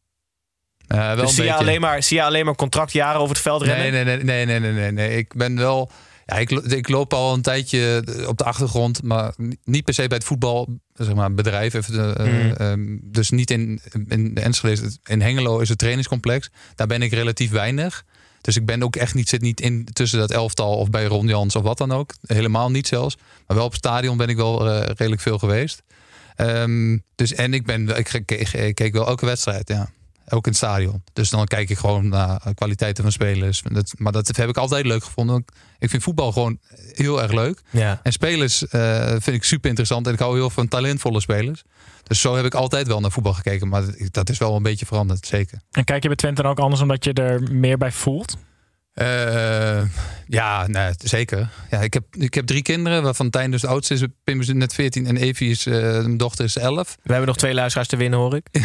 Uh, 0.88 0.98
wel 1.06 1.16
dus 1.16 1.24
een 1.24 1.30
zie, 1.30 1.44
je 1.44 1.54
alleen 1.54 1.82
maar, 1.82 2.04
zie 2.04 2.18
je 2.18 2.24
alleen 2.24 2.46
maar 2.46 2.56
contractjaren 2.56 3.20
over 3.20 3.34
het 3.34 3.44
veld 3.44 3.62
rennen? 3.62 3.92
Nee, 3.92 4.04
nee, 4.04 4.24
nee, 4.24 4.46
nee, 4.46 4.60
nee, 4.60 4.72
nee, 4.72 4.92
nee. 4.92 5.18
Ik 5.18 5.34
ben 5.34 5.56
wel. 5.56 5.92
Ja, 6.26 6.36
ik, 6.36 6.52
ik 6.52 6.90
loop 6.90 7.14
al 7.14 7.34
een 7.34 7.42
tijdje 7.42 8.04
op 8.28 8.38
de 8.38 8.44
achtergrond, 8.44 9.04
maar 9.04 9.34
niet 9.64 9.84
per 9.84 9.94
se 9.94 10.08
bij 10.08 10.18
het 10.18 10.26
voetbal, 10.28 10.80
zeg 10.94 11.14
maar, 11.14 11.34
bedrijf. 11.34 11.74
Even, 11.74 12.16
uh, 12.22 12.26
Mm. 12.26 12.56
um, 12.60 13.00
dus 13.04 13.30
niet 13.30 13.52
in, 13.52 13.82
in 14.08 14.36
Enschede. 14.36 14.92
In 15.04 15.22
Hengelo 15.22 15.60
is 15.60 15.70
het 15.70 15.78
trainingscomplex. 15.78 16.50
Daar 16.76 16.88
ben 16.88 17.02
ik 17.02 17.12
relatief 17.12 17.52
weinig. 17.52 18.06
Dus 18.44 18.56
ik 18.56 18.66
ben 18.66 18.84
ook 18.84 18.96
echt 18.96 19.14
niet, 19.14 19.30
zit 19.30 19.42
niet 19.42 19.62
in 19.62 19.88
tussen 19.94 20.20
dat 20.20 20.32
elftal 20.32 20.78
of 20.78 20.90
bij 20.90 21.06
Ron 21.06 21.28
Jans 21.28 21.56
of 21.56 21.64
wat 21.64 21.78
dan 21.78 21.92
ook. 21.92 22.14
Helemaal 22.26 22.72
niet 22.72 22.88
zelfs. 22.88 23.18
Maar 23.48 23.58
wel 23.58 23.66
op 23.66 23.72
het 23.72 23.86
stadion 23.86 24.18
ben 24.18 24.28
ik 24.28 24.36
wel 24.36 24.68
uh, 24.68 24.82
redelijk 24.86 25.22
veel 25.22 25.38
geweest. 25.38 25.84
Um, 26.38 27.04
dus 27.16 27.34
en 27.34 27.54
ik 27.54 27.66
ben, 27.66 27.98
ik, 27.98 28.14
ik, 28.14 28.54
ik 28.54 28.76
keek 28.76 28.94
wel 28.94 29.08
elke 29.08 29.26
wedstrijd, 29.26 29.68
ja. 29.68 29.90
Ook 30.30 30.46
in 30.46 30.52
het 30.52 30.62
stadion. 30.62 31.04
Dus 31.14 31.30
dan 31.30 31.46
kijk 31.46 31.70
ik 31.70 31.78
gewoon 31.78 32.08
naar 32.08 32.42
kwaliteiten 32.56 33.04
van 33.04 33.12
spelers. 33.12 33.64
Dat, 33.72 33.94
maar 33.98 34.12
dat 34.12 34.36
heb 34.36 34.50
ik 34.50 34.58
altijd 34.58 34.86
leuk 34.86 35.04
gevonden. 35.04 35.46
Ik 35.80 35.90
vind 35.90 36.04
voetbal 36.04 36.32
gewoon 36.32 36.60
heel 36.94 37.22
erg 37.22 37.32
leuk. 37.32 37.62
Ja. 37.70 38.00
En 38.04 38.12
spelers 38.12 38.64
uh, 38.72 39.10
vind 39.10 39.28
ik 39.28 39.44
super 39.44 39.70
interessant. 39.70 40.08
En 40.08 40.14
ik 40.14 40.20
hou 40.20 40.36
heel 40.36 40.50
van 40.50 40.68
talentvolle 40.68 41.22
spelers. 41.22 41.64
Dus 42.04 42.22
zo 42.22 42.36
heb 42.36 42.46
ik 42.46 42.54
altijd 42.54 42.88
wel 42.88 43.00
naar 43.00 43.12
voetbal 43.12 43.34
gekeken. 43.34 43.68
Maar 43.68 43.84
dat 44.12 44.30
is 44.30 44.38
wel 44.38 44.56
een 44.56 44.64
beetje 44.64 44.86
veranderd, 44.86 45.28
zeker. 45.28 45.60
En 45.72 45.84
kijk 45.84 46.02
je 46.02 46.08
bij 46.08 46.18
Twente 46.18 46.42
dan 46.42 46.52
ook 46.52 46.60
anders 46.60 46.82
omdat 46.82 47.04
je 47.04 47.14
er 47.14 47.42
meer 47.52 47.78
bij 47.78 47.92
voelt? 47.92 48.38
Uh, 48.96 49.82
ja, 50.28 50.68
nee, 50.68 50.92
zeker. 50.98 51.50
Ja, 51.70 51.80
ik, 51.80 51.94
heb, 51.94 52.04
ik 52.12 52.34
heb 52.34 52.46
drie 52.46 52.62
kinderen, 52.62 53.04
waarvan 53.04 53.30
Tijn 53.30 53.52
dus 53.52 53.62
de 53.62 53.68
oudste 53.68 53.94
is. 53.94 54.04
Pim 54.24 54.40
is 54.40 54.54
net 54.54 54.74
14 54.74 55.08
en 55.08 55.18
Evie 55.18 55.50
is, 55.50 55.66
uh, 55.66 55.76
mijn 55.76 56.18
dochter 56.18 56.46
is 56.46 56.58
11. 56.58 56.98
We 57.04 57.12
hebben 57.12 57.28
nog 57.28 57.38
twee 57.38 57.54
luisteraars 57.54 57.88
te 57.88 57.96
winnen, 57.96 58.20
hoor 58.20 58.36
ik. 58.36 58.48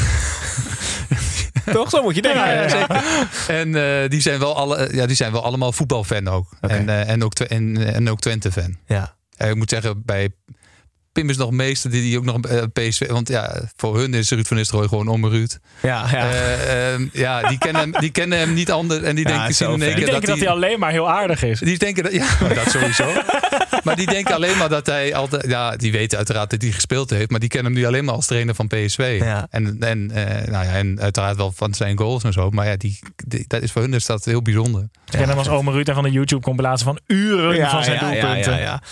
Toch? 1.73 1.91
Zo 1.91 2.03
moet 2.03 2.15
je 2.15 2.23
denken. 2.23 2.41
Ja, 2.41 2.63
ja, 2.63 2.69
zeker. 2.69 3.03
En 3.49 3.69
uh, 3.69 4.09
die, 4.09 4.21
zijn 4.21 4.39
wel 4.39 4.57
alle, 4.57 4.89
ja, 4.95 5.07
die 5.07 5.17
zijn 5.17 5.33
wel 5.33 5.43
allemaal 5.43 5.73
voetbalfan 5.73 6.29
ook. 6.29 6.47
Okay. 6.61 6.79
En, 6.79 6.87
uh, 6.87 7.09
en, 7.09 7.25
ook 7.25 7.35
en, 7.35 7.95
en 7.95 8.11
ook 8.11 8.21
Twente-fan. 8.21 8.77
Ja. 8.87 9.17
Ik 9.37 9.55
moet 9.55 9.71
zeggen, 9.71 10.03
bij 10.05 10.31
Pim 11.19 11.31
is 11.31 11.37
nog 11.37 11.51
meester 11.51 11.91
die, 11.91 12.03
die 12.03 12.19
ook 12.19 12.25
nog 12.25 12.39
een 12.43 12.73
PSV... 12.73 13.11
Want 13.11 13.29
ja, 13.29 13.63
voor 13.77 13.99
hun 13.99 14.15
is 14.15 14.31
Ruud 14.31 14.47
van 14.47 14.57
Nistelrooy 14.57 14.89
gewoon 14.89 15.09
om 15.09 15.27
Ruud. 15.27 15.59
Ja, 15.83 16.07
ja. 16.13 16.31
Uh, 16.31 17.09
ja 17.13 17.43
die, 17.49 17.59
kennen 17.59 17.83
hem, 17.83 17.93
die 18.01 18.11
kennen 18.11 18.39
hem 18.39 18.55
niet 18.55 18.71
anders. 18.71 19.03
En 19.03 19.15
die 19.15 19.29
ja, 19.29 19.37
denken, 19.37 19.55
zien 19.55 19.71
in 19.71 19.79
die 19.79 19.89
denken 19.95 20.13
dat, 20.13 20.25
dat 20.25 20.39
hij 20.39 20.49
alleen 20.49 20.79
maar 20.79 20.91
heel 20.91 21.11
aardig 21.11 21.43
is. 21.43 21.61
Die 21.61 21.79
denken 21.79 22.03
dat, 22.03 22.13
ja, 22.13 22.27
dat 22.55 22.71
sowieso. 22.71 23.13
maar 23.85 23.97
die 23.97 24.07
denken 24.07 24.35
alleen 24.35 24.57
maar 24.59 24.69
dat 24.69 24.87
hij 24.87 25.15
altijd... 25.15 25.47
Ja, 25.47 25.77
die 25.77 25.93
weten 25.93 26.19
uiteraard 26.19 26.51
dat 26.51 26.63
hij 26.63 26.71
gespeeld 26.71 27.11
heeft. 27.11 27.31
Maar 27.31 27.41
die 27.41 27.49
kennen 27.49 27.73
hem 27.73 27.81
nu 27.81 27.87
alleen 27.87 28.05
maar 28.05 28.15
als 28.15 28.27
trainer 28.27 28.55
van 28.55 28.67
PSV. 28.67 29.19
Ja. 29.23 29.47
En, 29.51 29.77
en, 29.81 30.11
uh, 30.15 30.25
nou 30.25 30.65
ja, 30.65 30.73
en 30.73 31.01
uiteraard 31.01 31.37
wel 31.37 31.53
van 31.53 31.75
zijn 31.75 31.99
goals 31.99 32.25
en 32.25 32.33
zo. 32.33 32.51
Maar 32.51 32.67
ja, 32.67 32.77
die, 32.77 32.99
die 33.27 33.45
dat 33.47 33.63
is 33.63 33.73
voor 33.73 33.83
hun 33.83 33.95
is 33.95 34.07
dat 34.07 34.25
heel 34.25 34.43
bijzonder. 34.43 34.83
Ik 34.83 35.19
ken 35.19 35.29
hem 35.29 35.39
als 35.39 35.49
Omer 35.49 35.75
Ruud 35.75 35.89
en 35.89 35.95
van 35.95 36.03
de 36.03 36.11
YouTube-compilatie 36.11 36.85
van 36.85 36.99
uren 37.07 37.57
ja, 37.57 37.71
van 37.71 37.85
zijn 37.85 37.97
ja, 37.97 38.11
doelpunten. 38.11 38.53
Ja, 38.53 38.59
ja, 38.59 38.83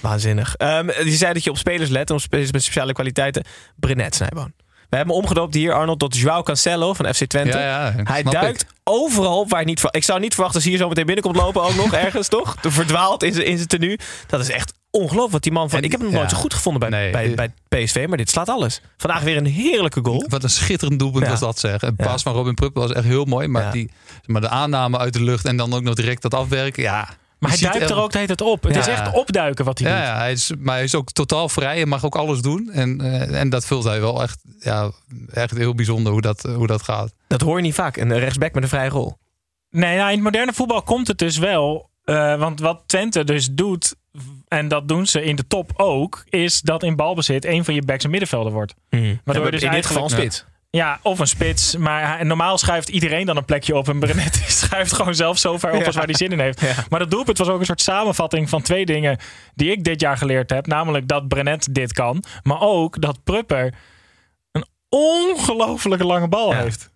Waanzinnig. 0.00 0.54
Um, 0.58 0.90
je 0.90 1.16
zei 1.16 1.32
dat 1.32 1.44
je 1.44 1.50
op 1.50 1.58
spelers 1.58 1.90
let, 1.90 2.10
op 2.10 2.20
spelers 2.20 2.52
met 2.52 2.62
speciale 2.62 2.92
kwaliteiten. 2.92 3.44
Brenet 3.76 4.14
Snijboon. 4.14 4.52
We 4.88 4.96
hebben 4.96 5.14
hem 5.14 5.24
omgedoopt 5.24 5.54
hier, 5.54 5.72
Arnold, 5.72 5.98
tot 5.98 6.18
João 6.18 6.42
Cancelo 6.42 6.94
van 6.94 7.14
FC 7.14 7.24
Twente. 7.24 7.58
Ja, 7.58 7.86
ja, 7.86 7.94
hij 8.04 8.22
duikt 8.22 8.62
ik. 8.62 8.68
overal 8.84 9.48
waar 9.48 9.58
hij 9.58 9.68
niet... 9.68 9.82
Ik 9.90 10.04
zou 10.04 10.20
niet 10.20 10.34
verwachten 10.34 10.60
dat 10.60 10.62
hij 10.62 10.72
hier 10.72 10.80
zo 10.80 10.88
meteen 10.88 11.06
binnenkomt 11.06 11.36
lopen 11.36 11.62
ook 11.62 11.74
nog 11.74 11.92
ergens, 12.04 12.28
toch? 12.28 12.56
Verdwaald 12.60 13.22
in 13.22 13.32
zijn, 13.32 13.46
in 13.46 13.56
zijn 13.56 13.68
tenue. 13.68 13.98
Dat 14.26 14.40
is 14.40 14.50
echt 14.50 14.72
ongelooflijk 14.90 15.32
wat 15.32 15.42
die 15.42 15.52
man 15.52 15.70
van... 15.70 15.78
En, 15.78 15.84
ik 15.84 15.90
heb 15.90 16.00
hem 16.00 16.10
nooit 16.10 16.30
zo 16.30 16.36
goed 16.36 16.54
gevonden 16.54 16.90
bij, 16.90 17.10
nee, 17.10 17.34
bij, 17.34 17.50
bij 17.68 17.84
PSV, 17.84 18.04
maar 18.08 18.16
dit 18.16 18.30
slaat 18.30 18.48
alles. 18.48 18.80
Vandaag 18.96 19.22
weer 19.22 19.36
een 19.36 19.46
heerlijke 19.46 20.00
goal. 20.02 20.24
Wat 20.28 20.42
een 20.42 20.50
schitterend 20.50 20.98
doelpunt 20.98 21.24
ja. 21.24 21.30
was 21.30 21.40
dat 21.40 21.58
zeg. 21.58 21.82
Een 21.82 21.96
pas 21.96 22.22
van 22.22 22.32
Robin 22.32 22.54
Prupp 22.54 22.76
was 22.76 22.92
echt 22.92 23.04
heel 23.04 23.24
mooi. 23.24 23.48
Maar, 23.48 23.72
die, 23.72 23.90
maar 24.26 24.40
de 24.40 24.48
aanname 24.48 24.98
uit 24.98 25.12
de 25.12 25.22
lucht 25.22 25.44
en 25.44 25.56
dan 25.56 25.74
ook 25.74 25.82
nog 25.82 25.94
direct 25.94 26.22
dat 26.22 26.34
afwerken, 26.34 26.82
ja... 26.82 27.08
Maar 27.38 27.50
hij 27.50 27.60
duikt 27.60 27.90
er 27.90 27.96
ook 27.96 28.12
de 28.12 28.18
hele 28.18 28.34
tijd 28.34 28.50
op. 28.50 28.62
Het 28.62 28.74
ja. 28.74 28.80
is 28.80 28.86
echt 28.86 29.12
opduiken 29.12 29.64
wat 29.64 29.78
hij 29.78 29.90
ja, 29.90 29.96
doet. 29.96 30.06
Ja, 30.06 30.16
hij 30.16 30.32
is, 30.32 30.52
maar 30.58 30.74
hij 30.74 30.84
is 30.84 30.94
ook 30.94 31.12
totaal 31.12 31.48
vrij. 31.48 31.76
Hij 31.76 31.86
mag 31.86 32.04
ook 32.04 32.16
alles 32.16 32.40
doen. 32.40 32.70
En, 32.72 33.00
uh, 33.02 33.40
en 33.40 33.48
dat 33.48 33.66
vult 33.66 33.84
hij 33.84 34.00
wel 34.00 34.22
echt, 34.22 34.40
ja, 34.58 34.90
echt 35.32 35.56
heel 35.56 35.74
bijzonder 35.74 36.12
hoe 36.12 36.20
dat, 36.20 36.42
hoe 36.42 36.66
dat 36.66 36.82
gaat. 36.82 37.12
Dat 37.26 37.40
hoor 37.40 37.56
je 37.56 37.62
niet 37.62 37.74
vaak. 37.74 37.96
Een 37.96 38.18
rechtsback 38.18 38.54
met 38.54 38.62
een 38.62 38.68
vrije 38.68 38.88
rol. 38.88 39.16
Nee, 39.70 39.96
nou, 39.96 40.08
in 40.08 40.14
het 40.14 40.24
moderne 40.24 40.52
voetbal 40.52 40.82
komt 40.82 41.08
het 41.08 41.18
dus 41.18 41.38
wel. 41.38 41.90
Uh, 42.04 42.38
want 42.38 42.60
wat 42.60 42.82
Twente 42.86 43.24
dus 43.24 43.48
doet, 43.50 43.94
en 44.48 44.68
dat 44.68 44.88
doen 44.88 45.06
ze 45.06 45.24
in 45.24 45.36
de 45.36 45.46
top 45.46 45.72
ook, 45.76 46.24
is 46.28 46.60
dat 46.60 46.82
in 46.82 46.96
balbezit 46.96 47.44
een 47.44 47.64
van 47.64 47.74
je 47.74 47.82
backs 47.82 48.04
een 48.04 48.10
middenvelder 48.10 48.52
wordt. 48.52 48.74
Mm. 48.90 49.20
Waardoor 49.24 49.44
ja, 49.44 49.50
dus 49.50 49.62
in 49.62 49.70
dit 49.70 49.86
geval 49.86 50.04
een 50.04 50.10
spits. 50.10 50.38
Ja, 50.38 50.57
of 51.02 51.18
een 51.18 51.26
spits. 51.26 51.76
Maar 51.76 52.26
normaal 52.26 52.58
schuift 52.58 52.88
iedereen 52.88 53.26
dan 53.26 53.36
een 53.36 53.44
plekje 53.44 53.76
op. 53.76 53.88
En 53.88 53.98
Brenet 53.98 54.34
schuift 54.62 54.92
gewoon 54.92 55.14
zelf 55.14 55.38
zo 55.38 55.58
ver 55.58 55.72
op 55.72 55.84
als 55.84 55.94
waar 55.94 56.04
hij 56.04 56.14
zin 56.14 56.32
in 56.32 56.40
heeft. 56.40 56.60
Ja. 56.60 56.74
Maar 56.88 56.98
dat 56.98 57.10
doelpunt 57.10 57.38
was 57.38 57.48
ook 57.48 57.60
een 57.60 57.66
soort 57.66 57.80
samenvatting 57.80 58.48
van 58.48 58.62
twee 58.62 58.86
dingen 58.86 59.18
die 59.54 59.70
ik 59.70 59.84
dit 59.84 60.00
jaar 60.00 60.16
geleerd 60.16 60.50
heb. 60.50 60.66
Namelijk 60.66 61.08
dat 61.08 61.28
Brenet 61.28 61.74
dit 61.74 61.92
kan. 61.92 62.24
Maar 62.42 62.60
ook 62.60 63.00
dat 63.00 63.24
Prupper 63.24 63.74
een 64.52 64.66
ongelofelijke 64.88 66.04
lange 66.06 66.28
bal 66.28 66.52
Ja. 66.52 66.60
heeft. 66.60 66.90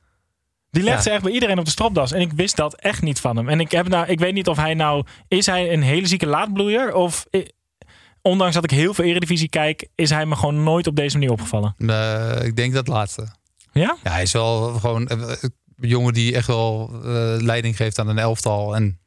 Die 0.71 0.83
legt 0.83 0.97
Ja. 0.97 1.03
ze 1.03 1.11
echt 1.11 1.23
bij 1.23 1.33
iedereen 1.33 1.59
op 1.59 1.65
de 1.65 1.71
stropdas. 1.71 2.13
En 2.13 2.21
ik 2.21 2.33
wist 2.33 2.57
dat 2.57 2.75
echt 2.75 3.03
niet 3.03 3.21
van 3.21 3.37
hem. 3.37 3.49
En 3.49 3.61
ik, 3.61 3.71
heb 3.71 3.89
nou, 3.89 4.07
ik 4.07 4.19
weet 4.19 4.35
niet 4.35 4.49
of 4.49 4.57
hij 4.57 4.75
nou... 4.75 5.05
Is 5.29 5.47
hij 5.47 5.73
een 5.73 5.83
hele 5.83 6.07
zieke 6.07 6.27
laadbloeier? 6.27 6.95
Of... 6.95 7.27
Ondanks 8.23 8.55
dat 8.55 8.65
ik 8.65 8.71
heel 8.71 8.95
veel 8.95 9.05
Eredivisie 9.05 9.49
kijk, 9.49 9.89
is 9.95 10.11
hij 10.11 10.27
me 10.27 10.37
gewoon 10.37 10.63
nooit 10.63 10.87
op 10.87 10.97
deze 10.97 11.17
manier 11.19 11.33
opgevallen. 11.33 11.75
Uh, 11.79 12.31
ik 12.43 12.57
denk 12.57 12.75
dat 12.75 12.89
laatste. 12.89 13.29
Ja? 13.73 13.97
Ja, 14.03 14.11
hij 14.11 14.23
is 14.23 14.33
wel 14.33 14.73
gewoon 14.75 15.03
uh, 15.13 15.19
een 15.43 15.53
jongen 15.77 16.13
die 16.13 16.35
echt 16.35 16.47
wel 16.47 16.91
uh, 16.95 17.03
leiding 17.43 17.77
geeft 17.77 17.99
aan 17.99 18.09
een 18.09 18.19
elftal. 18.19 18.75
En, 18.77 18.99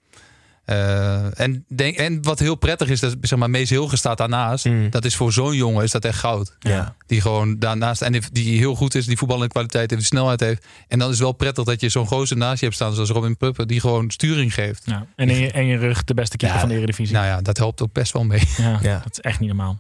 uh, 0.66 1.40
en, 1.40 1.66
denk, 1.68 1.98
en 1.98 2.22
wat 2.24 2.40
heel 2.40 2.56
prettig 2.56 2.90
is, 2.90 3.00
dat 3.00 3.16
zeg 3.22 3.40
maar, 3.40 3.50
Mees 3.50 3.70
Hilger 3.70 3.98
staat 3.98 4.18
daarnaast. 4.18 4.66
Mm. 4.66 4.90
Dat 4.90 5.06
is 5.06 5.16
voor 5.16 5.34
zo'n 5.34 5.56
jongen 5.56 5.84
is 5.84 5.92
dat 5.92 6.06
echt 6.06 6.18
goud. 6.20 6.56
Ja. 6.60 6.96
Die 7.08 7.22
gewoon 7.22 7.60
daarnaast, 7.60 8.02
en 8.02 8.12
die- 8.12 8.22
die 8.32 8.58
heel 8.58 8.76
goed 8.76 8.96
is, 8.96 9.06
die 9.06 9.18
voetballende 9.18 9.50
kwaliteit 9.52 9.90
heeft, 9.90 10.02
die 10.02 10.12
snelheid 10.12 10.40
heeft. 10.40 10.66
En 10.88 11.00
dan 11.00 11.08
is 11.08 11.14
het 11.14 11.24
wel 11.24 11.32
prettig 11.34 11.64
dat 11.64 11.82
je 11.82 11.90
zo'n 11.90 12.08
gozer 12.08 12.38
naast 12.38 12.60
je 12.60 12.66
hebt 12.66 12.78
staan, 12.78 12.94
zoals 12.94 13.10
Robin 13.10 13.38
Puppen, 13.38 13.68
die 13.68 13.80
gewoon 13.80 14.12
sturing 14.12 14.54
geeft. 14.54 14.82
Ja. 14.86 15.06
En 15.16 15.30
in 15.30 15.40
je, 15.40 15.52
en 15.52 15.66
je 15.66 15.78
rug 15.78 16.04
de 16.04 16.14
beste 16.14 16.38
keeper 16.38 16.56
Ja, 16.58 16.62
van 16.64 16.72
de 16.74 16.78
Eredivisie. 16.78 17.16
Nou 17.16 17.26
ja, 17.28 17.42
dat 17.42 17.58
helpt 17.58 17.82
ook 17.82 17.94
best 17.94 18.14
wel 18.14 18.24
mee. 18.24 18.42
Ja, 18.58 18.80
Ja. 18.82 19.00
Dat 19.04 19.12
is 19.12 19.20
echt 19.20 19.40
niet 19.40 19.48
normaal. 19.50 19.80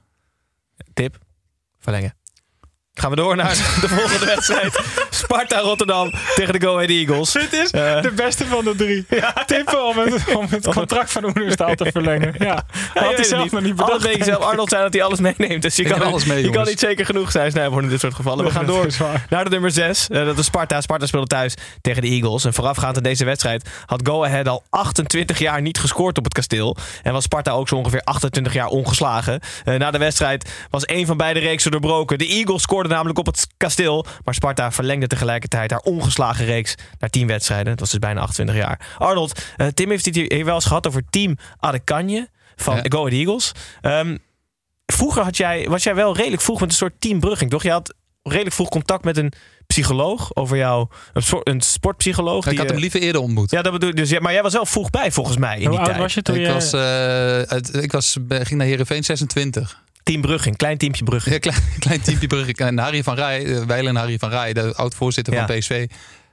Tip. 0.93 1.17
Verlengen. 1.79 2.13
Gaan 2.99 3.09
we 3.09 3.15
door 3.15 3.35
naar 3.35 3.55
de 3.81 3.87
volgende 3.87 4.25
wedstrijd. 4.25 4.79
Sparta 5.09 5.59
Rotterdam 5.59 6.13
tegen 6.35 6.53
de 6.59 6.65
Go 6.65 6.73
Ahead 6.75 6.89
Eagles. 6.89 7.31
Dit 7.31 7.53
is 7.53 7.71
Eh. 7.71 8.01
de 8.01 8.11
beste 8.11 8.45
van 8.45 8.63
de 8.63 8.75
drie. 8.75 9.05
Tippen 9.45 9.85
om 9.85 9.97
het, 9.97 10.35
om 10.35 10.47
het 10.49 10.67
contract 10.73 11.11
van 11.11 11.23
Oenerstal 11.25 11.75
te 11.75 11.91
verlengen. 11.91 12.35
Ja. 12.37 12.63
Ja, 12.93 13.03
Had 13.03 13.13
hij 13.15 13.23
zelf 13.23 13.43
het 13.43 13.51
nog 13.51 13.61
niet 13.61 13.75
bedacht. 13.75 14.23
zelf. 14.25 14.43
Arnold 14.43 14.69
zei 14.69 14.81
dat 14.83 14.93
hij 14.93 15.03
alles 15.03 15.19
meeneemt. 15.19 15.61
Dus 15.61 15.75
je 15.75 15.83
Ik 15.83 15.89
kan, 15.91 16.01
alles 16.01 16.25
mee, 16.25 16.43
je 16.43 16.49
kan 16.49 16.65
niet 16.65 16.79
zeker 16.79 17.05
genoeg 17.05 17.31
zijn, 17.31 17.51
Snijboon, 17.51 17.83
in 17.83 17.89
dit 17.89 17.99
soort 17.99 18.13
gevallen. 18.13 18.45
We 18.45 18.51
gaan 18.51 18.65
door 18.65 18.87
naar 19.29 19.43
de 19.43 19.49
nummer 19.49 19.71
6. 19.71 20.07
dat 20.07 20.37
is 20.37 20.45
Sparta. 20.45 20.81
Sparta 20.81 21.05
speelde 21.05 21.27
thuis 21.27 21.53
tegen 21.81 22.01
de 22.01 22.07
Eagles. 22.07 22.45
En 22.45 22.53
voorafgaand 22.53 22.97
aan 22.97 23.03
deze 23.03 23.25
wedstrijd 23.25 23.69
had 23.85 24.07
Go 24.07 24.23
Ahead 24.25 24.47
al 24.47 24.63
28 24.69 25.39
jaar 25.39 25.61
niet 25.61 25.79
gescoord 25.79 26.17
op 26.17 26.23
het 26.23 26.33
kasteel. 26.33 26.77
En 27.03 27.13
was 27.13 27.23
Sparta 27.23 27.51
ook 27.51 27.67
zo 27.67 27.75
ongeveer 27.75 28.01
28 28.01 28.53
jaar 28.53 28.67
ongeslagen. 28.67 29.39
Eh, 29.65 29.75
na 29.75 29.91
de 29.91 29.97
wedstrijd 29.97 30.49
was 30.69 30.85
één 30.85 31.05
van 31.05 31.17
beide 31.17 31.39
reeksen 31.39 31.71
doorbroken. 31.71 32.17
De 32.17 32.27
Eagles 32.27 32.65
namelijk 32.89 33.19
op 33.19 33.25
het 33.25 33.47
kasteel. 33.57 34.05
Maar 34.23 34.33
Sparta 34.33 34.71
verlengde 34.71 35.07
tegelijkertijd 35.07 35.71
haar 35.71 35.79
ongeslagen 35.79 36.45
reeks 36.45 36.75
naar 36.99 37.09
10 37.09 37.27
wedstrijden. 37.27 37.65
Dat 37.65 37.79
was 37.79 37.89
dus 37.89 37.99
bijna 37.99 38.21
28 38.21 38.55
jaar. 38.55 38.87
Arnold, 38.97 39.41
eh, 39.57 39.67
Tim 39.67 39.89
heeft 39.89 40.05
het 40.05 40.15
hier 40.15 40.45
wel 40.45 40.55
eens 40.55 40.65
gehad 40.65 40.87
over 40.87 41.03
Team 41.09 41.37
Adekanje 41.59 42.29
van 42.55 42.75
Ja. 42.75 42.81
Go 42.89 42.97
Ahead 42.97 43.11
Eagles. 43.13 43.51
Ehm, 43.81 44.17
vroeger 44.85 45.23
had 45.23 45.37
jij, 45.37 45.67
was 45.69 45.83
jij 45.83 45.95
wel 45.95 46.15
redelijk 46.15 46.41
vroeg 46.41 46.59
met 46.59 46.69
een 46.69 46.75
soort 46.75 46.93
teambrugging, 46.99 47.49
toch? 47.51 47.63
Je 47.63 47.71
had 47.71 47.93
redelijk 48.23 48.55
vroeg 48.55 48.69
contact 48.69 49.03
met 49.03 49.17
een 49.17 49.31
psycholoog 49.67 50.35
over 50.35 50.57
jou, 50.57 50.87
een, 51.13 51.21
soort, 51.21 51.47
een 51.47 51.61
sportpsycholoog. 51.61 52.43
Ik 52.43 52.49
die, 52.49 52.57
had 52.59 52.67
hem 52.67 52.75
eh, 52.75 52.81
liever 52.81 52.99
eerder 53.01 53.21
ontmoet. 53.21 53.51
Ja, 53.51 53.61
dat 53.61 53.71
bedoel 53.71 53.89
ik. 53.89 53.95
Dus, 53.95 54.09
ja, 54.09 54.19
maar 54.19 54.33
jij 54.33 54.41
was 54.41 54.53
wel 54.53 54.65
vroeg 54.65 54.89
bij 54.89 55.11
volgens 55.11 55.37
mij 55.37 55.55
in 55.59 55.61
Hoe 55.61 55.69
die 55.69 55.77
oud 55.77 55.87
tijd. 55.87 55.99
was 55.99 56.13
je 56.13 56.21
toen 56.21 56.35
Ik 56.35 56.45
je... 56.45 56.53
was, 56.53 56.73
eh, 56.73 56.79
uit- 57.41 57.75
ik 57.83 57.91
was, 57.91 58.17
ging 58.29 58.49
naar 58.49 58.67
Heerenveen 58.67 59.03
26. 59.03 59.83
Team 60.05 60.21
Brugging, 60.21 60.55
klein 60.57 60.77
teampje 60.77 61.03
Brugging. 61.03 61.33
Ja, 61.33 61.39
klein, 61.39 61.61
klein 61.79 62.01
teampje 62.01 62.27
Brugge. 62.27 62.53
En 62.65 62.77
Harry 62.77 63.03
van 63.03 63.15
Rij, 63.15 63.45
eh, 63.45 63.63
Weilen 63.65 63.95
Harry 63.95 64.17
van 64.19 64.29
Rij, 64.29 64.53
de 64.53 64.75
oud-voorzitter 64.75 65.33
Ja. 65.33 65.47
van 65.47 65.57
PSV. 65.57 65.87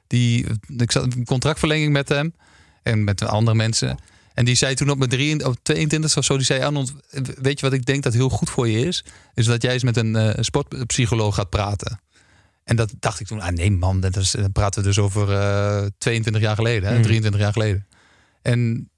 Die, 0.06 0.46
ik 0.76 0.92
zat 0.92 1.04
een 1.14 1.24
contractverlenging 1.24 1.92
met 1.92 2.08
hem 2.08 2.34
en 2.82 3.04
met 3.04 3.22
andere 3.22 3.56
mensen. 3.56 3.98
En 4.34 4.44
die 4.44 4.54
zei 4.54 4.74
toen 4.74 4.90
op 4.90 4.98
mijn 4.98 5.10
23 5.10 5.48
of 5.48 5.54
22 5.62 6.16
of 6.16 6.24
zo, 6.24 6.36
die 6.36 6.44
zei 6.46 6.62
Arnold, 6.62 6.92
weet 7.40 7.60
je 7.60 7.66
wat 7.66 7.74
ik 7.74 7.84
denk 7.84 8.02
dat 8.02 8.12
heel 8.12 8.28
goed 8.28 8.50
voor 8.50 8.68
je 8.68 8.86
is? 8.86 9.04
Is 9.34 9.46
dat 9.46 9.62
jij 9.62 9.72
eens 9.72 9.82
met 9.82 9.96
een 9.96 10.16
eh, 10.16 10.42
sportpsycholoog 10.42 11.34
gaat 11.34 11.50
praten. 11.50 12.00
En 12.64 12.76
dat 12.76 12.92
dacht 13.00 13.20
ik 13.20 13.26
toen, 13.26 13.40
ah 13.40 13.48
nee 13.52 13.70
man, 13.70 14.00
dat 14.00 14.16
is, 14.16 14.30
dan 14.30 14.52
praten 14.52 14.80
we 14.82 14.86
dus 14.88 14.98
over 14.98 15.32
eh, 15.32 15.86
22 15.98 16.42
jaar 16.42 16.56
geleden, 16.56 16.88
hè, 16.88 16.96
Mm. 16.96 17.02
23 17.02 17.40
jaar 17.40 17.52
geleden. 17.52 17.86
En 18.42 18.90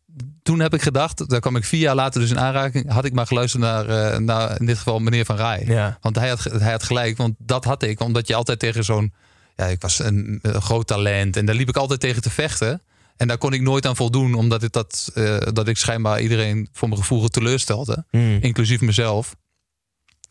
toen 0.43 0.61
heb 0.61 0.75
ik 0.75 0.83
gedacht, 0.83 1.29
daar 1.29 1.41
kwam 1.41 1.57
ik 1.57 1.65
vier 1.65 1.81
jaar 1.81 1.95
later 1.95 2.21
dus 2.21 2.31
in 2.31 2.39
aanraking, 2.39 2.91
had 2.91 3.05
ik 3.05 3.13
maar 3.13 3.27
geluisterd 3.27 3.63
naar, 3.63 3.89
eh, 3.89 4.19
naar 4.19 4.61
in 4.61 4.67
dit 4.67 4.77
geval 4.79 4.99
meneer 4.99 5.25
Van 5.25 5.37
Rij. 5.37 5.65
Ja. 5.67 5.99
Want 6.01 6.17
hij 6.17 6.29
had, 6.29 6.43
hij 6.43 6.71
had 6.71 6.83
gelijk, 6.83 7.17
want 7.17 7.35
dat 7.39 7.65
had 7.65 7.83
ik, 7.83 8.01
omdat 8.01 8.27
je 8.27 8.35
altijd 8.35 8.59
tegen 8.59 8.85
zo'n, 8.85 9.13
ja, 9.57 9.65
ik 9.67 9.81
was 9.81 9.99
een, 9.99 10.39
een 10.43 10.63
groot 10.63 10.87
talent 10.87 11.37
en 11.37 11.47
daar 11.47 11.55
liep 11.55 11.69
ik 11.69 11.77
altijd 11.77 12.01
tegen 12.01 12.23
te 12.23 12.31
vechten. 12.31 12.83
En 13.17 13.29
daar 13.29 13.39
kon 13.39 13.53
ik 13.53 13.61
nooit 13.61 13.87
aan 13.87 13.97
voldoen, 13.97 14.35
omdat 14.35 14.63
ik 14.63 14.73
dat, 14.73 15.11
eh, 15.15 15.39
dat 15.53 15.69
ik 15.69 15.77
schijnbaar 15.77 16.21
iedereen 16.21 16.69
voor 16.73 16.89
mijn 16.89 17.01
gevoel 17.01 17.29
teleurstelde, 17.29 18.05
Hmm. 18.11 18.39
inclusief 18.41 18.81
mezelf. 18.81 19.37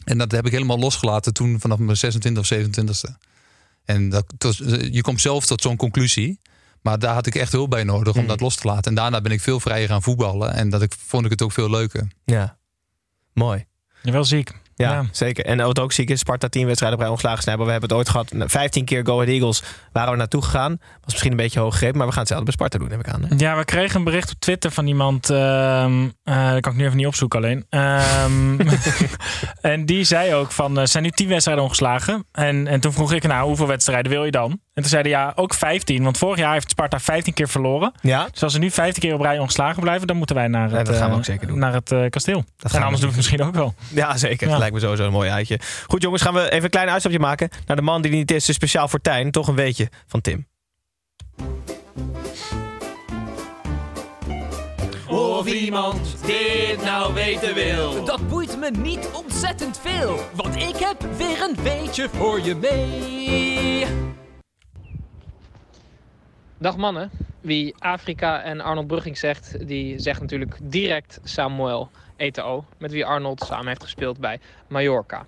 En 0.03 0.17
dat 0.17 0.31
heb 0.31 0.45
ik 0.45 0.51
helemaal 0.51 0.79
losgelaten 0.79 1.33
toen 1.33 1.59
vanaf 1.59 1.77
mijn 1.77 1.97
26 1.97 2.41
of 2.41 2.47
27ste. 2.47 3.17
En 3.85 4.09
dat, 4.09 4.25
je 4.91 5.01
komt 5.01 5.21
zelf 5.21 5.45
tot 5.45 5.61
zo'n 5.61 5.75
conclusie. 5.75 6.39
Maar 6.83 6.99
daar 6.99 7.13
had 7.13 7.25
ik 7.27 7.35
echt 7.35 7.51
hulp 7.51 7.69
bij 7.69 7.83
nodig 7.83 8.13
om 8.13 8.19
Hmm. 8.19 8.27
dat 8.27 8.39
los 8.41 8.55
te 8.55 8.67
laten. 8.67 8.83
En 8.83 8.95
daarna 8.95 9.21
ben 9.21 9.31
ik 9.31 9.41
veel 9.41 9.59
vrijer 9.59 9.87
gaan 9.87 10.01
voetballen. 10.03 10.53
En 10.53 10.69
dat 10.69 10.81
ik, 10.81 10.93
vond 11.05 11.25
ik 11.25 11.31
het 11.31 11.41
ook 11.41 11.51
veel 11.51 11.69
leuker. 11.69 12.07
Ja, 12.25 12.57
mooi. 13.33 13.65
Je 14.01 14.11
wel 14.11 14.23
ziek. 14.25 14.51
Ja, 14.75 14.91
Ja. 14.91 15.05
zeker. 15.11 15.45
En 15.45 15.57
wat 15.57 15.79
ook 15.79 15.91
ziek 15.91 16.09
is, 16.09 16.19
Sparta 16.19 16.47
10 16.47 16.65
wedstrijden 16.65 16.99
bij 16.99 17.07
ontslagen 17.07 17.41
snijden. 17.43 17.65
We 17.65 17.71
hebben 17.71 17.89
het 17.89 17.97
ooit 17.97 18.09
gehad. 18.09 18.31
15 18.51 18.85
keer 18.85 19.05
Go 19.05 19.13
Ahead 19.13 19.27
Eagles 19.29 19.63
waren 19.91 20.11
we 20.11 20.17
naartoe 20.17 20.41
gegaan. 20.41 20.71
Was 20.79 20.99
misschien 21.05 21.31
een 21.31 21.37
beetje 21.37 21.59
hoog 21.59 21.71
gegrepen, 21.73 21.97
maar 21.97 22.05
we 22.07 22.11
gaan 22.13 22.21
hetzelfde 22.21 22.45
bij 22.45 22.53
Sparta 22.55 22.77
doen, 22.77 22.89
heb 22.89 22.99
ik 22.99 23.13
aan. 23.13 23.23
hè? 23.25 23.35
Ja, 23.37 23.57
we 23.57 23.65
kregen 23.65 23.97
een 23.97 24.03
bericht 24.03 24.31
op 24.31 24.39
Twitter 24.39 24.71
van 24.71 24.87
iemand. 24.87 25.29
ehm 25.29 26.07
eh, 26.23 26.51
dat 26.51 26.61
kan 26.61 26.71
ik 26.71 26.77
nu 26.77 26.85
even 26.85 26.97
niet 26.97 27.07
opzoeken 27.07 27.39
alleen. 27.39 27.65
Ehm, 27.69 28.59
en 29.61 29.85
die 29.85 30.03
zei 30.03 30.33
ook 30.33 30.51
van, 30.51 30.77
er 30.77 30.87
zijn 30.87 31.03
nu 31.03 31.09
10 31.09 31.27
wedstrijden 31.27 31.63
ongeslagen. 31.63 32.25
En, 32.31 32.67
en 32.67 32.79
toen 32.79 32.93
vroeg 32.93 33.13
ik, 33.13 33.23
nou, 33.27 33.47
hoeveel 33.47 33.67
wedstrijden 33.67 34.11
wil 34.11 34.25
je 34.25 34.31
dan? 34.31 34.59
En 34.73 34.81
toen 34.81 34.91
zeiden 34.91 35.11
ja, 35.11 35.31
ook 35.35 35.53
15. 35.53 36.03
Want 36.03 36.17
vorig 36.17 36.37
jaar 36.37 36.53
heeft 36.53 36.69
Sparta 36.69 36.99
15 36.99 37.33
keer 37.33 37.49
verloren. 37.49 37.93
Ja. 38.01 38.27
Dus 38.31 38.43
als 38.43 38.53
ze 38.53 38.59
nu 38.59 38.71
15 38.71 39.01
keer 39.01 39.13
op 39.13 39.21
rij 39.21 39.39
ongeslagen 39.39 39.81
blijven, 39.81 40.07
dan 40.07 40.17
moeten 40.17 40.35
wij 40.35 40.47
naar 40.47 40.69
Ja, 40.69 40.77
het, 40.77 40.85
dat 40.85 40.95
gaan 40.95 41.05
we 41.05 41.11
eh, 41.11 41.17
ook 41.17 41.25
zeker 41.25 41.47
doen. 41.47 41.59
Naar 41.59 41.73
het 41.73 41.91
eh, 41.91 42.09
kasteel. 42.09 42.43
gaan 42.57 42.71
en 42.71 42.77
we 42.77 42.77
anders 42.77 42.89
doen 42.89 42.99
we 42.99 43.05
het 43.05 43.15
misschien 43.15 43.43
ook 43.43 43.53
wel. 43.53 43.73
Ja, 43.89 44.17
zeker. 44.17 44.49
Ja. 44.49 44.57
Lijkt 44.57 44.73
me 44.73 44.79
sowieso 44.79 45.05
een 45.05 45.11
mooi 45.11 45.29
uitje. 45.29 45.59
Goed 45.87 46.01
jongens, 46.01 46.21
gaan 46.21 46.33
we 46.33 46.51
even 46.51 46.63
een 46.63 46.69
klein 46.69 46.89
uitstapje 46.89 47.19
maken 47.19 47.49
naar 47.65 47.75
de 47.75 47.81
man 47.81 48.01
die 48.01 48.11
niet 48.11 48.31
is. 48.31 48.45
Dus 48.45 48.55
speciaal 48.55 48.87
voor 48.87 49.01
Tijn. 49.01 49.31
Toch 49.31 49.47
een 49.47 49.55
weetje 49.55 49.89
van 50.07 50.21
Tim. 50.21 50.47
Of 55.07 55.47
iemand 55.47 56.15
dit 56.25 56.83
nou 56.83 57.13
weten 57.13 57.53
wil. 57.53 58.05
Dat 58.05 58.27
boeit 58.27 58.59
me 58.59 58.71
niet 58.71 59.09
ontzettend 59.13 59.79
veel. 59.83 60.19
Want 60.35 60.55
ik 60.55 60.75
heb 60.75 61.05
weer 61.17 61.41
een 61.41 61.57
beetje 61.63 62.09
voor 62.09 62.41
je 62.41 62.55
mee. 62.55 63.85
Dag 66.63 66.77
mannen. 66.77 67.11
Wie 67.41 67.75
Afrika 67.79 68.41
en 68.41 68.61
Arnold 68.61 68.87
Brugging 68.87 69.17
zegt, 69.17 69.67
die 69.67 69.99
zegt 69.99 70.21
natuurlijk 70.21 70.57
direct 70.61 71.19
Samuel 71.23 71.89
Eto'o. 72.15 72.65
Met 72.77 72.91
wie 72.91 73.05
Arnold 73.05 73.41
samen 73.41 73.67
heeft 73.67 73.83
gespeeld 73.83 74.19
bij 74.19 74.39
Mallorca. 74.67 75.25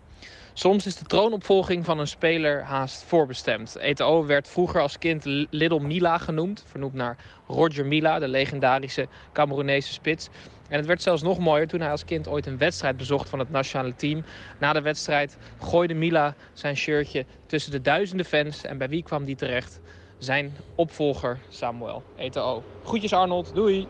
Soms 0.54 0.86
is 0.86 0.96
de 0.96 1.06
troonopvolging 1.06 1.86
van 1.86 2.00
een 2.00 2.08
speler 2.08 2.64
haast 2.64 3.04
voorbestemd. 3.04 3.76
Eto'o 3.76 4.26
werd 4.26 4.48
vroeger 4.48 4.82
als 4.82 4.98
kind 4.98 5.26
Little 5.50 5.80
Mila 5.80 6.18
genoemd. 6.18 6.64
Vernoemd 6.68 6.94
naar 6.94 7.18
Roger 7.48 7.86
Mila, 7.86 8.20
de 8.20 8.28
legendarische 8.28 9.08
Cameroenese 9.34 9.94
spits. 9.94 10.30
En 10.70 10.78
het 10.78 10.86
werd 10.86 11.02
zelfs 11.02 11.22
nog 11.22 11.40
mooier 11.40 11.68
toen 11.68 11.82
hij 11.82 11.92
als 11.92 12.06
kind 12.06 12.28
ooit 12.28 12.46
een 12.46 12.58
wedstrijd 12.58 12.98
bezocht 12.98 13.30
van 13.30 13.40
het 13.40 13.50
nationale 13.50 13.96
team. 13.96 14.24
Na 14.60 14.74
de 14.74 14.82
wedstrijd 14.82 15.38
gooide 15.62 15.94
Mila 15.94 16.36
zijn 16.54 16.78
shirtje 16.78 17.26
tussen 17.46 17.72
de 17.72 17.82
duizenden 17.82 18.26
fans. 18.26 18.64
En 18.64 18.78
bij 18.78 18.90
wie 18.90 19.04
kwam 19.04 19.26
die 19.26 19.36
terecht? 19.36 19.80
Zijn 20.18 20.54
opvolger 20.76 21.40
Samuel 21.50 22.04
Eto'o. 22.18 22.64
Groetjes 22.84 23.14
Arnold, 23.14 23.52
doei! 23.56 23.88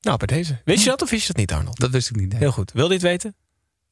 Nou, 0.00 0.18
bij 0.18 0.36
deze. 0.36 0.60
Wist 0.64 0.84
je 0.84 0.90
dat 0.90 1.02
of 1.02 1.10
wist 1.10 1.26
je 1.26 1.32
dat 1.32 1.36
niet, 1.36 1.52
Arnold? 1.52 1.80
Dat 1.80 1.90
wist 1.90 2.10
ik 2.10 2.16
niet. 2.16 2.28
nee. 2.30 2.38
Heel 2.38 2.52
goed. 2.52 2.72
Wil 2.72 2.86
je 2.86 2.92
het 2.92 3.02
weten? 3.02 3.34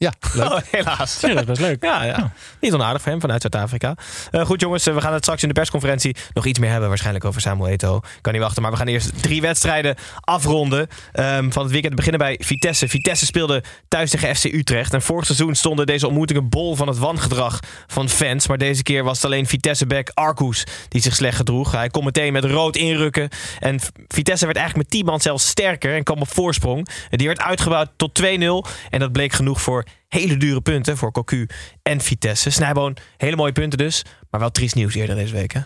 Ja, 0.04 0.12
leuk. 0.34 0.52
Oh, 0.52 0.58
helaas. 0.70 1.20
Ja, 1.20 1.28
dat 1.28 1.38
is 1.38 1.44
best 1.44 1.60
leuk. 1.60 1.82
Ja, 1.84 2.04
ja. 2.04 2.32
Niet 2.60 2.72
onaardig 2.74 3.02
voor 3.02 3.10
hem 3.10 3.20
vanuit 3.20 3.40
Zuid-Afrika. 3.40 3.94
Eh, 4.30 4.44
goed 4.44 4.60
jongens, 4.60 4.86
eh, 4.86 4.94
we 4.94 5.00
gaan 5.00 5.12
het 5.12 5.22
straks 5.22 5.42
in 5.42 5.48
de 5.48 5.54
persconferentie 5.54 6.16
nog 6.32 6.46
iets 6.46 6.58
meer 6.58 6.70
hebben. 6.70 6.88
Waarschijnlijk 6.88 7.24
over 7.24 7.40
Samuel 7.40 7.68
Eto'o. 7.72 8.00
Kan 8.20 8.32
niet 8.32 8.42
wachten. 8.42 8.62
Maar 8.62 8.70
we 8.70 8.76
gaan 8.76 8.86
eerst 8.86 9.22
drie 9.22 9.40
wedstrijden 9.40 9.94
afronden. 10.20 10.88
ehm, 11.12 11.50
van 11.50 11.62
het 11.62 11.72
weekend 11.72 11.94
beginnen 11.94 12.20
bij 12.20 12.38
Vitesse. 12.42 12.88
Vitesse 12.88 13.26
speelde 13.26 13.62
thuis 13.88 14.10
tegen 14.10 14.36
FC 14.36 14.44
Utrecht. 14.44 14.92
En 14.94 15.02
vorig 15.02 15.26
seizoen 15.26 15.54
stonden 15.54 15.86
deze 15.86 16.06
ontmoetingen 16.06 16.48
bol 16.48 16.76
van 16.76 16.88
het 16.88 16.98
wangedrag 16.98 17.60
van 17.86 18.08
fans. 18.08 18.46
Maar 18.48 18.58
deze 18.58 18.82
keer 18.82 19.04
was 19.04 19.16
het 19.16 19.24
alleen 19.26 19.46
Vitesse-back 19.46 20.10
Arcus 20.14 20.66
die 20.88 21.00
zich 21.00 21.14
slecht 21.14 21.36
gedroeg. 21.36 21.72
Hij 21.72 21.88
kon 21.88 22.04
meteen 22.04 22.32
met 22.32 22.44
rood 22.44 22.76
inrukken. 22.76 23.28
En 23.58 23.80
Vitesse 24.08 24.44
werd 24.44 24.56
eigenlijk 24.58 24.88
met 24.88 24.98
10 25.00 25.06
man 25.10 25.20
zelfs 25.20 25.48
sterker 25.48 25.94
en 25.94 26.02
kwam 26.02 26.20
op 26.20 26.32
voorsprong. 26.34 26.88
En 27.10 27.18
Die 27.18 27.26
werd 27.26 27.40
uitgebouwd 27.40 27.88
tot 27.96 28.22
2-0. 28.22 28.64
En 28.90 28.98
dat 28.98 29.12
bleek 29.12 29.32
genoeg 29.32 29.60
voor 29.60 29.84
hele 30.08 30.36
dure 30.36 30.60
punten 30.60 30.96
voor 30.96 31.12
Cocu 31.12 31.48
en 31.82 32.00
Vitesse. 32.00 32.50
Snijboon, 32.50 32.96
hele 33.16 33.36
mooie 33.36 33.52
punten 33.52 33.78
dus. 33.78 34.04
Maar 34.30 34.40
wel 34.40 34.50
triest 34.50 34.74
nieuws 34.74 34.94
eerder 34.94 35.16
deze 35.16 35.34
week, 35.34 35.52
hè? 35.52 35.60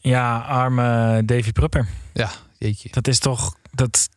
Ja, 0.00 0.38
arme 0.38 1.22
Davy 1.24 1.52
Prupper. 1.52 1.86
Ja, 2.12 2.30
jeetje. 2.58 2.88
Dat 2.92 3.08
is 3.08 3.18
toch. 3.18 3.56
Dat, 3.70 4.08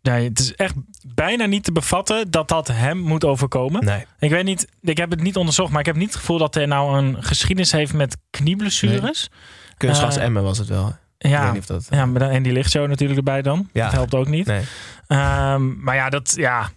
ja, 0.00 0.12
het 0.12 0.38
is 0.38 0.54
echt 0.54 0.74
bijna 1.14 1.44
niet 1.46 1.64
te 1.64 1.72
bevatten 1.72 2.30
dat 2.30 2.48
dat 2.48 2.68
hem 2.68 2.98
moet 2.98 3.24
overkomen. 3.24 3.84
Nee. 3.84 4.04
Ik 4.18 4.30
weet 4.30 4.44
niet, 4.44 4.66
ik 4.80 4.96
heb 4.96 5.10
het 5.10 5.20
niet 5.22 5.36
onderzocht, 5.36 5.70
maar 5.70 5.80
ik 5.80 5.86
heb 5.86 5.96
niet 5.96 6.08
het 6.08 6.16
gevoel 6.16 6.38
dat 6.38 6.54
hij 6.54 6.66
nou 6.66 6.98
een 6.98 7.22
geschiedenis 7.22 7.72
heeft 7.72 7.92
met 7.92 8.16
knieblessures. 8.30 9.30
Kunstgas 9.76 10.16
Eh, 10.16 10.22
Emmen 10.24 10.42
was 10.42 10.58
het 10.58 10.68
wel. 10.68 10.96
Ik 11.18 11.30
Ja, 11.30 11.42
weet 11.44 11.52
niet 11.52 11.60
of 11.60 11.66
dat... 11.66 11.86
ja, 11.90 12.06
maar 12.06 12.20
dan, 12.20 12.30
en 12.30 12.42
die 12.42 12.52
lichtshow 12.52 12.88
natuurlijk 12.88 13.18
erbij 13.18 13.42
dan. 13.42 13.68
Ja. 13.72 13.84
Dat 13.84 13.92
helpt 13.92 14.14
ook 14.14 14.28
niet. 14.28 14.46
Nee. 14.46 14.62
Ehm, 15.06 15.82
maar 15.82 15.94
ja, 15.94 16.08
dat, 16.08 16.32
ja. 16.36 16.70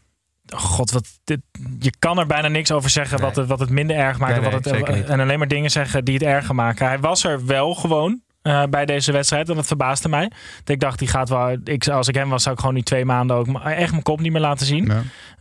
God, 0.55 0.91
wat, 0.91 1.07
dit, 1.23 1.39
je 1.79 1.93
kan 1.99 2.19
er 2.19 2.25
bijna 2.27 2.47
niks 2.47 2.71
over 2.71 2.89
zeggen 2.89 3.19
wat, 3.21 3.35
het, 3.35 3.47
wat 3.47 3.59
het 3.59 3.69
minder 3.69 3.95
erg 3.95 4.19
maakt. 4.19 4.31
Nee, 4.31 4.35
en 4.35 4.61
nee, 4.71 4.81
wat 4.81 4.87
het, 4.95 5.09
en 5.09 5.19
alleen 5.19 5.39
maar 5.39 5.47
dingen 5.47 5.71
zeggen 5.71 6.05
die 6.05 6.13
het 6.13 6.23
erger 6.23 6.55
maken. 6.55 6.87
Hij 6.87 6.99
was 6.99 7.23
er 7.23 7.45
wel 7.45 7.73
gewoon 7.75 8.21
eh, 8.41 8.63
bij 8.69 8.85
deze 8.85 9.11
wedstrijd. 9.11 9.49
En 9.49 9.55
dat 9.55 9.67
verbaasde 9.67 10.09
mij. 10.09 10.31
Dat 10.57 10.69
ik 10.75 10.79
dacht, 10.79 10.99
die 10.99 11.07
gaat 11.07 11.29
wel. 11.29 11.57
Ik, 11.63 11.87
als 11.87 12.07
ik 12.07 12.15
hem 12.15 12.29
was, 12.29 12.43
zou 12.43 12.53
ik 12.55 12.59
gewoon 12.61 12.75
die 12.75 12.83
twee 12.83 13.05
maanden 13.05 13.35
ook 13.37 13.59
echt 13.63 13.91
mijn 13.91 14.03
kop 14.03 14.19
niet 14.19 14.31
meer 14.31 14.41
laten 14.41 14.65
zien. 14.65 14.91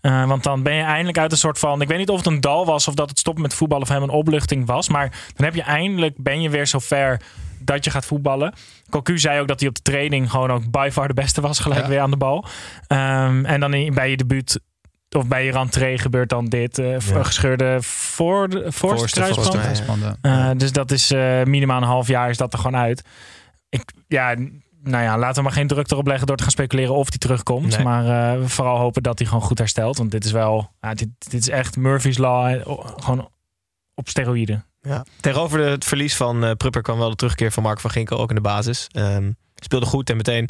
Eh, 0.00 0.26
want 0.26 0.42
dan 0.42 0.62
ben 0.62 0.74
je 0.74 0.82
eindelijk 0.82 1.18
uit 1.18 1.32
een 1.32 1.38
soort 1.38 1.58
van. 1.58 1.80
Ik 1.80 1.88
weet 1.88 1.98
niet 1.98 2.08
of 2.08 2.16
het 2.16 2.26
een 2.26 2.40
dal 2.40 2.66
was 2.66 2.88
of 2.88 2.94
dat 2.94 3.08
het 3.08 3.18
stoppen 3.18 3.42
met 3.42 3.54
voetballen 3.54 3.82
of 3.84 3.92
hem 3.92 4.02
een 4.02 4.08
opluchting 4.08 4.66
was. 4.66 4.88
Maar 4.88 5.10
dan 5.34 5.44
heb 5.44 5.54
je 5.54 5.62
eindelijk 5.62 6.14
ben 6.16 6.40
je 6.42 6.50
weer 6.50 6.66
zover 6.66 7.20
dat 7.60 7.84
je 7.84 7.90
gaat 7.90 8.04
voetballen. 8.06 8.54
Cocu 8.90 9.18
zei 9.18 9.40
ook 9.40 9.48
dat 9.48 9.60
hij 9.60 9.68
op 9.68 9.74
de 9.74 9.82
training 9.82 10.30
gewoon 10.30 10.50
ook 10.50 10.70
by 10.70 10.88
far 10.92 11.08
de 11.08 11.14
beste 11.14 11.40
was, 11.40 11.58
gelijk 11.58 11.80
Ja. 11.82 11.88
weer 11.88 12.00
aan 12.00 12.10
de 12.10 12.16
bal. 12.16 12.44
Ehm, 12.86 13.44
en 13.44 13.60
dan 13.60 13.74
in- 13.74 13.94
bij 13.94 14.10
je 14.10 14.16
debuut 14.16 14.60
of 15.16 15.26
bij 15.26 15.44
je 15.44 15.50
rentree 15.52 15.98
gebeurt 15.98 16.28
dan 16.28 16.44
dit. 16.44 16.78
eh, 16.78 16.98
Ja. 17.00 17.22
Gescheurde 17.22 17.78
voor, 17.82 18.48
voorste 18.50 18.72
Voorste, 18.72 19.20
kruisband. 19.58 20.16
ja. 20.22 20.50
Eh, 20.50 20.56
dus 20.58 20.72
dat 20.72 20.90
is 20.90 21.10
eh, 21.10 21.42
minimaal 21.42 21.76
een 21.82 21.88
half 21.88 22.08
jaar 22.08 22.30
is 22.30 22.36
dat 22.36 22.52
er 22.52 22.58
gewoon 22.58 22.76
uit. 22.80 23.02
Ik, 23.68 23.92
ja, 24.08 24.34
nou 24.82 25.04
ja, 25.04 25.18
laten 25.18 25.36
we 25.36 25.42
maar 25.42 25.52
geen 25.52 25.66
druk 25.66 25.90
erop 25.90 26.06
leggen 26.06 26.26
door 26.26 26.36
te 26.36 26.42
gaan 26.42 26.52
speculeren 26.52 26.94
of 26.94 27.08
hij 27.08 27.18
terugkomt. 27.18 27.76
Nee. 27.76 27.84
Maar 27.84 28.34
eh, 28.36 28.44
vooral 28.46 28.78
hopen 28.78 29.02
dat 29.02 29.18
hij 29.18 29.28
gewoon 29.28 29.42
goed 29.42 29.58
herstelt. 29.58 29.96
Want 29.98 30.10
dit 30.10 30.24
is 30.24 30.32
wel, 30.32 30.70
ja, 30.80 30.94
dit, 30.94 31.08
dit 31.18 31.40
is 31.40 31.48
echt 31.48 31.76
Murphy's 31.76 32.18
Law. 32.18 32.60
Gewoon 33.02 33.28
op 33.94 34.08
steroïden. 34.08 34.64
Ja. 34.80 35.04
Tegenover 35.20 35.58
de- 35.58 35.64
het 35.64 35.84
verlies 35.84 36.16
van 36.16 36.44
eh 36.44 36.52
Prupper 36.52 36.82
kwam 36.82 36.98
wel 36.98 37.10
de 37.10 37.16
terugkeer 37.16 37.52
van 37.52 37.62
Mark 37.62 37.80
van 37.80 37.90
Ginkel 37.90 38.18
ook 38.18 38.28
in 38.28 38.34
de 38.34 38.40
basis. 38.40 38.86
Ehm, 38.92 39.30
speelde 39.54 39.86
goed 39.86 40.10
en 40.10 40.16
meteen 40.16 40.48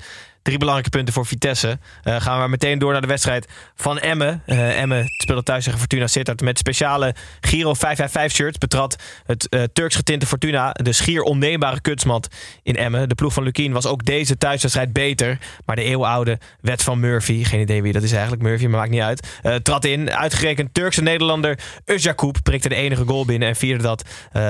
drie 0.49 0.61
belangrijke 0.61 0.97
punten 0.97 1.15
voor 1.15 1.27
Vitesse. 1.27 1.79
Eh, 2.03 2.21
gaan 2.21 2.43
we 2.43 2.49
meteen 2.49 2.79
door 2.79 2.93
naar 2.93 3.01
de 3.01 3.07
wedstrijd 3.07 3.49
van 3.75 3.99
Emmen. 3.99 4.43
Eh 4.47 4.81
Emmen 4.81 5.05
speelde 5.07 5.43
thuis 5.43 5.65
tegen 5.65 5.79
Fortuna 5.79 6.07
Sittard 6.07 6.41
met 6.41 6.59
speciale 6.59 7.15
Giro 7.41 7.75
555 7.75 8.37
shirts. 8.37 8.59
Betrad 8.59 8.97
het 9.27 9.49
eh, 9.49 9.63
Turks 9.73 9.95
getinte 9.95 10.27
Fortuna 10.27 10.73
de 10.73 10.93
schier 10.93 11.23
onneembare 11.23 11.81
kunstmat 11.81 12.29
in 12.63 12.77
Emmen. 12.77 13.09
De 13.09 13.15
ploeg 13.15 13.33
van 13.33 13.43
Lukien 13.43 13.73
was 13.73 13.87
ook 13.87 14.05
deze 14.05 14.39
thuiswedstrijd 14.39 14.93
beter. 14.93 15.39
Maar 15.67 15.77
de 15.77 15.83
eeuwenoude 15.83 16.39
wet 16.61 16.83
van 16.83 17.01
Murphy, 17.01 17.45
geen 17.45 17.61
idee 17.61 17.83
wie 17.83 17.93
dat 17.93 18.03
is 18.03 18.13
eigenlijk, 18.13 18.43
Murphy, 18.43 18.67
maar 18.67 18.79
maakt 18.79 18.91
niet 18.91 19.01
uit. 19.01 19.29
trad 19.63 19.85
in. 19.85 20.11
Uitgerekend 20.11 20.75
Turkse 20.75 21.03
Nederlander 21.03 21.59
Özjakoub 21.85 22.43
prikte 22.43 22.69
de 22.69 22.75
enige 22.75 23.05
goal 23.05 23.25
binnen 23.25 23.49
en 23.49 23.57
vierde 23.57 23.83
dat 23.83 24.05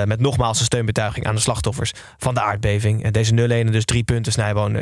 met 0.05 0.19
nogmaals 0.19 0.59
een 0.59 0.65
steunbetuiging 0.65 1.25
aan 1.25 1.35
de 1.35 1.41
slachtoffers 1.41 1.91
van 2.17 2.33
de 2.33 2.41
aardbeving. 2.41 3.11
Deze 3.11 3.33
0-1 3.33 3.35
en 3.35 3.71
dus 3.71 3.85
drie 3.85 4.03
punten 4.03 4.31
Snijboon. 4.31 4.77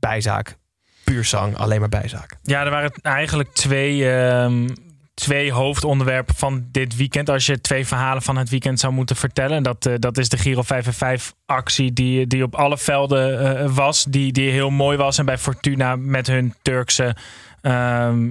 Eh, 0.00 0.10
bijzaak. 0.10 0.56
Puur 1.04 1.24
zang, 1.24 1.56
alleen 1.56 1.80
maar 1.80 1.88
bijzaak. 1.88 2.36
Ja, 2.42 2.64
er 2.64 2.70
waren 2.70 2.92
eigenlijk 3.02 3.52
twee, 3.52 4.10
ehm, 4.10 4.68
twee 5.14 5.52
hoofdonderwerpen 5.52 6.34
van 6.34 6.66
dit 6.70 6.96
weekend. 6.96 7.30
Als 7.30 7.46
je 7.46 7.60
twee 7.60 7.86
verhalen 7.86 8.22
van 8.22 8.36
het 8.36 8.48
weekend 8.50 8.80
zou 8.80 8.92
moeten 8.92 9.16
vertellen. 9.16 9.62
Dat, 9.62 9.86
eh, 9.86 9.94
dat 9.98 10.18
is 10.18 10.28
de 10.28 10.36
Giro 10.36 10.62
555 10.62 11.34
actie 11.46 11.92
die, 11.92 12.26
die 12.26 12.42
op 12.42 12.54
alle 12.54 12.78
velden 12.78 13.58
eh, 13.58 13.70
was. 13.74 14.04
Die, 14.04 14.32
die 14.32 14.50
heel 14.50 14.70
mooi 14.70 14.96
was. 14.96 15.18
En 15.18 15.24
bij 15.24 15.38
Fortuna 15.38 15.96
met 15.96 16.26
hun 16.26 16.54
Turkse 16.62 17.16
ehm, 17.60 18.30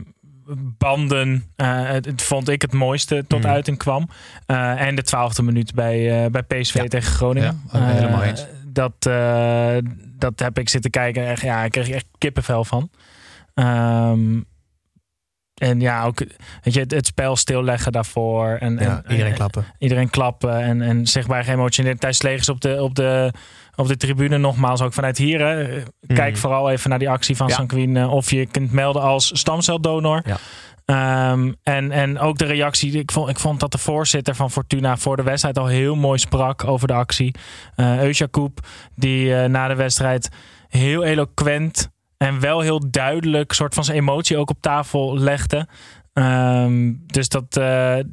banden. 0.78 1.44
eh, 1.56 1.88
het, 1.90 2.06
het 2.06 2.22
vond 2.22 2.50
ik 2.50 2.62
het 2.62 2.74
mooiste 2.74 3.26
tot 3.28 3.40
Mhm. 3.44 3.50
uiting 3.52 3.78
kwam. 3.78 4.10
Eh, 4.46 4.82
en 4.82 4.96
de 4.96 5.04
twaalfde 5.04 5.44
minuut 5.44 5.74
bij, 5.74 6.24
eh, 6.26 6.32
bij 6.32 6.42
PSV 6.44 6.74
Ja. 6.76 6.84
tegen 6.88 7.12
Groningen. 7.12 7.62
Ja, 7.74 7.80
helemaal 7.86 8.22
Eh, 8.22 8.28
eens. 8.28 8.46
Dat, 8.80 9.06
eh, 9.14 9.78
dat 10.18 10.40
heb 10.40 10.60
ik 10.60 10.70
zitten 10.70 10.92
kijken. 10.92 11.28
Echt, 11.28 11.42
ja, 11.42 11.64
ik 11.64 11.72
kreeg 11.72 11.90
echt 11.90 12.06
kippenvel 12.18 12.64
van. 12.64 12.90
Ehm, 13.54 14.40
en 15.62 15.80
ja, 15.80 16.04
ook 16.06 16.20
weet 16.64 16.74
je, 16.74 16.80
het, 16.80 16.92
het 16.92 17.06
spel 17.06 17.36
stilleggen 17.36 17.92
daarvoor. 17.92 18.48
En, 18.60 18.74
Ja, 18.78 18.80
en, 18.80 19.12
iedereen 19.12 19.32
en- 19.32 19.38
klappen. 19.38 19.66
Iedereen 19.78 20.10
klappen 20.10 20.60
en, 20.62 20.82
en 20.82 21.08
zichtbaar 21.08 21.44
geëmotioneerd. 21.44 22.00
Thijs 22.00 22.22
Legers 22.22 22.50
op 22.50 22.62
de, 22.62 22.82
op, 22.84 22.96
de, 22.96 23.34
op 23.76 23.88
de 23.88 23.98
tribune 23.98 24.38
nogmaals, 24.38 24.82
ook 24.82 24.94
vanuit 24.94 25.18
hier. 25.18 25.40
Hè. 25.48 25.84
Kijk 26.08 26.32
Mhm. 26.32 26.40
vooral 26.42 26.70
even 26.70 26.90
naar 26.90 27.00
die 27.00 27.10
actie 27.10 27.36
van 27.36 27.48
Ja. 27.48 27.54
Sanquin. 27.56 27.98
eh, 27.98 28.14
Of 28.14 28.32
je 28.32 28.46
kunt 28.46 28.72
melden 28.72 29.02
als 29.02 29.40
stamceldonor. 29.40 30.22
Ja. 30.26 30.38
Ehm, 30.90 31.52
en, 31.64 31.92
en 31.92 32.20
ook 32.20 32.38
de 32.38 32.46
reactie. 32.46 32.92
Ik 32.92 33.12
vond, 33.12 33.30
ik 33.30 33.40
vond 33.40 33.60
dat 33.60 33.72
de 33.72 33.78
voorzitter 33.78 34.36
van 34.36 34.52
Fortuna 34.52 34.98
voor 34.98 35.16
de 35.16 35.24
wedstrijd 35.24 35.58
al 35.58 35.68
heel 35.68 35.96
mooi 35.96 36.20
sprak 36.20 36.64
over 36.64 36.88
de 36.88 36.94
actie. 36.94 37.36
Eusja 37.76 38.28
Koep, 38.32 38.60
die 38.96 39.36
eh, 39.36 39.50
na 39.50 39.68
de 39.68 39.76
wedstrijd 39.76 40.30
heel 40.68 41.04
eloquent 41.04 41.90
en 42.18 42.40
wel 42.40 42.60
heel 42.60 42.92
duidelijk 42.92 43.54
soort 43.54 43.74
van 43.74 43.84
zijn 43.84 43.98
emotie 43.98 44.38
ook 44.38 44.50
op 44.50 44.62
tafel 44.62 45.18
legde. 45.18 45.68
Ehm, 46.14 46.94
dus 47.06 47.30
dat, 47.30 47.58
eh, 47.58 47.64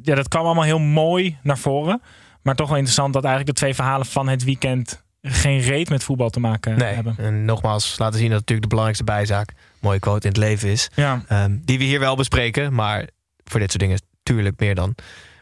ja, 0.01 0.15
dat 0.15 0.27
kwam 0.27 0.45
allemaal 0.45 0.63
heel 0.63 0.79
mooi 0.79 1.37
naar 1.43 1.57
voren. 1.57 2.01
Maar 2.41 2.55
toch 2.55 2.67
wel 2.67 2.77
interessant 2.77 3.13
dat 3.13 3.23
eigenlijk 3.23 3.55
de 3.55 3.61
twee 3.61 3.75
verhalen 3.75 4.05
van 4.05 4.27
het 4.27 4.43
weekend 4.43 5.03
geen 5.21 5.59
reet 5.59 5.89
met 5.89 6.03
voetbal 6.03 6.29
te 6.29 6.39
maken 6.39 6.77
Nee, 6.77 6.93
hebben. 6.93 7.15
en 7.17 7.45
nogmaals 7.45 7.97
laten 7.97 8.19
zien 8.19 8.29
dat 8.29 8.39
natuurlijk 8.39 8.69
de 8.69 8.75
belangrijkste 8.75 9.03
bijzaak, 9.11 9.53
mooie 9.81 9.99
quote 9.99 10.27
in 10.27 10.33
het 10.33 10.41
leven 10.41 10.69
is. 10.69 10.89
Ja. 10.95 11.23
Ehm, 11.27 11.57
die 11.61 11.77
we 11.77 11.83
hier 11.83 11.99
wel 11.99 12.15
bespreken, 12.15 12.73
maar 12.73 13.07
voor 13.43 13.59
dit 13.59 13.69
soort 13.69 13.81
dingen 13.81 13.95
is 13.95 14.01
tuurlijk 14.23 14.59
meer 14.59 14.75
dan, 14.75 14.95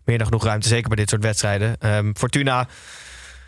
meer 0.03 0.17
dan 0.17 0.27
genoeg 0.27 0.43
ruimte. 0.43 0.67
Zeker 0.67 0.87
bij 0.87 0.97
dit 0.97 1.09
soort 1.09 1.23
wedstrijden. 1.23 1.75
Ehm, 1.79 2.11
Fortuna, 2.13 2.67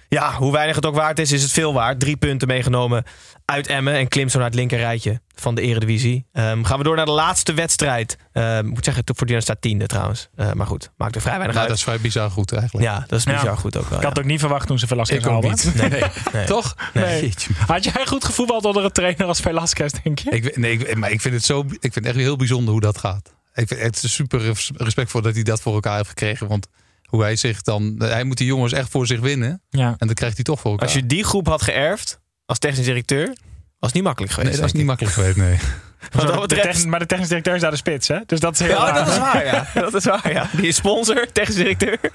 ja, 0.09 0.33
hoe 0.33 0.51
weinig 0.51 0.75
het 0.75 0.85
ook 0.85 0.95
waard 0.95 1.19
is, 1.19 1.31
is 1.31 1.41
het 1.41 1.51
veel 1.51 1.73
waard. 1.73 1.99
Drie 1.99 2.17
punten 2.17 2.47
meegenomen 2.47 3.03
uit 3.45 3.67
Emmen 3.67 3.93
en 3.93 4.07
klimt 4.07 4.31
zo 4.31 4.37
naar 4.37 4.47
het 4.47 4.55
linker 4.55 4.77
rijtje 4.77 5.21
van 5.35 5.55
de 5.55 5.61
Eredivisie. 5.61 6.25
Ehm, 6.31 6.63
gaan 6.63 6.77
we 6.77 6.83
door 6.83 6.95
naar 6.95 7.05
de 7.05 7.11
laatste 7.11 7.53
wedstrijd. 7.53 8.17
Ehm, 8.33 8.65
ik 8.67 8.73
moet 8.73 8.85
zeggen, 8.85 9.03
Fortuna 9.15 9.39
staat 9.39 9.61
tiende 9.61 9.85
trouwens. 9.85 10.29
Eh, 10.35 10.51
maar 10.51 10.67
goed, 10.67 10.91
maakt 10.97 11.15
er 11.15 11.21
vrij 11.21 11.33
weinig 11.37 11.55
Nou, 11.55 11.67
uit. 11.67 11.67
dat 11.67 11.77
is 11.77 11.83
vrij 11.83 11.99
bizar 12.01 12.31
goed 12.31 12.51
eigenlijk. 12.51 12.85
Ja, 12.85 13.03
dat 13.07 13.19
is 13.19 13.25
bizar 13.25 13.43
Ja. 13.43 13.55
goed 13.55 13.77
ook 13.77 13.89
wel. 13.89 13.97
Ik 13.99 14.03
had 14.05 14.15
ja. 14.15 14.21
ook 14.21 14.27
niet 14.27 14.39
verwacht 14.39 14.67
toen 14.67 14.79
ze 14.79 14.87
Velasquez 14.87 15.19
Ik 15.19 15.25
haalden. 15.25 15.55
Nee, 15.75 15.89
Nee. 15.89 16.01
nee. 16.33 16.45
Toch? 16.45 16.75
Nee. 16.93 17.33
Had 17.67 17.83
jij 17.83 18.05
goed 18.05 18.25
gevoetbald 18.25 18.65
onder 18.65 18.83
een 18.83 18.91
trainer 18.91 19.25
als 19.25 19.39
Velasquez, 19.39 19.91
denk 20.03 20.19
je? 20.19 20.29
Ik, 20.29 20.57
nee, 20.57 20.71
ik, 20.77 20.95
maar 20.95 21.11
ik 21.11 21.21
vind 21.21 21.33
het 21.33 21.43
zo. 21.45 21.59
Ik 21.59 21.93
vind 21.93 21.95
het 21.95 22.05
echt 22.05 22.15
heel 22.15 22.35
bijzonder 22.35 22.71
hoe 22.71 22.81
dat 22.81 22.97
gaat. 22.97 23.35
Ik 23.53 23.67
vind 23.67 23.81
het 23.81 24.03
is 24.03 24.13
super 24.13 24.39
res- 24.39 24.71
respectvol 24.75 25.21
dat 25.21 25.33
hij 25.33 25.43
dat 25.43 25.61
voor 25.61 25.73
elkaar 25.73 25.95
heeft 25.95 26.09
gekregen. 26.09 26.47
Want 26.47 26.67
hoe 27.07 27.21
hij 27.21 27.35
zich 27.35 27.61
dan. 27.61 27.95
Hij 27.97 28.23
moet 28.23 28.37
die 28.37 28.47
jongens 28.47 28.73
echt 28.73 28.89
voor 28.89 29.07
zich 29.07 29.19
winnen. 29.19 29.61
Ja. 29.69 29.95
En 29.97 30.07
dat 30.07 30.15
krijgt 30.15 30.35
hij 30.35 30.43
toch 30.43 30.59
voor 30.59 30.71
elkaar. 30.71 30.85
Als 30.87 30.95
je 30.95 31.05
die 31.05 31.23
groep 31.23 31.47
had 31.47 31.61
geërfd 31.61 32.19
als 32.45 32.59
technisch 32.59 32.85
directeur, 32.85 33.25
was 33.27 33.35
het 33.79 33.93
niet 33.93 34.03
makkelijk 34.03 34.33
geweest. 34.33 34.51
nee, 34.51 34.61
dat 34.61 34.69
is 34.69 34.75
niet 34.77 34.85
makkelijk 34.85 35.13
geweest. 35.15 35.37
Nee. 35.37 35.57
Dat 36.09 36.27
De 36.27 36.39
betreft- 36.55 36.85
maar 36.85 36.99
de 36.99 37.05
technisch 37.05 37.27
directeur 37.27 37.55
is 37.55 37.61
daar 37.61 37.71
de 37.71 37.77
spits, 37.77 38.07
hè? 38.07 38.17
Dus 38.25 38.39
dat 38.39 38.53
is 38.53 38.59
heel 38.59 38.69
Ja, 38.69 38.85
raar. 38.85 38.93
dat 38.93 39.07
is 39.07 39.17
waar, 39.17 39.45
ja. 39.45 39.67
Dat 39.81 39.93
is 39.93 40.03
waar, 40.05 40.31
ja. 40.31 40.49
Die 40.55 40.67
is 40.67 40.75
sponsor, 40.75 41.31
technisch 41.31 41.55
directeur. 41.55 41.99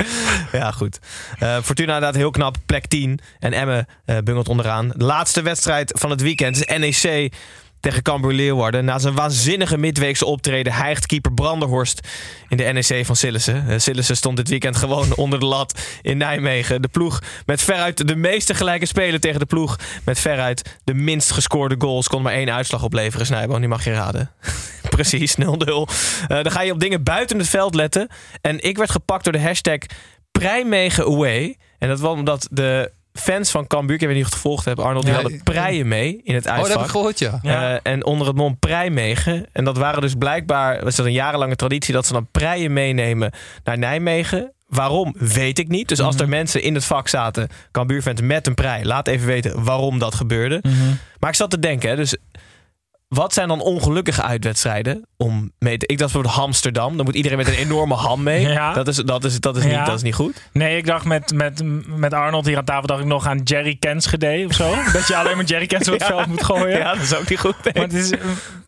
Ja, 0.53 0.71
goed. 0.71 0.99
Eh, 1.39 1.57
Fortuna 1.63 1.95
inderdaad 1.95 2.15
heel 2.15 2.31
knap, 2.31 2.57
plek 2.67 2.87
10. 2.87 3.19
En 3.39 3.53
Emmen 3.53 3.87
eh, 4.05 4.19
bungelt 4.19 4.49
onderaan. 4.49 4.89
De 4.89 5.05
laatste 5.05 5.43
wedstrijd 5.43 5.93
van 5.99 6.11
het 6.11 6.21
weekend 6.21 6.57
is 6.67 6.79
NEC 6.79 7.33
tegen 7.83 8.03
Cambuur 8.03 8.33
Leeuwarden. 8.33 8.85
Na 8.85 8.99
zijn 8.99 9.15
waanzinnige 9.15 9.79
midweekse 9.79 10.25
optreden 10.25 10.73
hijgt 10.73 11.07
keeper 11.07 11.33
Branderhorst 11.33 12.09
in 12.49 12.57
de 12.57 12.65
NEC 12.65 13.07
van 13.07 13.17
Sillissen. 13.17 13.65
Uh, 13.69 13.79
Sillissen 13.79 14.17
stond 14.17 14.37
dit 14.37 14.49
weekend 14.49 14.77
gewoon 14.77 15.17
onder 15.25 15.41
de 15.41 15.47
lat 15.47 15.81
in 16.03 16.17
Nijmegen. 16.17 16.83
De 16.83 16.89
ploeg 16.89 17.23
met 17.47 17.63
veruit 17.63 18.09
de 18.09 18.17
meeste 18.17 18.55
gelijke 18.55 18.87
spelen 18.87 19.21
tegen 19.21 19.41
de 19.41 19.47
ploeg 19.47 19.79
met 20.05 20.19
veruit 20.19 20.79
de 20.85 20.95
minst 20.95 21.31
gescoorde 21.31 21.75
goals. 21.79 22.09
Kon 22.09 22.23
maar 22.23 22.33
één 22.33 22.53
uitslag 22.53 22.83
opleveren, 22.83 23.27
Snijboom. 23.27 23.59
Die 23.59 23.69
mag 23.69 23.85
je 23.85 23.93
raden. 23.93 24.31
Precies, 24.97 25.37
0-0. 25.41 25.45
Eh, 25.45 25.87
dan 26.27 26.51
ga 26.51 26.61
je 26.61 26.73
op 26.73 26.81
dingen 26.81 27.03
buiten 27.03 27.39
het 27.39 27.49
veld 27.49 27.75
letten. 27.75 28.09
En 28.41 28.61
ik 28.65 28.77
werd 28.77 28.91
gepakt 28.91 29.25
door 29.25 29.33
de 29.33 29.41
hashtag 29.41 29.79
Prijmegen 30.33 31.05
Away. 31.05 31.57
En 31.79 31.89
dat 31.89 32.01
was 32.01 32.13
omdat 32.13 32.49
de 32.51 32.93
fans 33.13 33.51
van 33.51 33.67
Cambuur, 33.67 33.95
ik 34.01 34.07
weet 34.07 34.17
niet 34.17 34.25
of 34.25 34.29
je 34.29 34.35
het 34.35 34.43
gevolgd 34.43 34.65
hebt, 34.65 34.81
Arnold, 34.81 35.05
die 35.05 35.15
Ja, 35.15 35.21
hadden 35.21 35.43
preien 35.43 35.89
mee 35.89 36.21
in 36.25 36.35
het 36.35 36.47
Oh, 36.47 36.51
uitvak. 36.53 36.69
dat 36.69 36.77
heb 36.77 36.87
ik 36.87 36.93
gehoord, 36.93 37.19
ja. 37.19 37.39
Ja. 37.43 37.73
Eh, 37.75 37.93
en 37.93 38.05
onder 38.05 38.27
het 38.27 38.37
mom 38.37 38.59
Prijmegen. 38.59 39.47
En 39.53 39.65
dat 39.65 39.77
waren 39.77 40.01
dus 40.01 40.15
blijkbaar, 40.15 40.85
was 40.85 40.97
dat 40.97 41.07
een 41.07 41.13
jarenlange 41.13 41.57
traditie, 41.57 41.95
dat 41.95 42.07
ze 42.07 42.13
dan 42.13 42.27
preien 42.31 42.73
meenemen 42.73 43.31
naar 43.65 43.79
Nijmegen. 43.79 44.53
Waarom, 44.69 45.15
weet 45.19 45.59
ik 45.59 45.69
niet. 45.69 45.89
Dus 45.89 46.01
als 46.01 46.17
er 46.17 46.29
mensen 46.29 46.63
in 46.63 46.75
het 46.75 46.85
vak 46.85 47.09
zaten, 47.09 47.49
Cambuurfans 47.71 48.21
met 48.21 48.47
een 48.47 48.55
prei, 48.55 48.85
laat 48.85 49.09
even 49.09 49.27
weten 49.27 49.65
waarom 49.65 49.99
dat 49.99 50.15
gebeurde. 50.15 50.59
Mhm. 50.63 50.75
Maar 51.19 51.31
ik 51.31 51.37
zat 51.37 51.51
te 51.51 51.59
denken, 51.59 51.89
hè, 51.91 51.97
dus 51.97 52.17
wat 53.13 53.33
zijn 53.33 53.49
dan 53.49 53.61
ongelukkige 53.61 54.23
uitwedstrijden 54.23 55.07
om 55.17 55.53
mee 55.59 55.77
te... 55.77 55.87
Ik 55.87 55.99
dacht 55.99 56.13
bijvoorbeeld 56.13 56.45
Amsterdam. 56.45 56.97
Dan 56.97 57.05
moet 57.05 57.15
iedereen 57.15 57.39
met 57.39 57.47
een 57.47 57.55
enorme 57.55 57.95
ham 57.95 58.23
mee. 58.23 58.41
Ja. 58.53 58.73
Dat, 58.73 58.89
is, 58.89 58.97
dat, 58.97 59.25
is, 59.25 59.41
dat, 59.41 59.57
is 59.57 59.63
niet, 59.65 59.73
Ja. 59.73 59.85
dat 59.85 59.95
is 59.95 60.03
niet 60.03 60.15
goed. 60.15 60.49
Nee, 60.53 60.77
ik 60.77 60.87
dacht 60.87 61.05
met, 61.05 61.33
met, 61.35 61.63
met 61.87 62.15
Arnold 62.15 62.47
hier 62.47 62.57
aan 62.57 62.65
tafel 62.65 62.87
dacht 62.87 63.01
ik 63.01 63.07
nog 63.07 63.27
aan 63.27 63.39
Jerry 63.45 63.77
Kenschede 63.79 64.45
of 64.49 64.55
zo. 64.55 64.75
dat 64.93 65.07
je 65.07 65.17
alleen 65.17 65.37
maar 65.37 65.45
Jerry 65.45 65.67
Kens 65.67 65.89
op 65.89 65.95
het 65.95 66.05
veld 66.13 66.27
moet 66.27 66.45
gooien. 66.45 66.79
Ja, 66.79 66.93
dat 66.95 67.03
is 67.03 67.15
ook 67.15 67.29
niet 67.29 67.39
goed. 67.41 67.55
nee. 67.73 67.83
Het 67.85 67.93
is, 67.93 68.13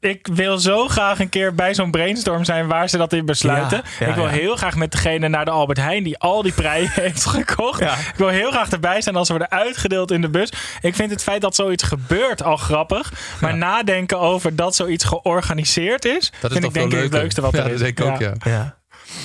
ik 0.01 0.29
wil 0.33 0.59
zo 0.59 0.89
graag 0.89 1.21
een 1.21 1.29
keer 1.29 1.55
bij 1.55 1.75
zo'n 1.75 1.91
brainstorm 1.91 2.45
zijn 2.45 2.67
waar 2.67 2.89
ze 2.89 2.97
dat 2.97 3.13
in 3.13 3.27
besluiten. 3.27 3.83
Ja, 3.99 4.07
ik 4.07 4.15
wil 4.15 4.27
heel 4.27 4.57
graag 4.57 4.77
met 4.77 4.93
degene 4.93 5.29
naar 5.29 5.45
de 5.45 5.51
Albert 5.51 5.79
Heijn 5.79 6.03
die 6.03 6.19
al 6.19 6.43
die 6.43 6.53
preien 6.53 6.91
heeft 7.01 7.27
gekocht. 7.27 7.81
Ik 7.81 8.15
wil 8.17 8.29
heel 8.29 8.51
graag 8.51 8.71
erbij 8.71 9.01
zijn 9.01 9.17
als 9.17 9.27
ze 9.27 9.33
worden 9.33 9.51
uitgedeeld 9.51 10.11
in 10.11 10.21
de 10.21 10.29
bus. 10.31 10.53
Ik 10.81 10.95
vind 10.95 11.11
het 11.11 11.23
feit 11.23 11.41
dat 11.41 11.55
zoiets 11.55 11.83
gebeurt 11.83 12.43
al 12.43 12.57
grappig. 12.57 13.13
Maar 13.41 13.57
nadenken 13.57 14.19
over 14.19 14.34
dat 14.55 14.75
zoiets 14.75 15.05
georganiseerd 15.05 16.05
is, 16.05 16.33
Dat 16.41 16.51
is 16.51 16.59
vind 16.59 16.75
toch 16.75 16.83
ik 16.83 16.91
denk 16.91 16.93
ik 16.93 17.13
het 17.13 17.13
leukste 17.23 17.41
wat 17.41 17.53
ja, 17.53 17.59
er 17.59 17.65
is. 17.65 17.71
dat 17.71 17.97
denk 17.97 17.99
ik 17.99 18.05
ook, 18.07 18.21
ja. 18.21 18.51
Ja, 18.51 18.79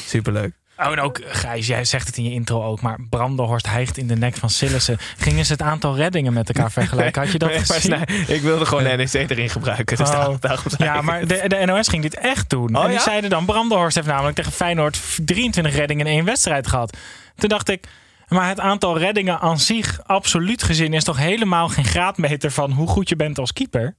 superleuk. 0.05 0.57
Oh, 0.77 0.91
en 0.91 0.99
ook, 0.99 1.21
Gijs, 1.25 1.67
jij 1.67 1.85
zegt 1.85 2.07
het 2.07 2.17
in 2.17 2.23
je 2.23 2.31
intro 2.31 2.63
ook, 2.63 2.81
maar 2.81 2.97
Brandenhorst 3.09 3.67
hijgt 3.67 3.97
in 3.97 4.07
de 4.07 4.15
nek 4.15 4.35
van 4.35 4.49
Sillissen. 4.49 4.97
Gingen 5.17 5.45
ze 5.45 5.51
het 5.51 5.61
aantal 5.61 5.95
reddingen 5.95 6.33
met 6.33 6.47
elkaar 6.47 6.71
vergelijken? 6.71 7.21
Had 7.21 7.31
je 7.31 7.37
dat 7.37 7.49
Nee, 7.49 7.59
gezien? 7.59 7.81
Snij, 7.81 8.05
ik 8.27 8.41
wilde 8.41 8.65
gewoon 8.65 8.83
de 8.83 8.89
NEC 8.89 9.13
erin 9.29 9.49
gebruiken. 9.49 9.97
Dus 9.97 10.09
Oh. 10.09 10.35
daar, 10.39 10.59
Ja, 10.77 11.01
maar 11.01 11.27
de, 11.27 11.43
de 11.47 11.65
NOS 11.65 11.87
ging 11.87 12.01
dit 12.01 12.17
echt 12.17 12.49
doen. 12.49 12.75
Oh, 12.75 12.81
en 12.81 12.87
die 12.89 12.97
ja? 12.97 13.03
zeiden 13.03 13.29
dan, 13.29 13.45
Brandenhorst 13.45 13.95
heeft 13.95 14.07
namelijk 14.07 14.35
tegen 14.35 14.51
Feyenoord 14.51 14.99
23 15.25 15.75
reddingen 15.75 16.05
in 16.05 16.11
één 16.13 16.25
wedstrijd 16.25 16.67
gehad. 16.67 16.97
Toen 17.35 17.49
dacht 17.49 17.69
ik, 17.69 17.87
maar 18.27 18.47
het 18.47 18.59
aantal 18.59 18.97
reddingen 18.97 19.39
aan 19.39 19.59
zich, 19.59 19.99
absoluut 20.05 20.63
gezien, 20.63 20.93
is 20.93 21.03
toch 21.03 21.17
helemaal 21.17 21.67
geen 21.67 21.85
graadmeter 21.85 22.51
van 22.51 22.71
hoe 22.71 22.87
goed 22.87 23.09
je 23.09 23.15
bent 23.15 23.39
als 23.39 23.53
keeper? 23.53 23.95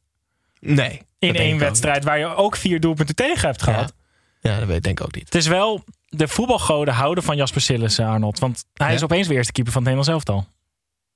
Nee. 0.60 1.02
In 1.18 1.34
één 1.36 1.58
wedstrijd 1.58 2.04
waar 2.04 2.18
je 2.18 2.34
ook 2.34 2.56
vier 2.56 2.80
doelpunten 2.80 3.14
tegen 3.14 3.48
hebt 3.48 3.62
gehad. 3.62 3.94
Ja, 4.40 4.58
dat 4.58 4.66
weet 4.66 4.76
ik 4.76 4.82
denk 4.82 4.98
ik 5.00 5.06
ook 5.06 5.14
niet. 5.14 5.24
Het 5.24 5.34
is 5.34 5.46
wel, 5.46 5.84
de 6.08 6.28
voetbalgoden 6.28 6.94
houden 6.94 7.24
van 7.24 7.36
Jasper 7.36 7.60
Sillissen, 7.60 8.06
Arnold. 8.06 8.38
Want 8.38 8.64
hij 8.74 8.88
Ja? 8.88 8.94
is 8.94 9.02
opeens 9.02 9.26
weer 9.26 9.36
eerste 9.36 9.52
keeper 9.52 9.72
van 9.72 9.82
het 9.84 9.90
Nederlands 9.92 10.26
elftal. 10.26 10.48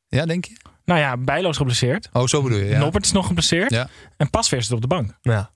Ja, 0.09 0.27
denk 0.27 0.45
je? 0.45 0.57
Nou 0.85 1.01
ja, 1.01 1.17
Bijloos 1.17 1.57
geblesseerd. 1.57 2.09
Oh, 2.13 2.27
zo 2.27 2.43
bedoel 2.43 2.59
je. 2.59 2.65
Ja. 2.65 2.79
Noppert 2.79 3.05
is 3.05 3.13
nog 3.13 3.27
geblesseerd. 3.27 3.71
Ja. 3.71 3.89
En 4.17 4.31
Pasveer 4.31 4.63
zit 4.63 4.73
op 4.73 4.81
de 4.81 4.87
bank. 4.87 5.19
Ja. 5.23 5.51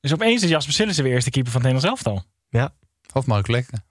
Dus 0.00 0.12
opeens 0.12 0.42
is 0.42 0.48
Jasper 0.48 0.74
Sillissen 0.74 1.04
weer 1.04 1.12
eerste 1.12 1.30
keeper 1.30 1.52
van 1.52 1.60
het 1.62 1.72
Nederlands 1.72 2.04
elftal. 2.04 2.24
Of 3.12 3.26
Mark 3.26 3.46
Vlekken. 3.46 3.84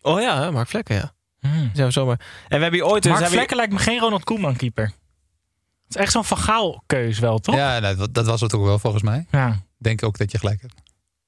Oh 0.00 0.20
ja, 0.20 0.50
Mark 0.50 0.68
Vlekken, 0.68 0.94
ja. 0.94 1.12
Hmm. 1.40 1.70
Zo, 1.74 1.90
zomaar. 1.90 2.20
En 2.48 2.56
we 2.56 2.62
hebben 2.62 2.72
hier 2.80 2.84
ooit... 2.84 3.02
dus 3.02 3.12
Mark 3.12 3.22
hebben 3.22 3.38
Vlekken 3.38 3.56
lijkt 3.56 3.72
me 3.72 3.78
geen 3.78 3.98
Ronald 4.00 4.24
Koeman 4.24 4.56
keeper. 4.56 4.92
Is 5.94 6.00
echt 6.00 6.12
zo'n 6.12 6.24
Van 6.24 6.82
keus 6.86 7.18
wel, 7.18 7.38
toch? 7.38 7.54
Ja, 7.54 7.78
nou, 7.78 7.96
dat- 7.96 8.14
dat 8.14 8.26
was 8.26 8.40
het 8.40 8.54
ook 8.54 8.64
wel 8.64 8.78
volgens 8.78 9.02
mij. 9.02 9.26
Ja. 9.30 9.48
Ik 9.48 9.54
denk 9.84 10.02
ook 10.04 10.18
dat 10.18 10.30
je 10.32 10.38
gelijk 10.38 10.60
hebt. 10.60 10.74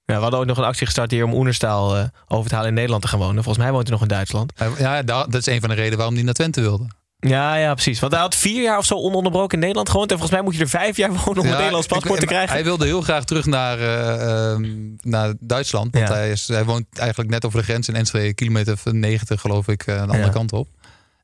Ja, 0.05 0.15
we 0.17 0.21
hadden 0.21 0.41
ook 0.41 0.47
nog 0.47 0.59
een 0.59 0.65
actie 0.65 0.87
gestart 0.87 1.11
hier 1.11 1.25
om 1.25 1.33
Oenerstaal 1.35 1.97
eh, 1.97 2.05
over 2.29 2.49
te 2.49 2.55
halen 2.55 2.69
in 2.71 2.75
Nederland 2.77 3.03
te 3.03 3.09
gaan 3.09 3.19
wonen. 3.19 3.43
Volgens 3.45 3.65
mij 3.65 3.73
woont 3.73 3.83
hij 3.89 3.93
nog 3.93 4.03
in 4.03 4.09
Duitsland. 4.09 4.53
Ja, 4.79 5.03
da- 5.03 5.25
dat 5.25 5.35
is 5.35 5.47
een 5.47 5.61
van 5.61 5.69
de 5.69 5.75
redenen 5.75 5.97
waarom 5.97 6.15
hij 6.15 6.25
naar 6.25 6.35
Twente 6.35 6.61
wilde. 6.61 6.87
Ja, 7.19 7.55
ja, 7.55 7.73
precies. 7.75 8.01
Want 8.01 8.13
hij 8.13 8.21
had 8.21 8.35
vier 8.35 8.63
jaar 8.63 8.79
of 8.79 8.85
zo 8.85 8.95
ononderbroken 8.95 9.53
in 9.55 9.59
Nederland 9.61 9.89
gewoond. 9.89 10.11
En 10.11 10.19
volgens 10.19 10.37
mij 10.39 10.47
moet 10.47 10.55
je 10.57 10.61
er 10.63 10.69
vijf 10.69 10.97
jaar 10.97 11.11
wonen 11.25 11.39
om 11.43 11.47
Ja, 11.47 11.51
een 11.51 11.57
Nederlands 11.57 11.87
ik- 11.87 11.93
paspoort 11.93 12.21
te 12.21 12.27
krijgen. 12.27 12.55
Hij 12.55 12.65
wilde 12.65 12.85
heel 12.85 13.01
graag 13.01 13.25
terug 13.25 13.47
naar, 13.47 13.79
eh, 13.79 14.51
ehm, 14.53 14.65
naar 15.01 15.35
Duitsland. 15.41 15.95
Want 15.95 16.09
Ja. 16.09 16.15
hij, 16.15 16.31
is, 16.31 16.49
hij 16.49 16.65
woont 16.65 16.87
eigenlijk 16.99 17.31
net 17.31 17.45
over 17.45 17.59
de 17.59 17.65
grens 17.65 17.89
in 17.89 17.95
Enschede, 17.95 18.35
kilometer 18.35 18.73
of 18.73 18.85
90 18.85 19.41
geloof 19.41 19.69
ik, 19.69 19.83
eh, 19.87 19.95
aan 19.95 20.07
de 20.07 20.13
andere 20.13 20.27
Ja. 20.29 20.33
kant 20.33 20.53
op. 20.53 20.69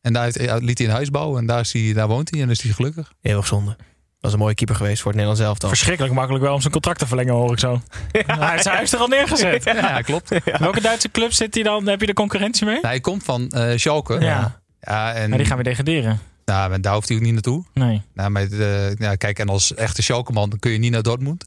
En 0.03 0.13
daar 0.13 0.31
liet 0.61 0.79
hij 0.79 0.87
een 0.87 0.93
huis 0.93 1.11
bouwen 1.11 1.41
en 1.41 1.47
daar, 1.47 1.61
is 1.61 1.73
hij, 1.73 1.93
daar 1.93 2.09
woont 2.09 2.31
hij 2.31 2.43
en 2.43 2.51
is 2.51 2.63
hij 2.63 2.73
gelukkig. 2.73 3.13
Eeuwig 3.23 3.47
zonde. 3.47 3.77
Dat 4.21 4.31
is 4.31 4.33
een 4.33 4.39
mooie 4.43 4.55
keeper 4.55 4.77
geweest 4.77 5.03
voor 5.03 5.11
het 5.13 5.21
Nederlands 5.21 5.49
elftal. 5.49 5.69
Verschrikkelijk 5.69 6.15
makkelijk 6.15 6.45
wel 6.45 6.55
om 6.55 6.61
zijn 6.61 6.73
contract 6.73 6.99
te 6.99 7.07
verlengen, 7.07 7.35
hoor 7.35 7.53
ik 7.53 7.59
zo. 7.59 7.81
Hij 8.13 8.57
is 8.57 8.63
zijn 8.63 8.75
huis 8.77 8.93
er 8.93 8.99
al 8.99 9.07
neergezet. 9.07 9.65
Ja, 9.81 10.01
klopt. 10.01 10.29
Welke 10.59 10.81
Duitse 10.81 11.11
club 11.11 11.33
zit 11.33 11.55
hij 11.55 11.63
dan? 11.63 11.89
Heb 11.89 12.01
je 12.01 12.07
de 12.07 12.13
concurrentie 12.15 12.65
mee? 12.67 12.75
Nou, 12.75 12.87
hij 12.87 13.01
komt 13.01 13.25
van 13.25 13.49
eh 13.49 13.79
Schalke. 13.79 14.21
Ja. 14.21 14.61
Ja, 14.81 15.13
en, 15.13 15.29
Maar 15.29 15.39
die 15.39 15.47
gaan 15.47 15.57
weer 15.57 15.65
degraderen. 15.65 16.21
nou, 16.45 16.71
maar 16.71 16.81
daar 16.81 16.95
hoeft 16.95 17.09
hij 17.09 17.17
ook 17.17 17.23
niet 17.23 17.33
naartoe. 17.33 17.65
Nee. 17.75 18.03
Nou, 18.15 18.31
maar, 18.31 18.43
eh, 18.51 18.95
ja, 18.95 19.15
kijk, 19.15 19.39
en 19.39 19.49
als 19.49 19.75
echte 19.75 20.03
Schalke-man 20.03 20.51
dan 20.51 20.59
kun 20.59 20.73
je 20.73 20.79
niet 20.79 20.93
naar 20.93 21.03
Dortmund. 21.03 21.45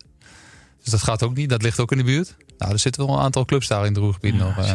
Dus 0.84 0.92
dat 0.92 1.04
gaat 1.04 1.24
ook 1.24 1.36
niet. 1.36 1.50
Dat 1.50 1.62
ligt 1.62 1.80
ook 1.80 1.92
in 1.92 1.98
de 1.98 2.04
buurt. 2.04 2.36
Nou, 2.58 2.72
er 2.72 2.80
zitten 2.80 3.06
wel 3.06 3.16
een 3.16 3.22
aantal 3.22 3.46
clubs 3.46 3.68
daar 3.68 3.80
in 3.86 3.94
het 3.94 3.98
Roergebied 3.98 4.36
nog. 4.36 4.58
eh. 4.58 4.74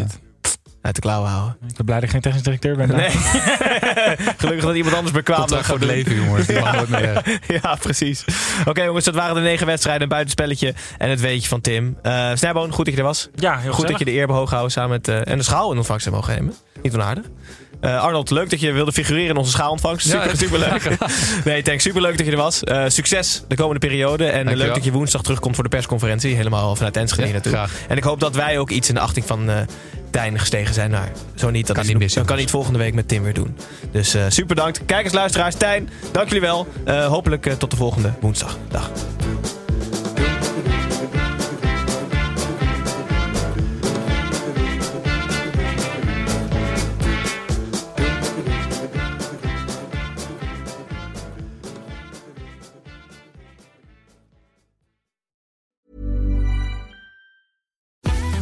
Uit 0.82 0.94
de 0.94 1.00
klauwen 1.00 1.30
houden. 1.30 1.56
Ik 1.68 1.74
ben 1.76 1.84
blij 1.84 1.96
dat 1.96 2.04
ik 2.04 2.10
geen 2.10 2.20
technisch 2.20 2.42
directeur 2.42 2.76
ben. 2.76 2.88
Nee. 2.88 3.10
Gelukkig 4.36 4.64
dat 4.64 4.74
iemand 4.74 4.94
anders 4.94 5.14
bekwaam 5.14 5.40
het 5.52 5.66
doen. 5.66 5.84
leven, 5.86 6.14
jongens. 6.14 6.46
Die 6.46 6.60
mag 6.60 6.74
nooit 6.74 6.88
meer 6.88 7.00
weg. 7.00 7.38
ja, 7.62 7.74
precies. 7.74 8.24
Oké, 8.64 8.82
jongens, 8.82 9.04
dat 9.04 9.14
waren 9.14 9.34
de 9.34 9.40
negen 9.40 9.66
wedstrijden, 9.66 10.02
een 10.02 10.08
buitenspelletje 10.08 10.74
en 10.98 11.10
het 11.10 11.20
weetje 11.20 11.48
van 11.48 11.60
Tim. 11.60 11.96
Eh 12.02 12.30
Snijboon, 12.34 12.72
goed 12.72 12.84
dat 12.84 12.94
je 12.94 13.00
er 13.00 13.06
was. 13.06 13.28
Ja, 13.34 13.50
heel 13.50 13.58
Goed 13.60 13.70
gezellig. 13.74 13.88
dat 13.90 13.98
je 13.98 14.04
de 14.04 14.12
eer 14.18 14.26
behoog 14.26 14.50
houden 14.50 14.70
samen 14.72 14.90
met... 14.90 15.08
eh, 15.08 15.32
en 15.32 15.38
de 15.38 15.44
schaal 15.44 15.70
in 15.72 15.76
ontvangst 15.78 16.04
hebt 16.04 16.16
mogen 16.16 16.34
nemen. 16.34 16.54
Niet 16.82 16.94
onaardig. 16.94 17.24
Eh 17.80 18.02
Arnold, 18.02 18.30
leuk 18.30 18.50
dat 18.50 18.60
je 18.60 18.72
wilde 18.72 18.92
figureren 18.92 19.28
in 19.30 19.36
onze 19.36 19.50
schaalontvangst. 19.50 20.12
Ja, 20.12 20.20
Super, 20.22 20.36
super 20.36 20.58
leuk. 20.58 20.96
nee, 21.44 21.62
thanks. 21.62 21.82
Super 21.82 22.00
leuk 22.02 22.16
dat 22.16 22.26
je 22.26 22.32
er 22.32 22.38
was. 22.38 22.64
Eh, 22.64 22.84
succes 22.86 23.42
de 23.48 23.56
komende 23.56 23.86
periode. 23.86 24.24
En 24.24 24.32
Dankjewel. 24.32 24.64
leuk 24.66 24.74
dat 24.74 24.84
je 24.84 24.92
woensdag 24.92 25.22
terugkomt 25.22 25.54
voor 25.54 25.64
de 25.64 25.70
persconferentie. 25.70 26.34
Helemaal 26.34 26.76
vanuit 26.76 26.96
Enschede 26.96 27.32
Ja, 27.32 27.40
graag. 27.50 27.72
En 27.88 27.96
ik 27.96 28.02
hoop 28.02 28.20
dat 28.20 28.34
wij 28.34 28.58
ook 28.58 28.70
iets 28.70 28.88
in 28.88 28.94
de 28.94 29.00
achting 29.00 29.26
van 29.26 29.50
eh 29.50 29.56
Tijn 30.10 30.38
gestegen 30.38 30.74
zijn. 30.74 30.90
Nou, 30.90 31.04
zo 31.34 31.50
niet. 31.50 31.66
Dat 31.66 31.76
Kan 31.76 31.84
is 31.84 31.94
niet 31.94 32.14
Dan 32.14 32.24
kan 32.24 32.34
hij 32.34 32.42
het 32.42 32.50
volgende 32.50 32.78
week 32.78 32.94
met 32.94 33.08
Tim 33.08 33.22
weer 33.22 33.34
doen. 33.34 33.56
Dus 33.90 34.14
eh, 34.14 34.24
super 34.28 34.54
bedankt. 34.54 34.84
Kijkers, 34.86 35.14
luisteraars. 35.14 35.54
Tijn, 35.54 35.88
dank 36.12 36.26
jullie 36.26 36.42
wel. 36.42 36.66
Eh, 36.84 37.06
hopelijk 37.06 37.46
eh, 37.46 37.52
tot 37.52 37.70
de 37.70 37.76
volgende 37.76 38.12
woensdag. 38.20 38.58
Dag. 38.68 38.90